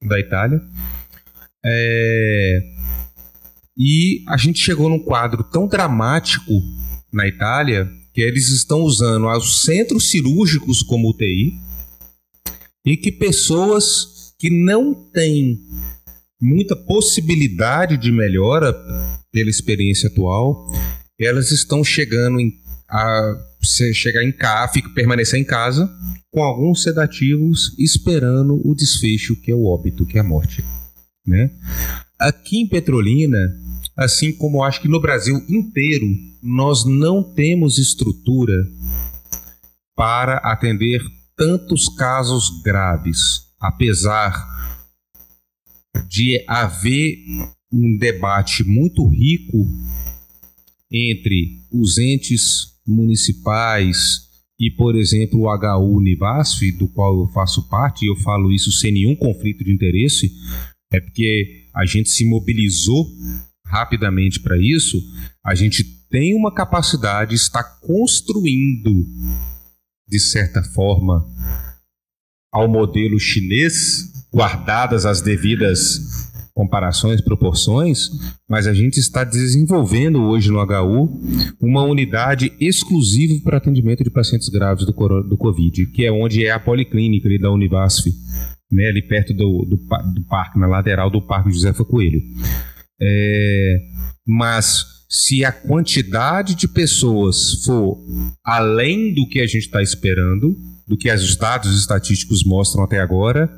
da 0.07 0.21
Itália. 0.21 0.61
É... 1.65 2.61
E 3.77 4.23
a 4.29 4.37
gente 4.37 4.59
chegou 4.59 4.91
num 4.91 4.99
quadro 4.99 5.43
tão 5.43 5.67
dramático 5.67 6.53
na 7.11 7.27
Itália 7.27 7.91
que 8.13 8.21
eles 8.21 8.49
estão 8.51 8.81
usando 8.83 9.27
os 9.29 9.63
centros 9.63 10.11
cirúrgicos 10.11 10.83
como 10.83 11.09
UTI 11.09 11.55
e 12.85 12.97
que 12.97 13.11
pessoas 13.11 14.35
que 14.39 14.51
não 14.51 14.95
têm 14.95 15.61
muita 16.41 16.77
possibilidade 16.77 17.97
de 17.97 18.13
melhora 18.13 18.73
pela 19.33 19.51
experiência 19.51 20.09
atual, 20.09 20.67
elas 21.19 21.51
estão 21.51 21.83
chegando 21.83 22.41
em, 22.41 22.53
a 22.89 23.35
chegar 23.93 24.23
em 24.23 24.33
casa, 24.33 24.73
permanecer 24.95 25.39
em 25.39 25.45
casa 25.45 25.91
com 26.31 26.43
alguns 26.43 26.83
sedativos 26.83 27.75
esperando 27.79 28.61
o 28.65 28.75
desfecho 28.75 29.35
que 29.41 29.51
é 29.51 29.55
o 29.55 29.65
óbito, 29.65 30.07
que 30.07 30.17
é 30.17 30.21
a 30.21 30.25
morte, 30.25 30.65
né? 31.27 31.51
Aqui 32.19 32.59
em 32.59 32.69
Petrolina, 32.69 33.55
assim 33.97 34.33
como 34.33 34.63
acho 34.63 34.81
que 34.81 34.89
no 34.89 35.01
Brasil 35.01 35.45
inteiro, 35.49 36.07
nós 36.43 36.85
não 36.85 37.23
temos 37.23 37.79
estrutura 37.79 38.55
para 39.97 40.37
atender 40.39 41.03
tantos 41.37 41.89
casos 41.89 42.63
graves, 42.63 43.43
apesar 43.61 44.33
de 46.07 46.45
haver 46.47 47.19
um 47.73 47.97
debate 47.97 48.65
muito 48.65 49.07
rico 49.07 49.67
entre 50.91 51.63
os 51.73 51.99
entes 51.99 52.79
municipais 52.87 54.29
e, 54.59 54.71
por 54.71 54.97
exemplo, 54.97 55.41
o 55.41 55.55
HU 55.55 55.97
Univasf, 55.97 56.73
do 56.73 56.89
qual 56.89 57.21
eu 57.21 57.29
faço 57.29 57.69
parte, 57.69 58.05
e 58.05 58.09
eu 58.09 58.17
falo 58.17 58.51
isso 58.51 58.73
sem 58.73 58.91
nenhum 58.91 59.15
conflito 59.15 59.63
de 59.63 59.73
interesse, 59.73 60.33
é 60.91 61.01
porque 61.01 61.69
a 61.75 61.87
gente 61.87 62.09
se 62.09 62.25
mobilizou 62.25 63.07
rapidamente 63.65 64.41
para 64.41 64.59
isso, 64.59 65.01
a 65.45 65.55
gente 65.55 65.85
tem 66.11 66.35
uma 66.35 66.53
capacidade, 66.53 67.35
está 67.35 67.63
construindo, 67.63 69.07
de 70.09 70.19
certa 70.19 70.63
forma, 70.63 71.25
ao 72.51 72.67
modelo 72.67 73.21
chinês, 73.21 74.18
guardadas 74.33 75.07
as 75.07 75.21
devidas 75.21 76.29
comparações, 76.59 77.21
proporções, 77.21 78.09
mas 78.49 78.67
a 78.67 78.75
gente 78.75 78.99
está 78.99 79.23
desenvolvendo 79.23 80.25
hoje 80.25 80.51
no 80.51 80.59
HU 80.59 81.21
uma 81.61 81.85
unidade 81.85 82.53
exclusiva 82.59 83.41
para 83.45 83.59
atendimento 83.59 84.03
de 84.03 84.11
pacientes 84.11 84.49
graves 84.49 84.85
do, 84.85 84.93
do 85.23 85.37
Covid, 85.37 85.87
que 85.93 86.05
é 86.05 86.11
onde 86.11 86.45
é 86.45 86.51
a 86.51 86.59
policlínica 86.59 87.29
ali 87.29 87.39
da 87.39 87.53
Univasf, 87.53 88.11
né, 88.73 88.89
ali 88.89 89.01
perto 89.03 89.33
do, 89.33 89.65
do, 89.67 89.77
do 89.77 90.27
parque, 90.29 90.59
na 90.59 90.67
lateral 90.67 91.09
do 91.09 91.25
Parque 91.25 91.53
Josefa 91.53 91.85
Coelho. 91.85 92.21
É, 93.01 93.79
mas 94.27 94.85
se 95.09 95.45
a 95.45 95.53
quantidade 95.53 96.57
de 96.57 96.67
pessoas 96.67 97.63
for 97.65 98.05
além 98.45 99.15
do 99.15 99.29
que 99.29 99.41
a 99.41 99.47
gente 99.47 99.67
está 99.67 99.81
esperando, 99.81 100.57
do 100.89 100.97
que 100.97 101.09
os 101.09 101.37
dados 101.37 101.79
estatísticos 101.79 102.43
mostram 102.45 102.83
até 102.83 103.01
agora, 103.01 103.49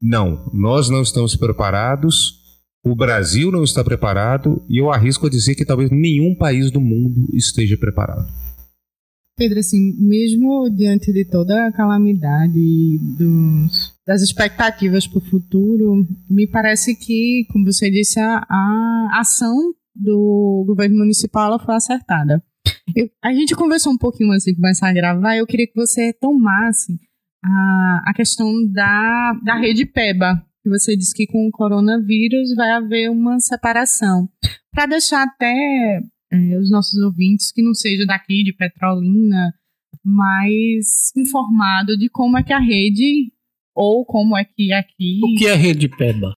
não, 0.00 0.50
nós 0.52 0.88
não 0.88 1.02
estamos 1.02 1.36
preparados, 1.36 2.38
o 2.84 2.94
Brasil 2.94 3.50
não 3.50 3.64
está 3.64 3.82
preparado 3.82 4.64
e 4.68 4.80
eu 4.80 4.90
arrisco 4.90 5.26
a 5.26 5.30
dizer 5.30 5.54
que 5.54 5.64
talvez 5.64 5.90
nenhum 5.90 6.34
país 6.34 6.70
do 6.70 6.80
mundo 6.80 7.26
esteja 7.34 7.76
preparado. 7.76 8.26
Pedro, 9.36 9.60
assim, 9.60 9.94
mesmo 10.00 10.68
diante 10.68 11.12
de 11.12 11.24
toda 11.24 11.68
a 11.68 11.72
calamidade 11.72 12.98
dos, 13.16 13.94
das 14.04 14.20
expectativas 14.20 15.06
para 15.06 15.18
o 15.18 15.24
futuro, 15.24 16.04
me 16.28 16.48
parece 16.48 16.96
que, 16.96 17.46
como 17.52 17.64
você 17.64 17.88
disse, 17.88 18.18
a, 18.18 18.44
a 18.48 19.20
ação 19.20 19.54
do 19.94 20.64
governo 20.66 20.96
municipal 20.96 21.58
foi 21.64 21.74
acertada. 21.76 22.42
Eu, 22.96 23.08
a 23.22 23.32
gente 23.32 23.54
conversou 23.54 23.92
um 23.92 23.98
pouquinho 23.98 24.32
antes 24.32 24.44
de 24.44 24.56
começar 24.56 24.88
a 24.88 24.92
gravar, 24.92 25.36
eu 25.36 25.46
queria 25.46 25.66
que 25.68 25.76
você 25.76 26.06
retomasse 26.06 26.98
a, 27.48 28.10
a 28.10 28.14
questão 28.14 28.52
da, 28.70 29.32
da 29.42 29.56
rede 29.56 29.86
PEBA, 29.86 30.44
que 30.62 30.68
você 30.68 30.96
disse 30.96 31.14
que 31.14 31.26
com 31.26 31.46
o 31.46 31.50
coronavírus 31.50 32.54
vai 32.54 32.70
haver 32.70 33.10
uma 33.10 33.38
separação. 33.40 34.28
Para 34.72 34.86
deixar 34.86 35.22
até 35.22 36.00
é, 36.30 36.58
os 36.58 36.70
nossos 36.70 37.00
ouvintes 37.02 37.50
que 37.52 37.62
não 37.62 37.74
seja 37.74 38.04
daqui 38.06 38.44
de 38.44 38.52
Petrolina 38.52 39.52
mais 40.04 41.12
informado 41.16 41.96
de 41.96 42.08
como 42.08 42.38
é 42.38 42.42
que 42.42 42.52
a 42.52 42.58
rede 42.58 43.32
ou 43.74 44.04
como 44.04 44.36
é 44.36 44.44
que 44.44 44.72
aqui 44.72 45.20
o 45.22 45.38
que 45.38 45.46
é 45.46 45.52
a 45.52 45.56
rede 45.56 45.88
PEBA 45.88 46.32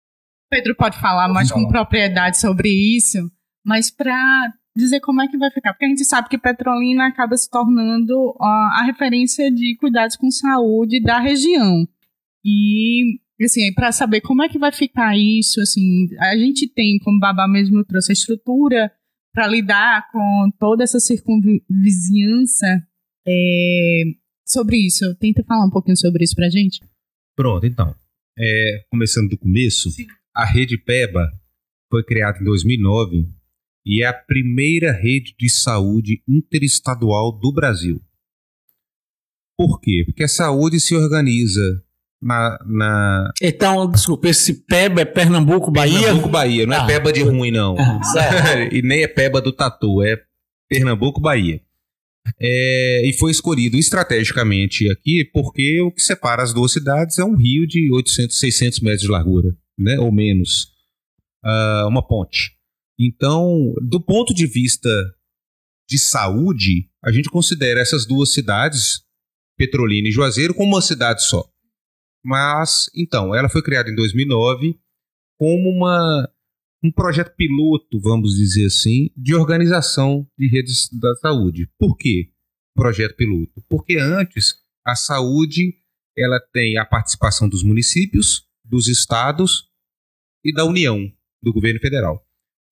Pedro 0.49 0.75
pode 0.75 0.99
falar 0.99 1.29
mais 1.29 1.51
com 1.51 1.67
propriedade 1.67 2.39
sobre 2.39 2.69
isso 2.69 3.17
mas 3.65 3.89
para 3.89 4.51
dizer 4.75 4.99
como 5.01 5.21
é 5.21 5.27
que 5.27 5.37
vai 5.37 5.51
ficar, 5.51 5.73
porque 5.73 5.85
a 5.85 5.89
gente 5.89 6.05
sabe 6.05 6.29
que 6.29 6.37
Petrolina 6.37 7.07
acaba 7.07 7.35
se 7.35 7.49
tornando 7.49 8.35
a, 8.39 8.79
a 8.79 8.83
referência 8.85 9.51
de 9.51 9.75
cuidados 9.75 10.15
com 10.15 10.31
saúde 10.31 11.01
da 11.01 11.19
região. 11.19 11.87
E 12.43 13.19
assim, 13.43 13.73
para 13.73 13.91
saber 13.91 14.21
como 14.21 14.43
é 14.43 14.49
que 14.49 14.59
vai 14.59 14.71
ficar 14.71 15.17
isso, 15.17 15.59
assim, 15.61 16.07
a 16.19 16.37
gente 16.37 16.67
tem, 16.67 16.99
como 16.99 17.19
Babá 17.19 17.47
mesmo 17.47 17.83
trouxe, 17.83 18.11
a 18.11 18.13
estrutura 18.13 18.91
para 19.33 19.47
lidar 19.47 20.09
com 20.11 20.49
toda 20.59 20.83
essa 20.83 20.99
circunvizinhança 20.99 22.67
é, 23.25 24.03
sobre 24.45 24.77
isso. 24.77 25.15
Tenta 25.15 25.43
falar 25.43 25.65
um 25.65 25.69
pouquinho 25.69 25.97
sobre 25.97 26.23
isso 26.23 26.35
para 26.35 26.47
a 26.47 26.49
gente. 26.49 26.81
Pronto, 27.35 27.65
então. 27.65 27.95
É, 28.37 28.83
começando 28.89 29.29
do 29.29 29.37
começo, 29.37 29.89
Sim. 29.91 30.07
a 30.33 30.45
Rede 30.45 30.77
PEBA 30.77 31.29
foi 31.89 32.03
criada 32.03 32.39
em 32.39 32.43
2009 32.43 33.27
e 33.85 34.03
é 34.03 34.07
a 34.07 34.13
primeira 34.13 34.91
rede 34.91 35.33
de 35.39 35.49
saúde 35.49 36.21
interestadual 36.27 37.31
do 37.31 37.51
Brasil. 37.51 38.01
Por 39.57 39.79
quê? 39.79 40.03
Porque 40.05 40.23
a 40.23 40.27
saúde 40.27 40.79
se 40.79 40.95
organiza 40.95 41.83
na. 42.21 42.57
na... 42.65 43.31
Então, 43.41 43.89
desculpa, 43.89 44.27
esse 44.29 44.65
PEBA 44.65 45.01
é 45.01 45.05
Pernambuco, 45.05 45.71
Bahia? 45.71 45.99
Pernambuco, 45.99 46.29
Bahia. 46.29 46.65
Não 46.65 46.75
é 46.75 46.79
Ah. 46.79 46.85
peba 46.85 47.11
de 47.13 47.21
ruim, 47.21 47.51
não. 47.51 47.75
Ah, 47.77 47.99
e 48.71 48.81
nem 48.81 49.03
é 49.03 49.07
peba 49.07 49.41
do 49.41 49.51
tatu, 49.51 50.01
é 50.03 50.19
Pernambuco, 50.69 51.21
Bahia. 51.21 51.61
É, 52.39 53.01
e 53.07 53.13
foi 53.13 53.31
escolhido 53.31 53.77
estrategicamente 53.77 54.87
aqui 54.91 55.25
porque 55.33 55.81
o 55.81 55.91
que 55.91 56.01
separa 56.01 56.43
as 56.43 56.53
duas 56.53 56.71
cidades 56.71 57.17
é 57.17 57.25
um 57.25 57.35
rio 57.35 57.65
de 57.65 57.91
800, 57.91 58.37
600 58.37 58.79
metros 58.81 59.01
de 59.01 59.07
largura, 59.07 59.55
né, 59.77 59.99
ou 59.99 60.11
menos, 60.11 60.67
Ah, 61.43 61.85
uma 61.87 62.07
ponte. 62.07 62.51
Então, 63.03 63.73
do 63.81 63.99
ponto 63.99 64.31
de 64.31 64.45
vista 64.45 64.87
de 65.89 65.97
saúde, 65.97 66.87
a 67.03 67.11
gente 67.11 67.31
considera 67.31 67.79
essas 67.79 68.05
duas 68.05 68.31
cidades, 68.31 69.01
Petrolina 69.57 70.07
e 70.07 70.11
Juazeiro, 70.11 70.53
como 70.53 70.75
uma 70.75 70.83
cidade 70.83 71.23
só. 71.23 71.43
Mas, 72.23 72.91
então, 72.95 73.33
ela 73.33 73.49
foi 73.49 73.63
criada 73.63 73.89
em 73.89 73.95
2009 73.95 74.79
como 75.35 75.67
uma, 75.67 76.31
um 76.83 76.91
projeto 76.91 77.35
piloto, 77.35 77.99
vamos 77.99 78.35
dizer 78.35 78.67
assim, 78.67 79.09
de 79.17 79.33
organização 79.33 80.27
de 80.37 80.47
redes 80.47 80.87
da 80.93 81.15
saúde. 81.15 81.67
Por 81.79 81.97
quê 81.97 82.31
projeto 82.75 83.15
piloto? 83.15 83.63
Porque 83.67 83.97
antes 83.97 84.53
a 84.85 84.95
saúde 84.95 85.73
ela 86.15 86.39
tem 86.53 86.77
a 86.77 86.85
participação 86.85 87.49
dos 87.49 87.63
municípios, 87.63 88.47
dos 88.63 88.87
estados 88.87 89.71
e 90.45 90.53
da 90.53 90.65
União, 90.65 91.11
do 91.41 91.51
governo 91.51 91.79
federal. 91.79 92.23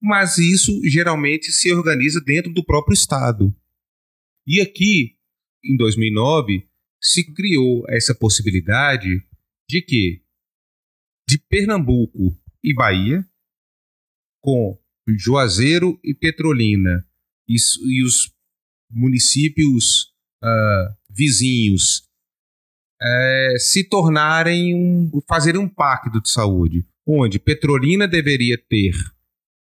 Mas 0.01 0.37
isso 0.37 0.79
geralmente 0.85 1.51
se 1.51 1.71
organiza 1.73 2.21
dentro 2.21 2.53
do 2.53 2.63
próprio 2.63 2.93
estado. 2.93 3.53
E 4.47 4.61
aqui, 4.61 5.17
em 5.63 5.75
2009, 5.75 6.67
se 7.01 7.33
criou 7.33 7.85
essa 7.89 8.15
possibilidade 8.15 9.21
de 9.69 9.81
que 9.81 10.21
de 11.27 11.37
Pernambuco 11.37 12.35
e 12.63 12.73
Bahia, 12.73 13.23
com 14.41 14.77
Juazeiro 15.07 15.99
e 16.03 16.13
Petrolina 16.13 17.05
e, 17.47 17.55
e 17.55 18.03
os 18.03 18.33
municípios 18.89 20.13
ah, 20.41 20.95
vizinhos 21.09 22.09
eh, 23.01 23.55
se 23.59 23.83
tornarem 23.83 24.75
um, 24.75 25.11
um 25.57 25.69
pacto 25.69 26.21
de 26.21 26.29
saúde, 26.29 26.85
onde 27.05 27.39
Petrolina 27.39 28.07
deveria 28.07 28.57
ter 28.57 28.93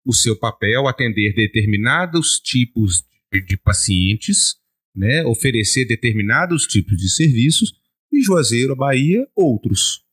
o 0.06 0.14
seu 0.14 0.38
papel, 0.38 0.88
atender 0.88 1.34
determinados 1.34 2.40
tipos 2.40 3.04
de, 3.32 3.42
de 3.42 3.58
pacientes, 3.58 4.56
né, 4.96 5.26
oferecer 5.26 5.86
determinados 5.86 6.66
tipos 6.68 6.96
de 6.98 7.10
serviços, 7.10 7.74
e 8.12 8.22
Juazeiro, 8.22 8.76
Bahia, 8.76 9.28
outros. 9.36 10.04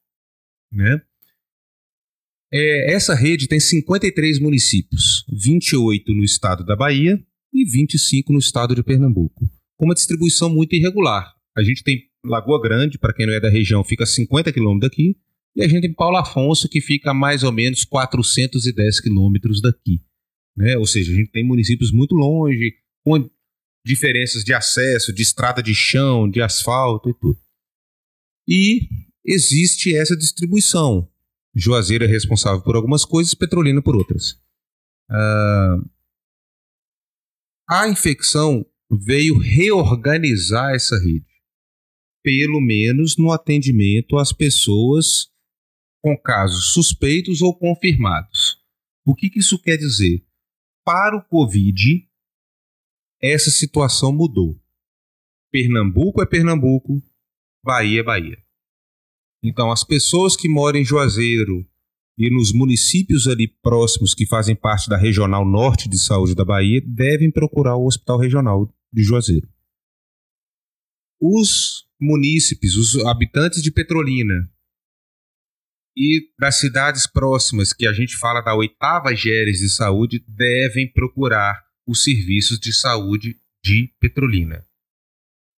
Né? 0.73 1.01
É, 2.53 2.95
essa 2.95 3.15
rede 3.15 3.47
tem 3.47 3.61
53 3.61 4.41
municípios, 4.41 5.25
28 5.31 6.13
no 6.13 6.25
estado 6.25 6.65
da 6.65 6.75
Bahia 6.75 7.23
e 7.53 7.65
25 7.65 8.33
no 8.33 8.39
estado 8.39 8.75
de 8.75 8.83
Pernambuco, 8.83 9.49
com 9.77 9.85
uma 9.85 9.95
distribuição 9.95 10.51
muito 10.51 10.75
irregular. 10.75 11.33
A 11.57 11.63
gente 11.63 11.85
tem 11.85 12.11
Lagoa 12.25 12.61
Grande, 12.61 12.99
para 12.99 13.13
quem 13.13 13.27
não 13.27 13.33
é 13.33 13.41
da 13.41 13.49
região, 13.49 13.85
fica 13.85 14.05
a 14.05 14.07
50 14.07 14.53
quilômetros 14.53 14.91
daqui, 14.91 15.17
e 15.55 15.63
a 15.63 15.69
gente 15.69 15.83
tem 15.83 15.93
Paulo 15.93 16.17
Afonso, 16.17 16.69
que 16.69 16.81
fica 16.81 17.11
a 17.11 17.15
mais 17.15 17.43
ou 17.43 17.53
menos 17.53 17.85
410 17.85 19.01
quilômetros 19.01 19.61
daqui. 19.61 20.01
Né? 20.57 20.77
Ou 20.77 20.87
seja, 20.87 21.13
a 21.13 21.15
gente 21.15 21.31
tem 21.31 21.45
municípios 21.45 21.93
muito 21.93 22.15
longe, 22.15 22.75
com 23.05 23.29
diferenças 23.85 24.45
de 24.45 24.55
acesso, 24.55 25.13
de 25.13 25.23
estrada 25.23 25.63
de 25.63 25.75
chão, 25.75 26.29
de 26.29 26.41
asfalto 26.41 27.11
e 27.11 27.15
tudo. 27.15 27.39
E 28.49 28.89
existe 29.25 29.95
essa 29.95 30.17
distribuição. 30.17 31.09
Juazeiro 31.55 32.05
é 32.05 32.07
responsável 32.07 32.63
por 32.63 32.77
algumas 32.77 33.05
coisas, 33.05 33.35
Petrolina 33.35 33.83
por 33.83 33.95
outras. 33.95 34.41
Ah, 35.11 35.77
a 37.69 37.89
infecção 37.89 38.65
veio 38.91 39.39
reorganizar 39.39 40.75
essa 40.75 40.99
rede, 40.99 41.27
pelo 42.23 42.61
menos 42.61 43.17
no 43.17 43.33
atendimento 43.33 44.17
às 44.17 44.33
pessoas 44.33 45.32
com 46.03 46.19
casos 46.19 46.73
suspeitos 46.73 47.41
ou 47.41 47.57
confirmados. 47.57 48.61
O 49.07 49.15
que, 49.15 49.31
que 49.31 49.39
isso 49.39 49.59
quer 49.59 49.77
dizer? 49.77 50.27
Para 50.85 51.17
o 51.17 51.23
Covid, 51.23 52.09
essa 53.23 53.51
situação 53.51 54.13
mudou. 54.13 54.61
Pernambuco 55.53 56.21
é 56.21 56.27
Pernambuco, 56.27 57.01
Bahia 57.65 58.01
é 58.01 58.03
Bahia. 58.03 58.39
Então, 59.45 59.71
as 59.71 59.85
pessoas 59.85 60.37
que 60.37 60.49
moram 60.49 60.81
em 60.81 60.85
Juazeiro 60.85 61.67
e 62.19 62.31
nos 62.31 62.53
municípios 62.53 63.29
ali 63.29 63.49
próximos 63.49 64.15
que 64.15 64.27
fazem 64.27 64.57
parte 64.57 64.89
da 64.89 64.97
Regional 64.97 65.45
Norte 65.45 65.89
de 65.89 65.99
Saúde 65.99 66.35
da 66.35 66.45
Bahia 66.45 66.83
devem 66.85 67.31
procurar 67.31 67.77
o 67.77 67.87
Hospital 67.87 68.19
Regional 68.19 68.73
de 68.93 69.03
Juazeiro. 69.03 69.49
Os 71.21 71.87
munícipes, 72.01 72.75
os 72.75 73.05
habitantes 73.07 73.63
de 73.63 73.71
Petrolina 73.71 74.52
e 75.97 76.29
das 76.39 76.59
cidades 76.59 77.07
próximas, 77.07 77.73
que 77.73 77.87
a 77.87 77.93
gente 77.93 78.17
fala 78.17 78.41
da 78.41 78.55
oitava 78.55 79.15
GERES 79.15 79.59
de 79.59 79.69
saúde, 79.69 80.25
devem 80.27 80.91
procurar 80.91 81.63
os 81.87 82.03
serviços 82.03 82.59
de 82.59 82.73
saúde 82.73 83.37
de 83.65 83.93
Petrolina 84.01 84.65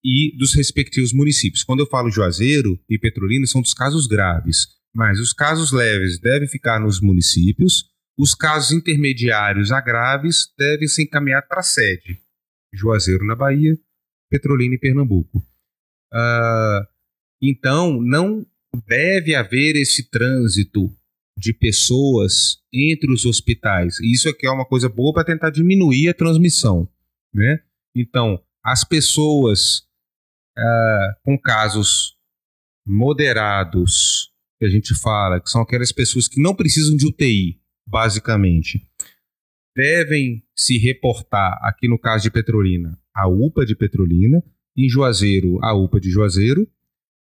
e 0.05 0.37
dos 0.37 0.55
respectivos 0.55 1.13
municípios. 1.13 1.65
Quando 1.65 1.81
eu 1.81 1.87
falo 1.87 2.11
Juazeiro 2.11 2.79
e 2.89 2.99
Petrolina, 2.99 3.47
são 3.47 3.63
dos 3.63 3.73
casos 3.73 4.07
graves, 4.07 4.69
mas 4.95 5.19
os 5.19 5.33
casos 5.33 5.73
leves 5.73 6.21
devem 6.21 6.47
ficar 6.47 6.79
nos 6.79 7.01
municípios, 7.01 7.91
os 8.17 8.35
casos 8.35 8.73
intermediários 8.73 9.73
a 9.73 9.81
graves 9.81 10.53
devem 10.59 10.87
ser 10.87 11.03
encaminhados 11.05 11.49
para 11.49 11.61
a 11.61 11.65
sede. 11.65 12.21
Juazeiro 12.73 13.25
na 13.25 13.35
Bahia, 13.35 13.77
Petrolina 14.31 14.75
em 14.75 14.79
Pernambuco. 14.79 15.45
Ah, 16.13 16.87
então, 17.41 18.01
não 18.01 18.47
deve 18.87 19.35
haver 19.35 19.77
esse 19.77 20.09
trânsito 20.11 20.91
de 21.37 21.53
pessoas 21.53 22.59
entre 22.73 23.13
os 23.13 23.25
hospitais. 23.25 23.99
Isso 24.01 24.29
aqui 24.29 24.47
é 24.47 24.51
uma 24.51 24.65
coisa 24.65 24.89
boa 24.89 25.13
para 25.13 25.25
tentar 25.25 25.51
diminuir 25.51 26.09
a 26.09 26.15
transmissão. 26.15 26.89
Né? 27.33 27.61
Então, 27.95 28.41
as 28.65 28.85
pessoas 28.85 29.85
ah, 30.57 31.17
com 31.25 31.39
casos 31.39 32.15
moderados, 32.87 34.33
que 34.59 34.67
a 34.67 34.69
gente 34.69 34.95
fala, 34.95 35.41
que 35.41 35.51
são 35.51 35.63
aquelas 35.63 35.91
pessoas 35.91 36.29
que 36.29 36.41
não 36.41 36.55
precisam 36.55 36.97
de 36.97 37.07
UTI, 37.07 37.61
basicamente, 37.87 38.87
devem 39.77 40.45
se 40.57 40.79
reportar, 40.79 41.59
aqui 41.63 41.89
no 41.89 41.99
caso 41.99 42.23
de 42.23 42.31
Petrolina, 42.31 42.97
a 43.13 43.29
UPA 43.29 43.67
de 43.67 43.75
Petrolina, 43.75 44.43
em 44.77 44.89
Juazeiro, 44.89 45.59
a 45.63 45.75
UPA 45.75 46.01
de 46.01 46.11
Juazeiro, 46.11 46.69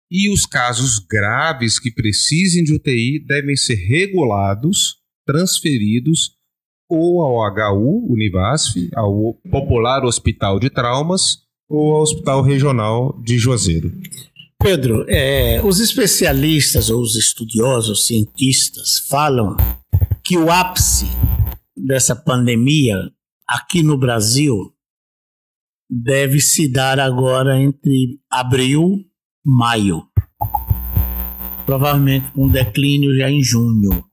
e 0.10 0.30
os 0.30 0.46
casos 0.46 1.00
graves 1.00 1.80
que 1.80 1.92
precisem 1.92 2.64
de 2.64 2.74
UTI 2.74 3.20
devem 3.26 3.56
ser 3.56 3.76
regulados, 3.76 4.98
transferidos 5.26 6.36
ou 6.90 7.22
ao 7.22 7.76
HU, 7.76 8.12
Univasf, 8.12 8.90
ao 8.96 9.34
Popular 9.50 10.06
Hospital 10.06 10.60
de 10.60 10.70
Traumas 10.70 11.40
ou 11.68 11.96
ao 11.96 12.02
Hospital 12.02 12.42
Regional 12.44 13.20
de 13.24 13.38
Juazeiro. 13.38 13.92
Pedro, 14.62 15.06
é, 15.08 15.62
os 15.64 15.80
especialistas 15.80 16.90
ou 16.90 17.02
os 17.02 17.16
estudiosos, 17.16 18.00
os 18.00 18.08
cientistas, 18.08 19.00
falam 19.10 19.56
que 20.24 20.38
o 20.38 20.50
ápice 20.50 21.06
dessa 21.76 22.16
pandemia 22.16 22.96
aqui 23.48 23.84
no 23.84 23.98
Brasil 23.98 24.74
deve 25.90 26.40
se 26.40 26.68
dar 26.68 27.00
agora 27.00 27.62
entre 27.62 28.20
abril 28.30 29.06
maio. 29.46 30.08
Provavelmente 31.66 32.32
com 32.32 32.48
declínio 32.48 33.16
já 33.16 33.30
em 33.30 33.44
junho 33.44 34.04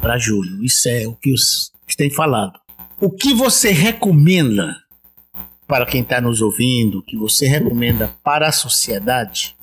para 0.00 0.18
julho. 0.18 0.64
Isso 0.64 0.88
é 0.88 1.06
o 1.06 1.14
que 1.14 1.32
os 1.32 1.70
têm 1.96 2.10
falado. 2.10 2.58
O 3.00 3.10
que 3.10 3.34
você 3.34 3.70
recomenda 3.70 4.76
para 5.66 5.86
quem 5.86 6.02
está 6.02 6.20
nos 6.20 6.40
ouvindo, 6.40 6.98
o 6.98 7.02
que 7.02 7.16
você 7.16 7.46
recomenda 7.46 8.08
para 8.22 8.48
a 8.48 8.52
sociedade 8.52 9.56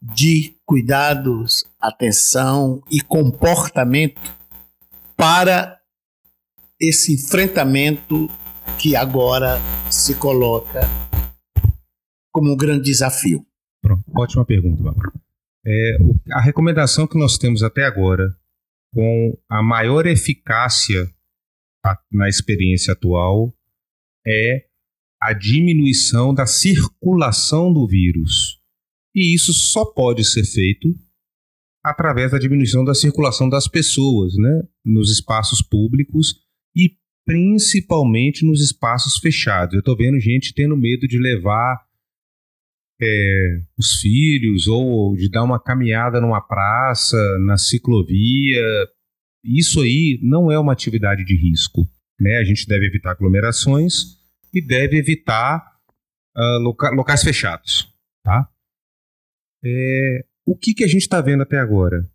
de 0.00 0.54
cuidados, 0.64 1.64
atenção 1.80 2.82
e 2.90 3.00
comportamento 3.00 4.20
para 5.16 5.78
esse 6.80 7.14
enfrentamento 7.14 8.30
que 8.78 8.94
agora 8.94 9.58
se 9.90 10.14
coloca 10.14 10.80
como 12.30 12.52
um 12.52 12.56
grande 12.56 12.84
desafio. 12.84 13.44
Ótima 14.14 14.44
pergunta, 14.44 14.82
Bárbara. 14.82 15.12
É, 15.66 15.98
a 16.32 16.40
recomendação 16.40 17.06
que 17.06 17.18
nós 17.18 17.36
temos 17.36 17.62
até 17.62 17.84
agora, 17.84 18.34
com 18.92 19.38
a 19.48 19.62
maior 19.62 20.06
eficácia 20.06 21.08
na 22.10 22.28
experiência 22.28 22.92
atual, 22.92 23.54
é 24.26 24.66
a 25.20 25.32
diminuição 25.32 26.32
da 26.32 26.46
circulação 26.46 27.72
do 27.72 27.86
vírus. 27.86 28.60
E 29.14 29.34
isso 29.34 29.52
só 29.52 29.84
pode 29.84 30.24
ser 30.24 30.44
feito 30.44 30.94
através 31.84 32.30
da 32.30 32.38
diminuição 32.38 32.84
da 32.84 32.94
circulação 32.94 33.48
das 33.48 33.66
pessoas, 33.66 34.34
né, 34.36 34.62
nos 34.84 35.10
espaços 35.10 35.62
públicos 35.62 36.34
e 36.76 36.96
principalmente 37.24 38.44
nos 38.44 38.62
espaços 38.62 39.18
fechados. 39.18 39.74
Eu 39.74 39.80
estou 39.80 39.96
vendo 39.96 40.20
gente 40.20 40.54
tendo 40.54 40.76
medo 40.76 41.06
de 41.06 41.18
levar 41.18 41.87
é, 43.00 43.60
os 43.78 44.00
filhos 44.00 44.66
ou 44.66 45.16
de 45.16 45.30
dar 45.30 45.44
uma 45.44 45.60
caminhada 45.60 46.20
numa 46.20 46.40
praça, 46.40 47.16
na 47.38 47.56
ciclovia. 47.56 48.64
Isso 49.44 49.80
aí 49.80 50.18
não 50.22 50.50
é 50.50 50.58
uma 50.58 50.72
atividade 50.72 51.24
de 51.24 51.36
risco. 51.36 51.88
Né? 52.20 52.38
A 52.38 52.44
gente 52.44 52.66
deve 52.66 52.86
evitar 52.86 53.12
aglomerações 53.12 54.18
e 54.52 54.60
deve 54.60 54.98
evitar 54.98 55.62
uh, 56.36 56.58
loca 56.60 56.90
locais 56.90 57.22
fechados. 57.22 57.92
Tá? 58.24 58.48
É, 59.64 60.24
o 60.46 60.56
que, 60.56 60.74
que 60.74 60.84
a 60.84 60.88
gente 60.88 61.02
está 61.02 61.20
vendo 61.20 61.42
até 61.42 61.58
agora? 61.58 62.08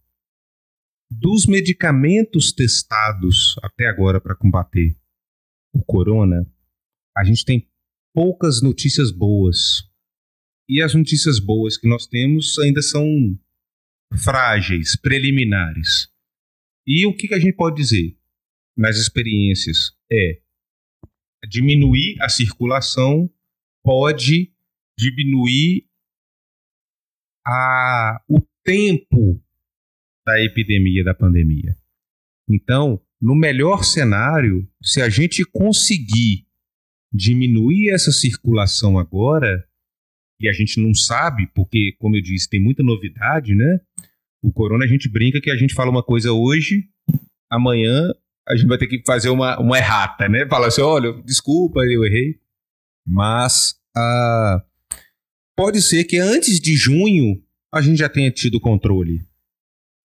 Dos 1.10 1.46
medicamentos 1.46 2.52
testados 2.52 3.56
até 3.62 3.88
agora 3.88 4.20
para 4.20 4.36
combater 4.36 4.96
o 5.74 5.84
corona, 5.84 6.46
a 7.16 7.24
gente 7.24 7.46
tem 7.46 7.70
poucas 8.14 8.62
notícias 8.62 9.12
boas. 9.12 9.84
E 10.68 10.82
as 10.82 10.93
notícias 10.93 11.39
boas 11.39 11.78
que 11.78 11.88
nós 11.88 12.07
temos 12.07 12.57
ainda 12.59 12.82
são 12.82 13.05
frágeis, 14.18 14.95
preliminares. 14.95 16.07
E 16.86 17.05
o 17.05 17.16
que, 17.16 17.28
que 17.28 17.34
a 17.34 17.39
gente 17.39 17.55
pode 17.55 17.76
dizer 17.76 18.18
nas 18.76 18.97
experiências 18.97 19.91
é 20.11 20.41
diminuir 21.49 22.16
a 22.22 22.30
circulação 22.30 23.30
pode 23.84 24.53
diminuir 24.97 25.86
a, 27.45 28.22
o 28.30 28.41
tempo 28.64 29.43
da 30.26 30.41
epidemia, 30.41 31.03
da 31.03 31.14
pandemia. 31.14 31.78
Então, 32.49 33.01
no 33.22 33.36
melhor 33.36 33.84
cenário, 33.84 34.68
se 34.82 35.01
a 35.01 35.09
gente 35.09 35.43
conseguir 35.43 36.47
diminuir 37.11 37.89
essa 37.89 38.11
circulação 38.11 38.97
agora, 38.97 39.68
e 40.44 40.50
a 40.50 40.52
gente 40.52 40.80
não 40.80 40.94
sabe, 40.94 41.48
porque, 41.56 41.96
como 41.98 42.18
eu 42.18 42.22
disse, 42.22 42.50
tem 42.50 42.62
muita 42.62 42.84
novidade, 42.84 43.56
né? 43.56 43.80
O 44.44 44.52
corona 44.52 44.84
a 44.84 44.88
gente 44.88 45.08
brinca 45.08 45.39
que 45.39 45.50
a 45.50 45.56
gente 45.56 45.74
fala 45.74 45.89
uma 45.89 46.04
coisa 46.04 46.34
hoje, 46.34 46.84
amanhã 47.50 48.12
a 48.46 48.56
gente 48.58 48.68
vai 48.68 48.78
ter 48.78 48.88
que 48.88 49.02
fazer 49.06 49.30
uma, 49.30 49.58
uma 49.58 49.78
errata, 49.78 50.28
né? 50.28 50.46
Falar 50.50 50.68
assim, 50.68 50.82
olha, 50.82 51.14
desculpa, 51.24 51.80
eu 51.86 52.04
errei. 52.04 52.39
Mas 53.08 53.76
uh, 53.98 54.62
pode 55.56 55.82
ser 55.82 56.04
que 56.04 56.18
antes 56.18 56.60
de 56.60 56.76
junho 56.76 57.41
a 57.74 57.82
gente 57.82 58.00
já 58.00 58.10
tenha 58.10 58.30
tido 58.30 58.60
controle. 58.60 59.26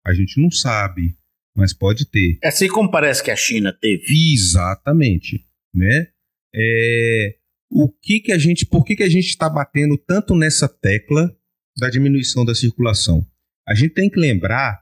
A 0.06 0.14
gente 0.14 0.40
não 0.40 0.52
sabe, 0.52 1.16
mas 1.56 1.74
pode 1.74 2.06
ter. 2.06 2.38
É 2.44 2.50
assim 2.50 2.68
como 2.68 2.92
parece 2.92 3.24
que 3.24 3.32
a 3.32 3.36
China 3.38 3.72
teve. 3.72 4.04
Exatamente, 4.34 5.46
né? 5.74 6.10
É, 6.54 7.38
o 7.78 7.90
que 7.90 8.22
que 8.22 8.32
a 8.32 8.38
gente, 8.38 8.66
por 8.66 8.86
que 8.86 8.96
que 8.96 9.04
a 9.04 9.10
gente 9.10 9.28
está 9.28 9.50
batendo 9.50 9.98
tanto 9.98 10.34
nessa 10.34 10.66
tecla 10.66 11.30
da 11.78 11.90
diminuição 11.90 12.46
da 12.46 12.56
circulação? 12.56 13.28
A 13.68 13.76
gente 13.76 13.94
tem 13.94 14.10
que 14.10 14.18
lembrar 14.18 14.82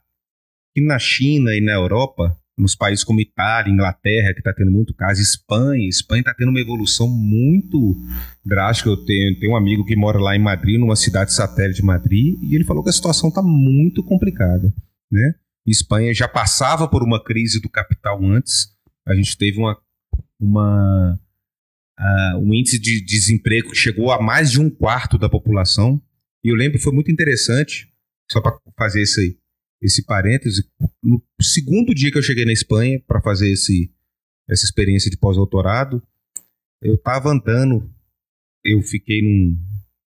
que 0.75 0.79
na 0.79 0.99
China 0.99 1.55
e 1.55 1.59
na 1.59 1.71
Europa 1.71 2.37
nos 2.55 2.75
países 2.75 3.03
como 3.03 3.19
Itália, 3.19 3.73
Inglaterra, 3.73 4.31
que 4.31 4.41
está 4.41 4.53
tendo 4.53 4.69
muito 4.69 4.93
caso, 4.93 5.19
Espanha. 5.19 5.89
Espanha 5.89 6.19
está 6.19 6.35
tendo 6.35 6.49
uma 6.49 6.59
evolução 6.59 7.09
muito 7.09 7.95
drástica. 8.45 8.91
Eu 8.91 9.03
tenho, 9.03 9.39
tenho 9.39 9.53
um 9.53 9.57
amigo 9.57 9.83
que 9.83 9.95
mora 9.95 10.19
lá 10.19 10.35
em 10.35 10.39
Madrid, 10.39 10.79
numa 10.79 10.95
cidade 10.95 11.33
satélite 11.33 11.81
de 11.81 11.85
Madrid, 11.85 12.37
e 12.43 12.53
ele 12.53 12.63
falou 12.63 12.83
que 12.83 12.91
a 12.91 12.93
situação 12.93 13.29
está 13.29 13.41
muito 13.41 14.03
complicada. 14.03 14.71
Né? 15.11 15.33
Espanha 15.65 16.13
já 16.13 16.27
passava 16.27 16.87
por 16.87 17.01
uma 17.01 17.23
crise 17.23 17.59
do 17.59 17.69
capital 17.69 18.23
antes. 18.23 18.67
A 19.03 19.15
gente 19.15 19.35
teve 19.35 19.57
uma, 19.57 19.75
uma 20.39 21.19
uh, 21.99 22.53
índice 22.53 22.79
de 22.79 23.03
desemprego 23.03 23.73
chegou 23.73 24.11
a 24.11 24.21
mais 24.21 24.51
de 24.51 24.59
um 24.59 24.69
quarto 24.69 25.17
da 25.17 25.29
população. 25.29 26.01
E 26.43 26.49
eu 26.49 26.55
lembro 26.55 26.79
foi 26.79 26.93
muito 26.93 27.11
interessante, 27.11 27.91
só 28.31 28.41
para 28.41 28.57
fazer 28.77 29.01
esse, 29.01 29.39
esse 29.81 30.05
parêntese, 30.05 30.63
no 31.03 31.21
segundo 31.41 31.93
dia 31.93 32.11
que 32.11 32.17
eu 32.17 32.23
cheguei 32.23 32.45
na 32.45 32.53
Espanha 32.53 33.01
para 33.07 33.21
fazer 33.21 33.51
esse, 33.51 33.91
essa 34.49 34.65
experiência 34.65 35.09
de 35.09 35.17
pós-doutorado, 35.17 36.01
eu 36.81 36.95
estava 36.95 37.29
andando, 37.29 37.89
eu 38.63 38.81
fiquei 38.81 39.21
num, 39.21 39.57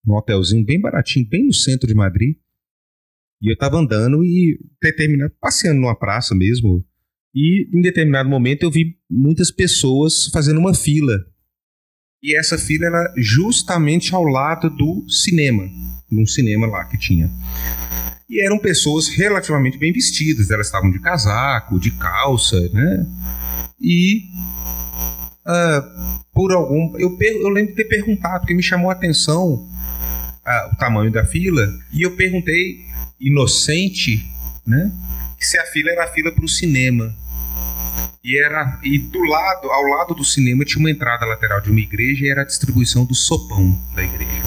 num 0.06 0.16
hotelzinho 0.16 0.66
bem 0.66 0.80
baratinho, 0.80 1.28
bem 1.28 1.46
no 1.46 1.54
centro 1.54 1.88
de 1.88 1.94
Madrid, 1.94 2.38
e 3.42 3.48
eu 3.48 3.54
estava 3.54 3.78
andando 3.78 4.24
e 4.24 4.60
determinado, 4.82 5.34
passeando 5.40 5.82
numa 5.82 5.98
praça 5.98 6.36
mesmo, 6.36 6.86
e 7.34 7.70
em 7.74 7.82
determinado 7.82 8.30
momento 8.30 8.64
eu 8.64 8.72
vi 8.72 8.98
muitas 9.10 9.52
pessoas 9.52 10.28
fazendo 10.34 10.60
uma 10.60 10.74
fila. 10.74 11.18
E 12.22 12.38
essa 12.38 12.58
fila 12.58 12.86
era 12.86 13.14
justamente 13.18 14.14
ao 14.14 14.24
lado 14.24 14.70
do 14.70 15.06
cinema, 15.10 15.68
num 16.10 16.26
cinema 16.26 16.68
lá 16.68 16.86
que 16.86 16.98
tinha 16.98 17.32
e 18.32 18.42
eram 18.42 18.58
pessoas 18.58 19.10
relativamente 19.10 19.78
bem 19.78 19.92
vestidas. 19.92 20.50
Elas 20.50 20.68
estavam 20.68 20.90
de 20.90 21.00
casaco, 21.00 21.78
de 21.78 21.92
calça, 21.92 22.58
né? 22.70 23.06
E 23.80 24.24
uh, 25.46 26.24
por 26.34 26.54
algum. 26.54 26.98
Eu, 26.98 27.18
eu 27.20 27.50
lembro 27.50 27.72
de 27.72 27.76
ter 27.76 27.90
perguntado, 27.90 28.40
porque 28.40 28.54
me 28.54 28.64
chamou 28.64 28.90
a 28.90 28.94
atenção 28.94 29.56
uh, 29.56 30.72
o 30.72 30.78
tamanho 30.78 31.12
da 31.12 31.26
fila, 31.26 31.68
e 31.92 32.04
eu 32.04 32.16
perguntei, 32.16 32.86
inocente, 33.20 34.26
né? 34.66 34.90
Se 35.38 35.58
a 35.58 35.66
fila 35.66 35.92
era 35.92 36.06
a 36.06 36.08
fila 36.08 36.32
para 36.32 36.46
o 36.46 36.50
cinema. 36.50 37.14
E, 38.24 38.38
era, 38.38 38.80
e 38.84 39.00
do 39.00 39.20
lado, 39.24 39.68
ao 39.72 39.82
lado 39.84 40.14
do 40.14 40.24
cinema, 40.24 40.64
tinha 40.64 40.80
uma 40.80 40.92
entrada 40.92 41.26
lateral 41.26 41.60
de 41.60 41.72
uma 41.72 41.80
igreja 41.80 42.26
e 42.26 42.30
era 42.30 42.42
a 42.42 42.46
distribuição 42.46 43.04
do 43.04 43.16
sopão 43.16 43.76
da 43.96 44.04
igreja. 44.04 44.44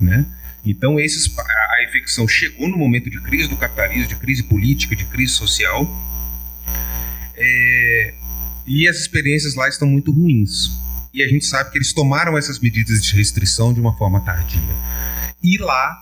Né? 0.00 0.24
Então, 0.64 0.98
esses, 0.98 1.30
a 1.38 1.84
infecção 1.84 2.26
chegou 2.26 2.68
no 2.68 2.78
momento 2.78 3.10
de 3.10 3.20
crise 3.20 3.48
do 3.48 3.56
capitalismo, 3.56 4.08
de 4.08 4.16
crise 4.16 4.42
política, 4.42 4.96
de 4.96 5.04
crise 5.04 5.34
social, 5.34 5.86
é, 7.36 8.14
e 8.66 8.88
as 8.88 8.96
experiências 8.96 9.54
lá 9.54 9.68
estão 9.68 9.86
muito 9.86 10.10
ruins. 10.10 10.70
E 11.12 11.22
a 11.22 11.28
gente 11.28 11.44
sabe 11.44 11.70
que 11.70 11.76
eles 11.76 11.92
tomaram 11.92 12.38
essas 12.38 12.58
medidas 12.60 13.04
de 13.04 13.14
restrição 13.14 13.74
de 13.74 13.80
uma 13.80 13.96
forma 13.98 14.20
tardia. 14.20 14.60
E 15.42 15.58
lá, 15.58 15.98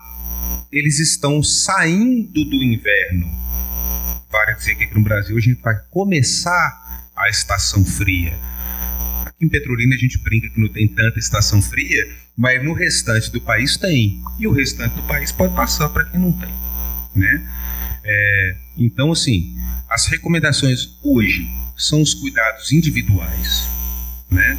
eles 0.71 0.99
estão 0.99 1.43
saindo 1.43 2.45
do 2.45 2.63
inverno. 2.63 3.29
Vale 4.31 4.55
dizer 4.55 4.75
que 4.75 4.83
aqui 4.83 4.95
no 4.95 5.03
Brasil 5.03 5.35
a 5.35 5.39
gente 5.39 5.61
vai 5.61 5.75
começar 5.89 7.09
a 7.15 7.29
estação 7.29 7.83
fria. 7.83 8.37
Aqui 9.25 9.45
em 9.45 9.49
Petrolina 9.49 9.95
a 9.95 9.97
gente 9.97 10.17
brinca 10.19 10.49
que 10.49 10.59
não 10.59 10.69
tem 10.69 10.87
tanta 10.87 11.17
estação 11.17 11.61
fria, 11.61 12.07
mas 12.37 12.63
no 12.63 12.73
restante 12.73 13.31
do 13.31 13.41
país 13.41 13.75
tem. 13.77 14.21
E 14.37 14.47
o 14.47 14.51
restante 14.51 14.95
do 14.95 15.03
país 15.03 15.31
pode 15.31 15.55
passar 15.55 15.89
para 15.89 16.05
quem 16.05 16.19
não 16.19 16.31
tem. 16.31 16.53
Né? 17.15 17.47
É, 18.03 18.55
então, 18.77 19.11
assim, 19.11 19.57
as 19.89 20.05
recomendações 20.05 20.99
hoje 21.03 21.49
são 21.75 22.01
os 22.01 22.13
cuidados 22.13 22.71
individuais, 22.71 23.67
né? 24.29 24.57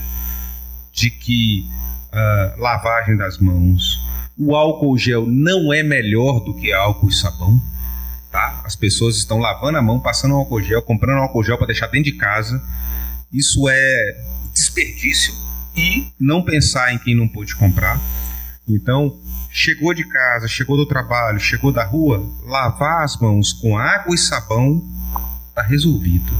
De 0.93 1.11
que 1.11 1.68
uh, 2.12 2.61
lavagem 2.61 3.16
das 3.16 3.39
mãos, 3.39 4.01
o 4.37 4.55
álcool 4.55 4.99
gel 4.99 5.27
não 5.27 5.73
é 5.73 5.83
melhor 5.83 6.41
do 6.41 6.55
que 6.55 6.73
álcool 6.73 7.09
e 7.09 7.14
sabão, 7.14 7.62
tá? 8.31 8.62
As 8.64 8.76
pessoas 8.76 9.16
estão 9.16 9.39
lavando 9.39 9.78
a 9.78 9.83
mão, 9.83 10.01
passando 10.01 10.35
álcool 10.35 10.62
gel, 10.62 10.83
comprando 10.83 11.18
álcool 11.18 11.43
gel 11.43 11.59
para 11.59 11.68
deixar 11.68 11.89
dentro 11.89 12.11
de 12.11 12.16
casa. 12.16 12.62
Isso 13.33 13.68
é 13.68 14.16
desperdício 14.53 15.35
e 15.76 16.07
não 16.18 16.43
pensar 16.43 16.93
em 16.93 16.99
quem 16.99 17.14
não 17.14 17.28
pôde 17.28 17.55
comprar. 17.55 18.01
Então, 18.68 19.18
chegou 19.51 19.93
de 19.93 20.05
casa, 20.05 20.47
chegou 20.47 20.76
do 20.76 20.87
trabalho, 20.87 21.41
chegou 21.41 21.72
da 21.72 21.85
rua, 21.85 22.24
lavar 22.45 23.03
as 23.03 23.16
mãos 23.16 23.53
com 23.53 23.76
água 23.76 24.14
e 24.14 24.18
sabão 24.18 24.83
está 25.49 25.62
resolvido. 25.62 26.33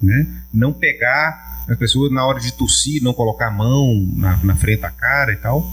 Né? 0.00 0.26
Não 0.52 0.72
pegar 0.72 1.64
as 1.68 1.78
pessoas 1.78 2.12
na 2.12 2.26
hora 2.26 2.40
de 2.40 2.52
tossir, 2.52 3.02
não 3.02 3.12
colocar 3.12 3.48
a 3.48 3.50
mão 3.50 4.06
na, 4.14 4.36
na 4.38 4.56
frente 4.56 4.80
da 4.80 4.90
cara 4.90 5.32
e 5.32 5.36
tal. 5.36 5.66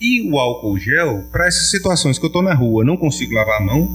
E 0.00 0.30
o 0.30 0.38
álcool 0.38 0.78
gel, 0.78 1.24
para 1.32 1.46
essas 1.46 1.70
situações 1.70 2.18
que 2.18 2.24
eu 2.24 2.28
estou 2.28 2.42
na 2.42 2.54
rua, 2.54 2.84
não 2.84 2.96
consigo 2.96 3.34
lavar 3.34 3.60
a 3.60 3.64
mão, 3.64 3.90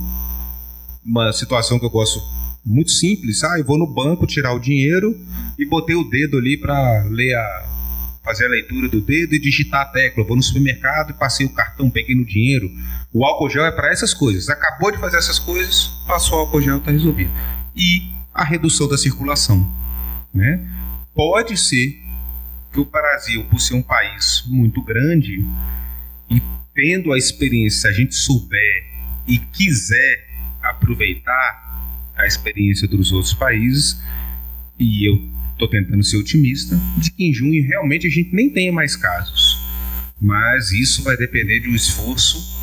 uma 1.05 1.31
situação 1.33 1.79
que 1.79 1.85
eu 1.85 1.89
gosto 1.89 2.21
muito 2.65 2.91
simples, 2.91 3.43
ah, 3.43 3.59
eu 3.59 3.65
vou 3.65 3.77
no 3.77 3.85
banco 3.85 4.25
tirar 4.25 4.53
o 4.53 4.59
dinheiro 4.59 5.19
e 5.57 5.65
botei 5.65 5.95
o 5.95 6.03
dedo 6.03 6.37
ali 6.37 6.57
para 6.57 7.03
ler 7.09 7.35
a 7.35 7.73
fazer 8.23 8.45
a 8.45 8.49
leitura 8.49 8.87
do 8.87 9.01
dedo 9.01 9.35
e 9.35 9.39
digitar 9.39 9.81
a 9.81 9.85
tecla. 9.85 10.23
Eu 10.23 10.27
vou 10.27 10.37
no 10.37 10.41
supermercado 10.41 11.09
e 11.11 11.13
passei 11.13 11.45
o 11.45 11.53
cartão, 11.53 11.89
peguei 11.89 12.15
no 12.15 12.25
dinheiro. 12.25 12.71
O 13.11 13.25
álcool 13.25 13.49
gel 13.49 13.65
é 13.65 13.71
para 13.71 13.91
essas 13.91 14.13
coisas. 14.13 14.47
Acabou 14.49 14.91
de 14.91 14.97
fazer 14.97 15.17
essas 15.17 15.37
coisas, 15.37 15.87
passou 16.07 16.37
o 16.37 16.41
álcool 16.41 16.61
gel, 16.61 16.77
está 16.77 16.91
resolvido. 16.91 17.31
E 17.75 18.09
a 18.33 18.45
redução 18.45 18.87
da 18.87 18.97
circulação, 18.97 19.69
né? 20.33 20.65
Pode 21.13 21.57
ser 21.57 22.01
que 22.71 22.79
o 22.79 22.85
Brasil, 22.85 23.43
por 23.51 23.59
ser 23.59 23.75
um 23.75 23.83
país 23.83 24.43
muito 24.47 24.81
grande 24.81 25.45
e 26.29 26.41
tendo 26.73 27.11
a 27.11 27.17
experiência, 27.17 27.81
se 27.81 27.87
a 27.87 27.91
gente 27.91 28.15
souber 28.15 28.85
e 29.27 29.37
quiser 29.37 30.32
aproveitar 30.63 31.63
a 32.15 32.25
experiência 32.25 32.87
dos 32.87 33.11
outros 33.11 33.33
países, 33.33 34.01
e 34.79 35.07
eu 35.07 35.19
estou 35.51 35.67
tentando 35.67 36.03
ser 36.03 36.17
otimista, 36.17 36.79
de 36.97 37.11
que 37.11 37.27
em 37.27 37.33
junho 37.33 37.67
realmente 37.67 38.07
a 38.07 38.09
gente 38.09 38.33
nem 38.33 38.49
tenha 38.49 38.71
mais 38.71 38.95
casos. 38.95 39.61
Mas 40.19 40.71
isso 40.71 41.03
vai 41.03 41.17
depender 41.17 41.59
de 41.59 41.69
um 41.69 41.75
esforço 41.75 42.61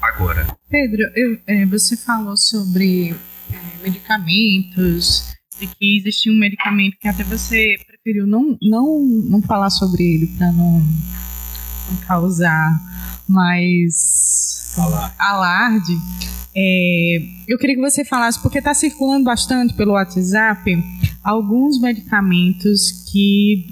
agora. 0.00 0.46
Pedro, 0.68 1.02
eu, 1.14 1.38
é, 1.46 1.64
você 1.66 1.96
falou 1.96 2.36
sobre 2.36 3.14
é, 3.50 3.82
medicamentos, 3.82 5.32
de 5.58 5.66
que 5.66 5.98
existia 5.98 6.32
um 6.32 6.38
medicamento 6.38 6.96
que 7.00 7.08
até 7.08 7.22
você 7.22 7.78
preferiu 7.86 8.26
não, 8.26 8.58
não, 8.60 9.00
não 9.00 9.42
falar 9.42 9.70
sobre 9.70 10.02
ele 10.02 10.26
para 10.26 10.50
não, 10.52 10.80
não, 10.80 11.96
causar 12.06 12.80
mais 13.28 14.74
alarde. 14.76 15.14
alarde. 15.18 16.41
É, 16.54 17.22
eu 17.48 17.58
queria 17.58 17.76
que 17.76 17.80
você 17.80 18.04
falasse, 18.04 18.40
porque 18.42 18.58
está 18.58 18.74
circulando 18.74 19.24
bastante 19.24 19.74
pelo 19.74 19.92
WhatsApp 19.92 20.76
alguns 21.22 21.80
medicamentos 21.80 23.06
que 23.10 23.66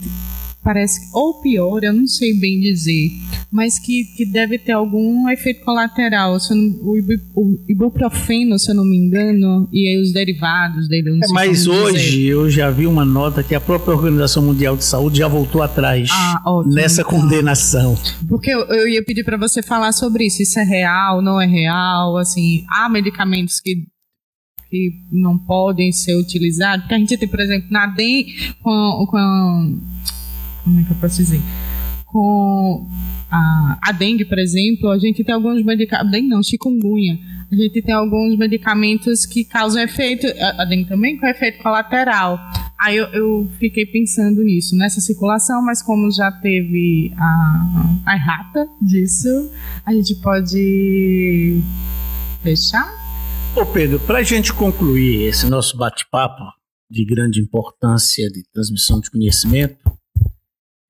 parece 0.62 1.00
ou 1.12 1.40
pior, 1.40 1.82
eu 1.82 1.92
não 1.92 2.06
sei 2.06 2.34
bem 2.34 2.60
dizer, 2.60 3.10
mas 3.50 3.78
que, 3.78 4.04
que 4.04 4.24
deve 4.24 4.58
ter 4.58 4.72
algum 4.72 5.28
efeito 5.28 5.64
colateral. 5.64 6.38
Se 6.38 6.54
não, 6.54 6.70
o, 6.82 7.58
ibuprofeno, 7.68 8.58
se 8.58 8.70
eu 8.70 8.74
não 8.74 8.84
me 8.84 8.96
engano, 8.96 9.68
e 9.72 9.88
aí 9.88 10.00
os 10.00 10.12
derivados 10.12 10.88
dele. 10.88 11.18
É, 11.22 11.28
mas 11.32 11.66
hoje 11.66 12.10
dizer. 12.10 12.28
eu 12.28 12.50
já 12.50 12.70
vi 12.70 12.86
uma 12.86 13.04
nota 13.04 13.42
que 13.42 13.54
a 13.54 13.60
própria 13.60 13.94
Organização 13.94 14.42
Mundial 14.42 14.76
de 14.76 14.84
Saúde 14.84 15.18
já 15.18 15.28
voltou 15.28 15.62
atrás 15.62 16.08
ah, 16.12 16.62
nessa 16.66 17.02
condenação. 17.02 17.98
Porque 18.28 18.50
eu, 18.50 18.60
eu 18.66 18.88
ia 18.88 19.02
pedir 19.02 19.24
para 19.24 19.36
você 19.36 19.62
falar 19.62 19.92
sobre 19.92 20.26
isso. 20.26 20.42
Isso 20.42 20.58
é 20.58 20.64
real, 20.64 21.22
não 21.22 21.40
é 21.40 21.46
real? 21.46 22.16
Assim, 22.16 22.64
há 22.68 22.88
medicamentos 22.88 23.60
que 23.60 23.84
que 24.70 24.92
não 25.10 25.36
podem 25.36 25.90
ser 25.90 26.14
utilizados, 26.14 26.82
porque 26.82 26.94
a 26.94 26.98
gente 26.98 27.18
tem, 27.18 27.28
por 27.28 27.40
exemplo, 27.40 27.66
na 27.72 27.86
DEM, 27.88 28.24
com, 28.62 29.06
com 29.10 29.80
como 30.64 30.80
é 30.80 30.84
que 30.84 30.90
eu 30.90 30.96
posso 30.96 31.16
dizer? 31.16 31.40
Com 32.06 32.88
a, 33.30 33.78
a 33.82 33.92
dengue, 33.92 34.24
por 34.24 34.38
exemplo, 34.38 34.90
a 34.90 34.98
gente 34.98 35.22
tem 35.22 35.34
alguns 35.34 35.64
medicamentos. 35.64 36.10
Dengue 36.10 36.28
não, 36.28 36.42
chikungunya. 36.42 37.18
A 37.50 37.54
gente 37.54 37.82
tem 37.82 37.94
alguns 37.94 38.36
medicamentos 38.36 39.24
que 39.24 39.44
causam 39.44 39.82
efeito. 39.82 40.26
A, 40.58 40.64
dengue 40.64 40.88
também 40.88 41.16
com 41.18 41.26
efeito 41.26 41.62
colateral. 41.62 42.38
Aí 42.78 42.96
eu, 42.96 43.06
eu, 43.08 43.48
fiquei 43.58 43.84
pensando 43.84 44.42
nisso, 44.42 44.74
nessa 44.74 45.00
circulação, 45.00 45.62
mas 45.62 45.82
como 45.82 46.10
já 46.10 46.32
teve 46.32 47.12
a, 47.16 48.00
a 48.06 48.14
errata 48.14 48.66
disso, 48.80 49.50
a 49.84 49.92
gente 49.92 50.14
pode 50.16 51.60
fechar? 52.42 52.90
Ô 53.54 53.66
Pedro, 53.66 54.00
para 54.00 54.20
a 54.20 54.22
gente 54.22 54.52
concluir 54.52 55.24
esse 55.24 55.46
nosso 55.50 55.76
bate-papo 55.76 56.42
de 56.90 57.04
grande 57.04 57.40
importância 57.40 58.30
de 58.30 58.42
transmissão 58.52 58.98
de 58.98 59.10
conhecimento, 59.10 59.89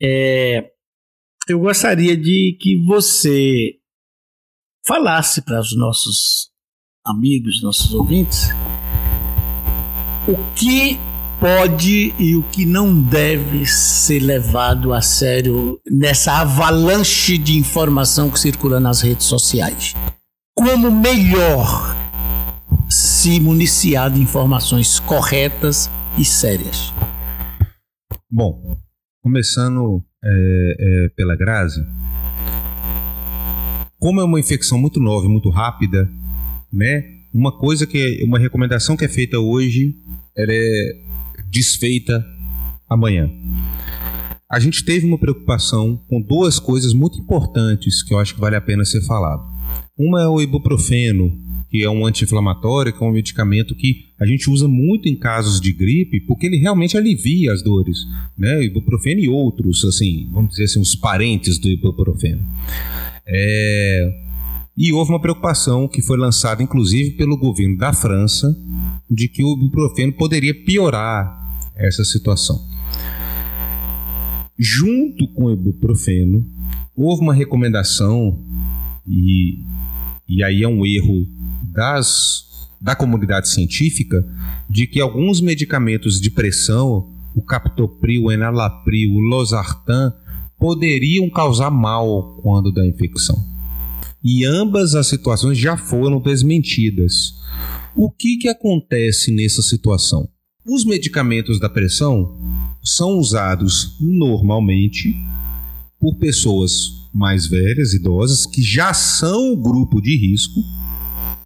é, 0.03 0.71
eu 1.49 1.61
gostaria 1.61 2.17
de 2.17 2.57
que 2.61 2.77
você 2.85 3.75
falasse 4.87 5.43
para 5.43 5.61
os 5.61 5.77
nossos 5.77 6.51
amigos, 7.05 7.63
nossos 7.63 7.93
ouvintes, 7.93 8.49
o 10.29 10.37
que 10.55 10.99
pode 11.41 12.15
e 12.19 12.37
o 12.37 12.43
que 12.43 12.67
não 12.67 13.03
deve 13.03 13.65
ser 13.67 14.21
levado 14.21 14.93
a 14.93 15.01
sério 15.01 15.81
nessa 15.91 16.41
avalanche 16.41 17.39
de 17.39 17.59
informação 17.59 18.31
que 18.31 18.39
circula 18.39 18.79
nas 18.79 19.01
redes 19.01 19.27
sociais. 19.27 19.95
Como 20.55 20.91
melhor 20.91 21.97
se 22.89 23.41
municiar 23.41 24.11
de 24.11 24.21
informações 24.21 25.01
corretas 25.01 25.91
e 26.19 26.25
sérias? 26.25 26.93
Bom, 28.31 28.77
Começando 29.23 30.03
é, 30.25 30.77
é, 30.79 31.09
pela 31.11 31.37
Grazi, 31.37 31.85
como 33.99 34.19
é 34.19 34.25
uma 34.25 34.41
infecção 34.41 34.79
muito 34.79 34.99
nova 34.99 35.27
e 35.27 35.29
muito 35.29 35.51
rápida, 35.51 36.11
né? 36.73 37.05
Uma 37.33 37.57
coisa 37.59 37.87
que 37.87 38.25
uma 38.25 38.39
recomendação 38.39 38.97
que 38.97 39.05
é 39.05 39.09
feita 39.09 39.39
hoje, 39.39 39.95
ela 40.35 40.53
é 40.53 40.93
desfeita 41.51 42.25
amanhã. 42.89 43.31
A 44.51 44.59
gente 44.59 44.87
teve 44.87 45.05
uma 45.05 45.19
preocupação 45.19 45.99
com 46.09 46.23
duas 46.23 46.59
coisas 46.59 46.95
muito 46.95 47.19
importantes 47.21 48.03
que 48.03 48.15
eu 48.15 48.19
acho 48.19 48.35
que 48.35 48.41
vale 48.41 48.57
a 48.57 48.61
pena 48.61 48.87
ser 48.87 49.03
falado. 49.03 49.43
Uma 49.99 50.23
é 50.23 50.27
o 50.27 50.41
ibuprofeno, 50.41 51.31
que 51.71 51.85
é 51.85 51.89
um 51.89 52.05
anti-inflamatório, 52.05 52.93
que 52.93 53.03
é 53.03 53.07
um 53.07 53.13
medicamento 53.13 53.77
que 53.77 54.07
a 54.19 54.27
gente 54.27 54.51
usa 54.51 54.67
muito 54.67 55.09
em 55.09 55.15
casos 55.15 55.61
de 55.61 55.73
gripe, 55.73 56.21
porque 56.21 56.47
ele 56.47 56.57
realmente 56.57 56.97
alivia 56.97 57.53
as 57.53 57.63
dores, 57.63 57.99
né? 58.37 58.65
Ibuprofeno 58.65 59.21
e 59.21 59.29
outros, 59.29 59.85
assim, 59.85 60.29
vamos 60.33 60.51
dizer 60.51 60.65
assim, 60.65 60.81
os 60.81 60.97
parentes 60.97 61.59
do 61.59 61.69
ibuprofeno. 61.69 62.45
É... 63.25 64.13
E 64.77 64.93
houve 64.93 65.13
uma 65.13 65.21
preocupação 65.21 65.87
que 65.87 66.03
foi 66.03 66.19
lançada, 66.19 66.63
inclusive, 66.63 67.13
pelo 67.13 67.37
governo 67.37 67.79
da 67.79 67.93
França, 67.93 68.57
de 69.09 69.29
que 69.29 69.43
o 69.43 69.53
ibuprofeno 69.53 70.13
poderia 70.13 70.55
piorar 70.65 71.39
essa 71.77 72.05
situação. 72.05 72.59
Junto 74.59 75.29
com 75.29 75.45
o 75.45 75.53
ibuprofeno, 75.53 76.45
houve 76.97 77.23
uma 77.23 77.35
recomendação, 77.35 78.39
e, 79.07 79.59
e 80.29 80.43
aí 80.43 80.63
é 80.63 80.69
um 80.69 80.85
erro 80.85 81.40
das, 81.63 82.69
da 82.81 82.95
comunidade 82.95 83.49
científica 83.49 84.25
de 84.69 84.87
que 84.87 85.01
alguns 85.01 85.41
medicamentos 85.41 86.21
de 86.21 86.31
pressão, 86.31 87.09
o 87.35 87.43
captopril, 87.43 88.25
o 88.25 88.33
enalapril, 88.33 89.11
o 89.13 89.21
losartan, 89.21 90.13
poderiam 90.59 91.29
causar 91.31 91.71
mal 91.71 92.41
quando 92.43 92.73
da 92.73 92.87
infecção. 92.87 93.37
E 94.23 94.45
ambas 94.45 94.95
as 94.95 95.07
situações 95.07 95.57
já 95.57 95.77
foram 95.77 96.21
desmentidas. 96.21 97.35
O 97.97 98.11
que, 98.11 98.37
que 98.37 98.49
acontece 98.49 99.33
nessa 99.33 99.63
situação? 99.63 100.29
Os 100.67 100.85
medicamentos 100.85 101.59
da 101.59 101.71
pressão 101.71 102.39
são 102.83 103.19
usados 103.19 103.97
normalmente 103.99 105.17
por 105.99 106.17
pessoas 106.19 107.01
mais 107.13 107.47
velhas, 107.47 107.93
idosas, 107.93 108.47
que 108.47 108.63
já 108.63 108.93
são 108.93 109.53
o 109.53 109.57
grupo 109.57 110.01
de 110.01 110.17
risco 110.17 110.61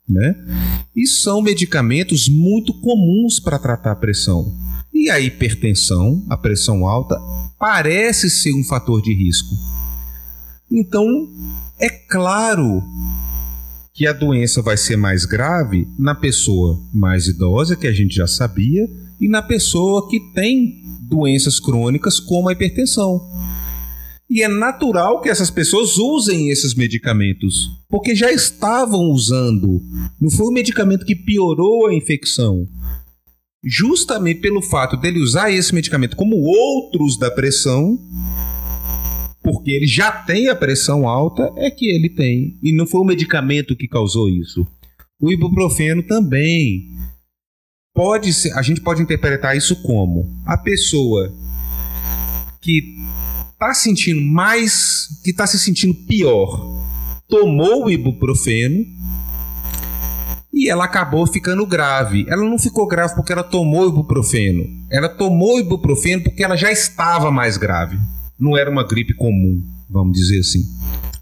né? 0.09 0.35
E 0.95 1.07
são 1.07 1.43
medicamentos 1.43 2.29
muito 2.29 2.73
comuns 2.81 3.41
para 3.41 3.59
tratar 3.59 3.93
a 3.93 3.97
pressão. 3.97 4.55
E 4.93 5.11
a 5.11 5.19
hipertensão, 5.19 6.25
a 6.31 6.37
pressão 6.37 6.87
alta, 6.87 7.19
parece 7.59 8.31
ser 8.31 8.53
um 8.53 8.63
fator 8.65 9.03
de 9.03 9.13
risco. 9.13 9.55
Então, 10.71 11.07
é 11.81 11.89
claro 11.89 12.83
que 13.93 14.07
a 14.07 14.13
doença 14.13 14.61
vai 14.61 14.77
ser 14.77 14.97
mais 14.97 15.25
grave 15.25 15.87
na 15.99 16.15
pessoa 16.15 16.81
mais 16.93 17.27
idosa, 17.27 17.77
que 17.77 17.87
a 17.87 17.93
gente 17.93 18.15
já 18.15 18.27
sabia, 18.27 18.89
e 19.21 19.29
na 19.29 19.41
pessoa 19.41 20.09
que 20.09 20.19
tem 20.33 20.83
doenças 21.09 21.61
crônicas 21.61 22.19
como 22.19 22.49
a 22.49 22.53
hipertensão. 22.53 23.21
E 24.29 24.43
é 24.43 24.49
natural 24.49 25.21
que 25.21 25.29
essas 25.29 25.51
pessoas 25.51 25.99
usem 25.99 26.49
esses 26.49 26.75
medicamentos, 26.75 27.71
porque 27.89 28.15
já 28.15 28.33
estavam 28.33 29.11
usando. 29.11 29.81
Não 30.21 30.31
foi 30.31 30.47
o 30.47 30.53
medicamento 30.53 31.05
que 31.05 31.15
piorou 31.15 31.87
a 31.87 31.95
infecção. 31.95 32.67
Justamente 33.63 34.41
pelo 34.41 34.63
fato 34.63 34.97
dele 34.97 35.21
usar 35.21 35.51
esse 35.51 35.75
medicamento 35.75 36.17
como 36.17 36.37
outros 36.37 37.19
da 37.19 37.31
pressão, 37.31 37.99
porque 39.43 39.71
ele 39.71 39.87
já 39.87 40.11
tem 40.11 40.49
a 40.49 40.57
pressão 40.57 41.07
alta, 41.07 41.53
é 41.57 41.71
que 41.71 41.87
ele 41.87 42.09
tem. 42.09 42.59
E 42.63 42.73
não 42.73 42.87
foi 42.87 43.03
o 43.03 43.05
medicamento 43.05 43.77
que 43.77 43.87
causou 43.87 44.29
isso. 44.29 44.67
O 45.21 45.31
ibuprofeno 45.31 46.03
também. 46.03 46.89
Pode 47.95 48.33
ser, 48.33 48.53
a 48.59 48.63
gente 48.63 48.81
pode 48.81 49.01
interpretar 49.01 49.57
isso 49.57 49.81
como 49.83 50.29
a 50.45 50.57
pessoa 50.57 51.33
que 52.61 52.94
está 53.55 53.73
sentindo 53.73 54.21
mais, 54.21 55.09
que 55.23 55.31
está 55.31 55.47
se 55.47 55.59
sentindo 55.59 55.95
pior, 56.07 56.83
tomou 57.29 57.87
o 57.87 57.91
ibuprofeno 57.91 58.85
e 60.53 60.69
ela 60.69 60.85
acabou 60.85 61.27
ficando 61.27 61.67
grave. 61.67 62.27
Ela 62.29 62.43
não 62.43 62.59
ficou 62.59 62.87
grave 62.87 63.15
porque 63.15 63.33
ela 63.33 63.43
tomou 63.43 63.89
ibuprofeno. 63.89 64.65
Ela 64.91 65.09
tomou 65.09 65.59
ibuprofeno 65.59 66.23
porque 66.23 66.45
ela 66.45 66.57
já 66.57 66.71
estava 66.71 67.31
mais 67.31 67.57
grave. 67.57 67.99
Não 68.39 68.57
era 68.57 68.71
uma 68.71 68.87
gripe 68.87 69.15
comum, 69.15 69.63
vamos 69.89 70.19
dizer 70.19 70.41
assim, 70.41 70.63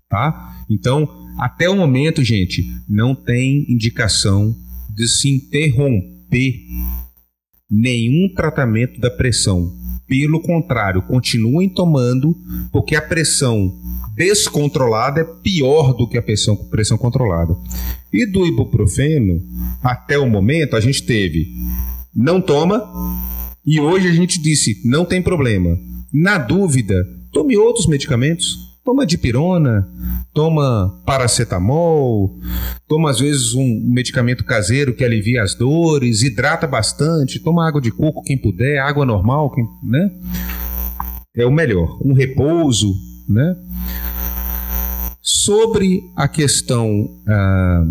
tá? 0.08 0.64
Então, 0.68 1.08
até 1.38 1.68
o 1.68 1.76
momento, 1.76 2.24
gente, 2.24 2.64
não 2.88 3.14
tem 3.14 3.70
indicação 3.70 4.54
de 4.94 5.06
se 5.06 5.28
interromper 5.30 6.54
nenhum 7.70 8.32
tratamento 8.34 8.98
da 8.98 9.10
pressão 9.10 9.81
Pelo 10.12 10.40
contrário, 10.40 11.00
continuem 11.00 11.70
tomando, 11.70 12.36
porque 12.70 12.94
a 12.94 13.00
pressão 13.00 13.72
descontrolada 14.14 15.22
é 15.22 15.24
pior 15.24 15.94
do 15.94 16.06
que 16.06 16.18
a 16.18 16.22
pressão, 16.22 16.54
pressão 16.54 16.98
controlada. 16.98 17.56
E 18.12 18.26
do 18.26 18.44
ibuprofeno, 18.44 19.42
até 19.82 20.18
o 20.18 20.28
momento, 20.28 20.76
a 20.76 20.80
gente 20.80 21.02
teve 21.04 21.48
não 22.14 22.42
toma, 22.42 22.84
e 23.64 23.80
hoje 23.80 24.06
a 24.06 24.12
gente 24.12 24.38
disse 24.38 24.82
não 24.84 25.06
tem 25.06 25.22
problema. 25.22 25.78
Na 26.12 26.36
dúvida, 26.36 26.94
tome 27.32 27.56
outros 27.56 27.86
medicamentos. 27.86 28.71
Toma 28.84 29.06
dipirona, 29.06 29.88
toma 30.34 31.00
paracetamol, 31.06 32.36
toma 32.88 33.10
às 33.10 33.20
vezes 33.20 33.54
um 33.54 33.80
medicamento 33.84 34.44
caseiro 34.44 34.92
que 34.92 35.04
alivia 35.04 35.40
as 35.40 35.54
dores, 35.54 36.22
hidrata 36.22 36.66
bastante, 36.66 37.38
toma 37.38 37.66
água 37.66 37.80
de 37.80 37.92
coco 37.92 38.24
quem 38.24 38.36
puder, 38.36 38.80
água 38.80 39.06
normal, 39.06 39.52
quem, 39.52 39.64
né? 39.84 40.10
É 41.36 41.46
o 41.46 41.52
melhor. 41.52 41.96
Um 42.04 42.12
repouso, 42.12 42.92
né? 43.28 43.56
Sobre 45.22 46.02
a 46.16 46.26
questão, 46.26 47.08
ah, 47.28 47.84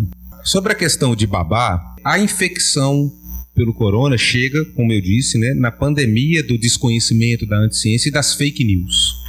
sobre 0.44 0.74
a 0.74 0.76
questão 0.76 1.16
de 1.16 1.26
babá, 1.26 1.82
a 2.04 2.20
infecção 2.20 3.10
pelo 3.56 3.74
corona 3.74 4.18
chega, 4.18 4.66
como 4.76 4.92
eu 4.92 5.02
disse, 5.02 5.38
né, 5.38 5.54
na 5.54 5.72
pandemia 5.72 6.44
do 6.44 6.58
desconhecimento 6.58 7.46
da 7.46 7.58
anticiência 7.58 8.10
e 8.10 8.12
das 8.12 8.34
fake 8.34 8.64
news. 8.64 9.21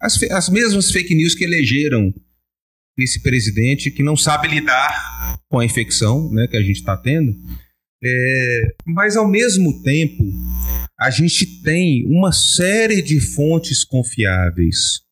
As, 0.00 0.22
as 0.22 0.48
mesmas 0.48 0.90
fake 0.90 1.14
news 1.14 1.34
que 1.34 1.44
elegeram 1.44 2.12
esse 2.96 3.20
presidente 3.22 3.90
que 3.90 4.02
não 4.02 4.16
sabe 4.16 4.48
lidar 4.48 5.38
com 5.48 5.58
a 5.58 5.64
infecção 5.64 6.30
né, 6.32 6.46
que 6.46 6.56
a 6.56 6.62
gente 6.62 6.76
está 6.76 6.96
tendo. 6.96 7.32
É, 8.02 8.74
mas, 8.86 9.16
ao 9.16 9.28
mesmo 9.28 9.82
tempo, 9.82 10.24
a 10.98 11.10
gente 11.10 11.62
tem 11.62 12.06
uma 12.06 12.32
série 12.32 13.02
de 13.02 13.20
fontes 13.20 13.84
confiáveis. 13.84 15.02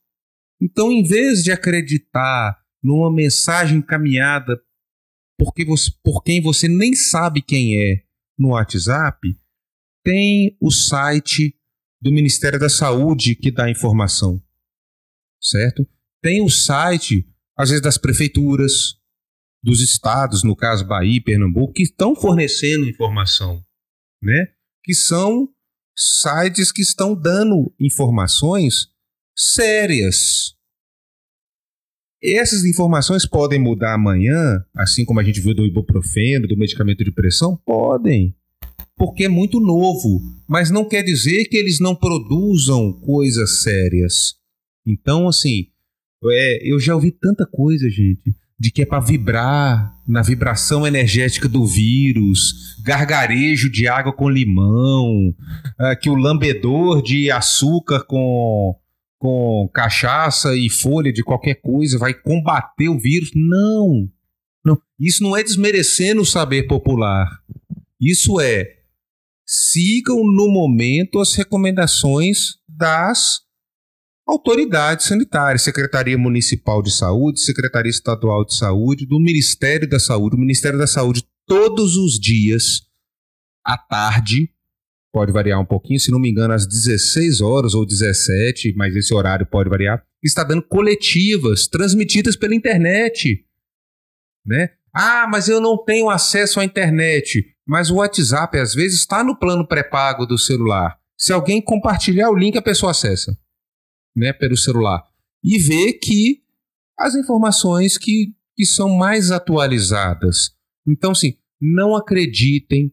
Então, 0.61 0.91
em 0.91 1.03
vez 1.03 1.43
de 1.43 1.53
acreditar 1.53 2.59
numa 2.83 3.13
mensagem 3.13 3.79
encaminhada 3.79 4.59
porque 5.39 5.65
você, 5.65 5.91
por 6.03 6.23
quem 6.23 6.41
você 6.41 6.67
nem 6.67 6.95
sabe 6.95 7.43
quem 7.43 7.77
é 7.77 8.03
no 8.37 8.49
WhatsApp, 8.49 9.21
tem 10.05 10.57
o 10.61 10.71
site 10.71 11.55
do 12.01 12.11
Ministério 12.11 12.59
da 12.59 12.69
Saúde 12.69 13.37
que 13.37 13.51
dá 13.51 13.71
informação 13.71 14.43
certo? 15.41 15.87
Tem 16.23 16.43
o 16.43 16.49
site, 16.49 17.27
às 17.57 17.71
vezes, 17.71 17.83
das 17.83 17.99
prefeituras, 17.99 18.97
dos 19.63 19.81
estados, 19.81 20.43
no 20.43 20.55
caso 20.55 20.87
Bahia 20.87 21.17
e 21.17 21.21
Pernambuco, 21.21 21.73
que 21.73 21.83
estão 21.83 22.15
fornecendo 22.15 22.89
informação, 22.89 23.63
né? 24.23 24.49
Que 24.85 24.95
são 24.95 25.49
sites 25.97 26.71
que 26.71 26.83
estão 26.83 27.15
dando 27.15 27.75
informações 27.79 28.89
sérias. 29.37 30.55
Essas 32.23 32.65
informações 32.65 33.27
podem 33.27 33.61
mudar 33.61 33.95
amanhã, 33.95 34.65
assim 34.75 35.05
como 35.05 35.21
a 35.21 35.23
gente 35.23 35.41
viu 35.41 35.55
do 35.55 35.67
ibuprofeno, 35.67 36.49
do 36.49 36.57
medicamento 36.57 37.05
de 37.05 37.13
pressão? 37.13 37.57
Podem, 37.65 38.35
porque 38.97 39.25
é 39.25 39.29
muito 39.29 39.61
novo, 39.61 40.21
mas 40.49 40.71
não 40.71 40.85
quer 40.85 41.03
dizer 41.03 41.45
que 41.45 41.57
eles 41.57 41.79
não 41.79 41.95
produzam 41.95 42.93
coisas 42.93 43.63
sérias. 43.63 44.35
Então, 44.91 45.29
assim, 45.29 45.67
é, 46.25 46.61
eu 46.69 46.81
já 46.81 46.95
ouvi 46.95 47.11
tanta 47.11 47.47
coisa, 47.47 47.89
gente, 47.91 48.35
de 48.59 48.71
que 48.71 48.83
é 48.83 48.87
para 48.87 49.01
vibrar 49.01 49.95
na 50.07 50.23
vibração 50.23 50.87
energética 50.87 51.49
do 51.49 51.67
vírus, 51.67 52.77
gargarejo 52.83 53.71
de 53.71 53.87
água 53.87 54.13
com 54.13 54.29
limão, 54.29 55.35
é, 55.79 55.95
que 55.95 56.11
o 56.11 56.15
lambedor 56.15 57.03
de 57.03 57.31
açúcar 57.31 58.05
com, 58.05 58.75
com 59.19 59.71
cachaça 59.73 60.57
e 60.57 60.69
folha 60.69 61.13
de 61.13 61.23
qualquer 61.23 61.57
coisa 61.57 61.99
vai 61.99 62.15
combater 62.15 62.89
o 62.89 62.99
vírus. 62.99 63.31
Não, 63.35 64.09
não. 64.65 64.81
Isso 64.99 65.23
não 65.23 65.37
é 65.37 65.45
desmerecendo 65.45 66.23
o 66.23 66.27
saber 66.27 66.65
popular. 66.65 67.29
Isso 68.01 68.41
é 68.41 68.79
sigam 69.47 70.19
no 70.25 70.49
momento 70.49 71.21
as 71.21 71.35
recomendações 71.35 72.59
das 72.69 73.48
autoridades 74.29 75.07
sanitárias, 75.07 75.63
Secretaria 75.63 76.19
Municipal 76.19 76.83
de 76.83 76.91
Saúde, 76.91 77.41
Secretaria 77.41 77.89
Estadual 77.89 78.45
de 78.45 78.55
Saúde, 78.55 79.07
do 79.07 79.19
Ministério 79.19 79.89
da 79.89 79.99
Saúde. 79.99 80.37
O 80.37 80.39
Ministério 80.39 80.79
da 80.79 80.87
Saúde, 80.87 81.25
todos 81.47 81.97
os 81.97 82.21
dias, 82.21 82.83
à 83.65 83.79
tarde, 83.79 84.51
pode 85.11 85.33
variar 85.33 85.59
um 85.59 85.65
pouquinho, 85.65 85.99
se 85.99 86.11
não 86.11 86.21
me 86.21 86.29
engano, 86.29 86.53
às 86.53 86.67
16 86.67 87.41
horas 87.41 87.73
ou 87.73 87.87
17, 87.87 88.75
mas 88.77 88.95
esse 88.95 89.15
horário 89.15 89.47
pode 89.47 89.71
variar, 89.71 90.05
está 90.23 90.45
dando 90.45 90.63
coletivas 90.63 91.67
transmitidas 91.67 92.37
pela 92.37 92.55
internet. 92.55 93.47
Né? 94.45 94.73
Ah, 94.93 95.27
mas 95.27 95.49
eu 95.49 95.59
não 95.59 95.83
tenho 95.83 96.11
acesso 96.11 96.61
à 96.61 96.65
internet. 96.65 97.47
Mas 97.67 97.91
o 97.91 97.97
WhatsApp, 97.97 98.59
às 98.59 98.75
vezes, 98.75 99.01
está 99.01 99.25
no 99.25 99.39
plano 99.39 99.67
pré-pago 99.67 100.27
do 100.27 100.37
celular. 100.37 100.99
Se 101.17 101.33
alguém 101.33 101.63
compartilhar 101.63 102.31
o 102.31 102.37
link, 102.37 102.57
a 102.57 102.63
pessoa 102.63 102.93
acessa 102.93 103.37
né, 104.19 104.33
pelo 104.33 104.57
celular 104.57 105.03
e 105.43 105.59
ver 105.59 105.95
que 105.95 106.43
as 106.99 107.15
informações 107.15 107.97
que, 107.97 108.35
que 108.57 108.67
são 108.67 108.91
mais 108.91 109.31
atualizadas. 109.31 110.51
Então, 110.87 111.13
assim, 111.13 111.37
não 111.61 111.95
acreditem. 111.95 112.93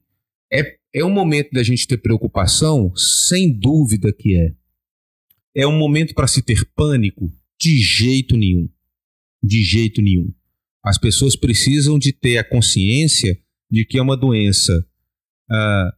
É, 0.52 0.78
é 0.94 1.04
um 1.04 1.10
momento 1.10 1.52
da 1.52 1.64
gente 1.64 1.88
ter 1.88 1.98
preocupação? 1.98 2.96
Sem 2.96 3.52
dúvida 3.52 4.14
que 4.14 4.38
é. 4.38 4.54
É 5.56 5.68
um 5.68 5.78
momento 5.78 6.14
para 6.14 6.28
se 6.28 6.42
ter 6.42 6.64
pânico? 6.76 7.32
De 7.60 7.78
jeito 7.78 8.38
nenhum. 8.38 8.70
De 9.42 9.64
jeito 9.64 10.02
nenhum. 10.02 10.34
As 10.84 11.00
pessoas 11.00 11.36
precisam 11.36 11.98
de 11.98 12.14
ter 12.14 12.38
a 12.38 12.44
consciência 12.44 13.40
de 13.72 13.86
que 13.86 13.98
é 13.98 14.02
uma 14.02 14.16
doença 14.16 14.72
uh, 15.50 15.92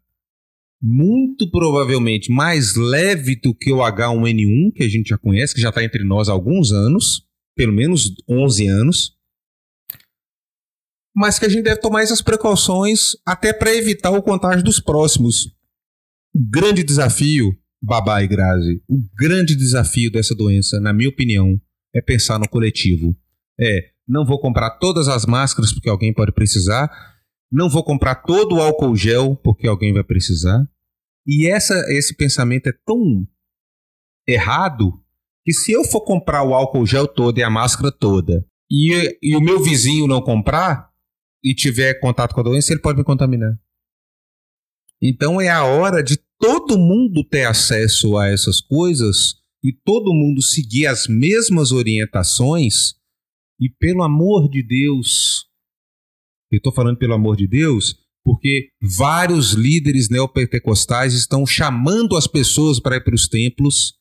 muito 0.81 1.49
provavelmente 1.49 2.31
mais 2.31 2.75
leve 2.75 3.35
do 3.35 3.53
que 3.53 3.71
o 3.71 3.77
H1N1, 3.77 4.73
que 4.75 4.83
a 4.83 4.89
gente 4.89 5.09
já 5.09 5.17
conhece, 5.17 5.53
que 5.53 5.61
já 5.61 5.69
está 5.69 5.83
entre 5.83 6.03
nós 6.03 6.29
há 6.29 6.31
alguns 6.31 6.71
anos, 6.71 7.23
pelo 7.55 7.73
menos 7.73 8.13
11 8.29 8.67
anos, 8.67 9.17
mas 11.15 11.39
que 11.39 11.45
a 11.45 11.49
gente 11.49 11.63
deve 11.63 11.81
tomar 11.81 12.03
essas 12.03 12.21
precauções 12.21 13.13
até 13.25 13.51
para 13.51 13.73
evitar 13.73 14.11
o 14.11 14.21
contágio 14.21 14.63
dos 14.63 14.79
próximos. 14.79 15.47
O 16.31 16.39
grande 16.39 16.83
desafio, 16.83 17.57
Babá 17.81 18.21
e 18.21 18.27
Grazi, 18.27 18.83
o 18.87 19.01
grande 19.17 19.55
desafio 19.55 20.11
dessa 20.11 20.35
doença, 20.35 20.79
na 20.79 20.93
minha 20.93 21.09
opinião, 21.09 21.59
é 21.95 22.01
pensar 22.01 22.37
no 22.37 22.47
coletivo. 22.47 23.17
É, 23.59 23.89
não 24.07 24.23
vou 24.23 24.39
comprar 24.39 24.77
todas 24.77 25.07
as 25.07 25.25
máscaras 25.25 25.73
porque 25.73 25.89
alguém 25.89 26.13
pode 26.13 26.31
precisar, 26.31 26.87
não 27.51 27.69
vou 27.69 27.83
comprar 27.83 28.15
todo 28.15 28.55
o 28.55 28.61
álcool 28.61 28.95
gel 28.95 29.35
porque 29.37 29.67
alguém 29.67 29.93
vai 29.93 30.03
precisar. 30.03 30.67
E 31.25 31.47
essa, 31.47 31.73
esse 31.89 32.15
pensamento 32.15 32.67
é 32.67 32.73
tão 32.85 33.27
errado 34.27 34.93
que 35.43 35.53
se 35.53 35.71
eu 35.71 35.83
for 35.83 36.01
comprar 36.01 36.43
o 36.43 36.53
álcool 36.53 36.85
gel 36.85 37.07
todo 37.07 37.37
e 37.37 37.43
a 37.43 37.49
máscara 37.49 37.91
toda 37.91 38.45
e, 38.69 39.17
e 39.21 39.35
o 39.35 39.41
meu 39.41 39.61
vizinho 39.61 40.07
não 40.07 40.21
comprar 40.21 40.89
e 41.43 41.53
tiver 41.53 41.99
contato 41.99 42.33
com 42.33 42.41
a 42.41 42.43
doença, 42.43 42.73
ele 42.73 42.81
pode 42.81 42.97
me 42.97 43.03
contaminar. 43.03 43.57
Então 45.01 45.39
é 45.39 45.49
a 45.49 45.63
hora 45.63 46.03
de 46.03 46.17
todo 46.39 46.77
mundo 46.77 47.23
ter 47.23 47.45
acesso 47.45 48.17
a 48.17 48.27
essas 48.27 48.59
coisas 48.59 49.35
e 49.63 49.71
todo 49.71 50.13
mundo 50.13 50.41
seguir 50.41 50.87
as 50.87 51.07
mesmas 51.07 51.71
orientações 51.71 52.95
e 53.59 53.69
pelo 53.69 54.03
amor 54.03 54.49
de 54.49 54.61
Deus, 54.61 55.46
eu 56.51 56.57
estou 56.57 56.73
falando 56.73 56.97
pelo 56.97 57.13
amor 57.13 57.35
de 57.35 57.47
Deus, 57.47 57.95
porque 58.23 58.69
vários 58.81 59.53
líderes 59.53 60.09
neopentecostais 60.09 61.13
estão 61.13 61.45
chamando 61.45 62.15
as 62.15 62.27
pessoas 62.27 62.79
para 62.79 62.97
ir 62.97 63.03
para 63.03 63.15
os 63.15 63.27
templos 63.27 63.97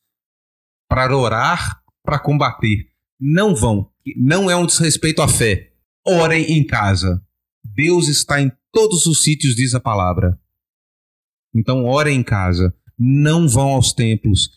para 0.88 1.16
orar, 1.16 1.82
para 2.04 2.18
combater. 2.18 2.86
Não 3.20 3.54
vão. 3.54 3.90
Não 4.16 4.50
é 4.50 4.56
um 4.56 4.66
desrespeito 4.66 5.22
à 5.22 5.28
fé. 5.28 5.72
Orem 6.06 6.52
em 6.52 6.64
casa. 6.64 7.22
Deus 7.64 8.08
está 8.08 8.40
em 8.40 8.50
todos 8.72 9.06
os 9.06 9.22
sítios, 9.22 9.56
diz 9.56 9.74
a 9.74 9.80
palavra. 9.80 10.38
Então, 11.54 11.84
orem 11.84 12.20
em 12.20 12.22
casa. 12.22 12.74
Não 12.98 13.48
vão 13.48 13.70
aos 13.70 13.92
templos. 13.92 14.50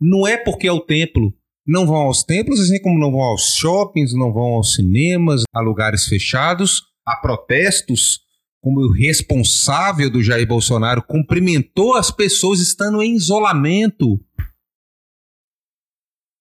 Não 0.00 0.26
é 0.26 0.36
porque 0.36 0.68
é 0.68 0.72
o 0.72 0.80
templo. 0.80 1.34
Não 1.66 1.86
vão 1.86 1.96
aos 1.96 2.22
templos, 2.22 2.60
assim 2.60 2.80
como 2.80 2.98
não 2.98 3.10
vão 3.10 3.22
aos 3.22 3.54
shoppings, 3.54 4.12
não 4.12 4.32
vão 4.32 4.54
aos 4.54 4.74
cinemas, 4.74 5.42
a 5.52 5.60
lugares 5.60 6.06
fechados 6.06 6.93
a 7.06 7.16
protestos, 7.16 8.20
como 8.60 8.80
o 8.80 8.92
responsável 8.92 10.10
do 10.10 10.22
Jair 10.22 10.46
Bolsonaro 10.46 11.02
cumprimentou 11.02 11.94
as 11.94 12.10
pessoas 12.10 12.60
estando 12.60 13.02
em 13.02 13.14
isolamento. 13.14 14.18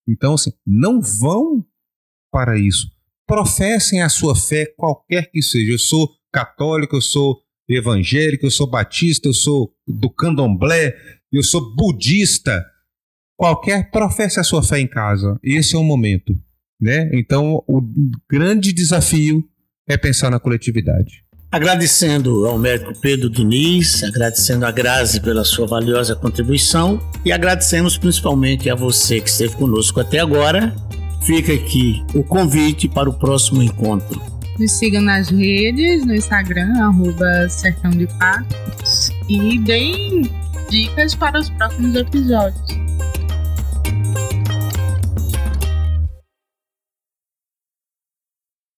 Então, 0.07 0.35
assim, 0.35 0.51
não 0.65 1.01
vão 1.01 1.65
para 2.31 2.57
isso. 2.57 2.89
Professem 3.27 4.01
a 4.01 4.09
sua 4.09 4.35
fé, 4.35 4.65
qualquer 4.77 5.29
que 5.31 5.41
seja. 5.41 5.71
Eu 5.73 5.79
sou 5.79 6.09
católico, 6.31 6.95
eu 6.95 7.01
sou 7.01 7.41
evangélico, 7.67 8.45
eu 8.45 8.51
sou 8.51 8.69
batista, 8.69 9.27
eu 9.27 9.33
sou 9.33 9.73
do 9.87 10.09
candomblé, 10.09 10.95
eu 11.31 11.43
sou 11.43 11.75
budista. 11.75 12.65
qualquer 13.35 13.91
professe 13.91 14.39
a 14.39 14.43
sua 14.43 14.63
fé 14.63 14.79
em 14.79 14.87
casa. 14.87 15.39
Esse 15.43 15.75
é 15.75 15.77
o 15.77 15.83
momento, 15.83 16.33
né? 16.79 17.09
Então, 17.13 17.63
o 17.67 17.81
grande 18.29 18.71
desafio 18.71 19.43
é 19.87 19.97
pensar 19.97 20.29
na 20.29 20.39
coletividade. 20.39 21.23
Agradecendo 21.51 22.47
ao 22.47 22.57
médico 22.57 22.93
Pedro 22.99 23.29
Diniz, 23.29 24.03
agradecendo 24.03 24.65
a 24.65 24.71
Grazi 24.71 25.21
pela 25.21 25.43
sua 25.43 25.67
valiosa 25.67 26.15
contribuição 26.15 26.99
e 27.23 27.31
agradecemos 27.31 27.95
principalmente 27.95 28.71
a 28.71 28.75
você 28.75 29.21
que 29.21 29.29
esteve 29.29 29.55
conosco 29.55 29.99
até 29.99 30.19
agora. 30.19 30.73
Fica 31.23 31.53
aqui 31.53 32.03
o 32.15 32.23
convite 32.23 32.87
para 32.87 33.07
o 33.09 33.13
próximo 33.13 33.61
encontro. 33.61 34.19
Nos 34.59 34.71
sigam 34.71 35.01
nas 35.01 35.29
redes, 35.29 36.05
no 36.05 36.15
Instagram, 36.15 36.73
arroba 36.81 37.47
Sertão 37.49 37.91
de 37.91 38.07
Fatos, 38.17 39.09
e 39.29 39.59
deem 39.59 40.29
dicas 40.69 41.13
para 41.15 41.39
os 41.39 41.49
próximos 41.51 41.95
episódios. 41.95 42.82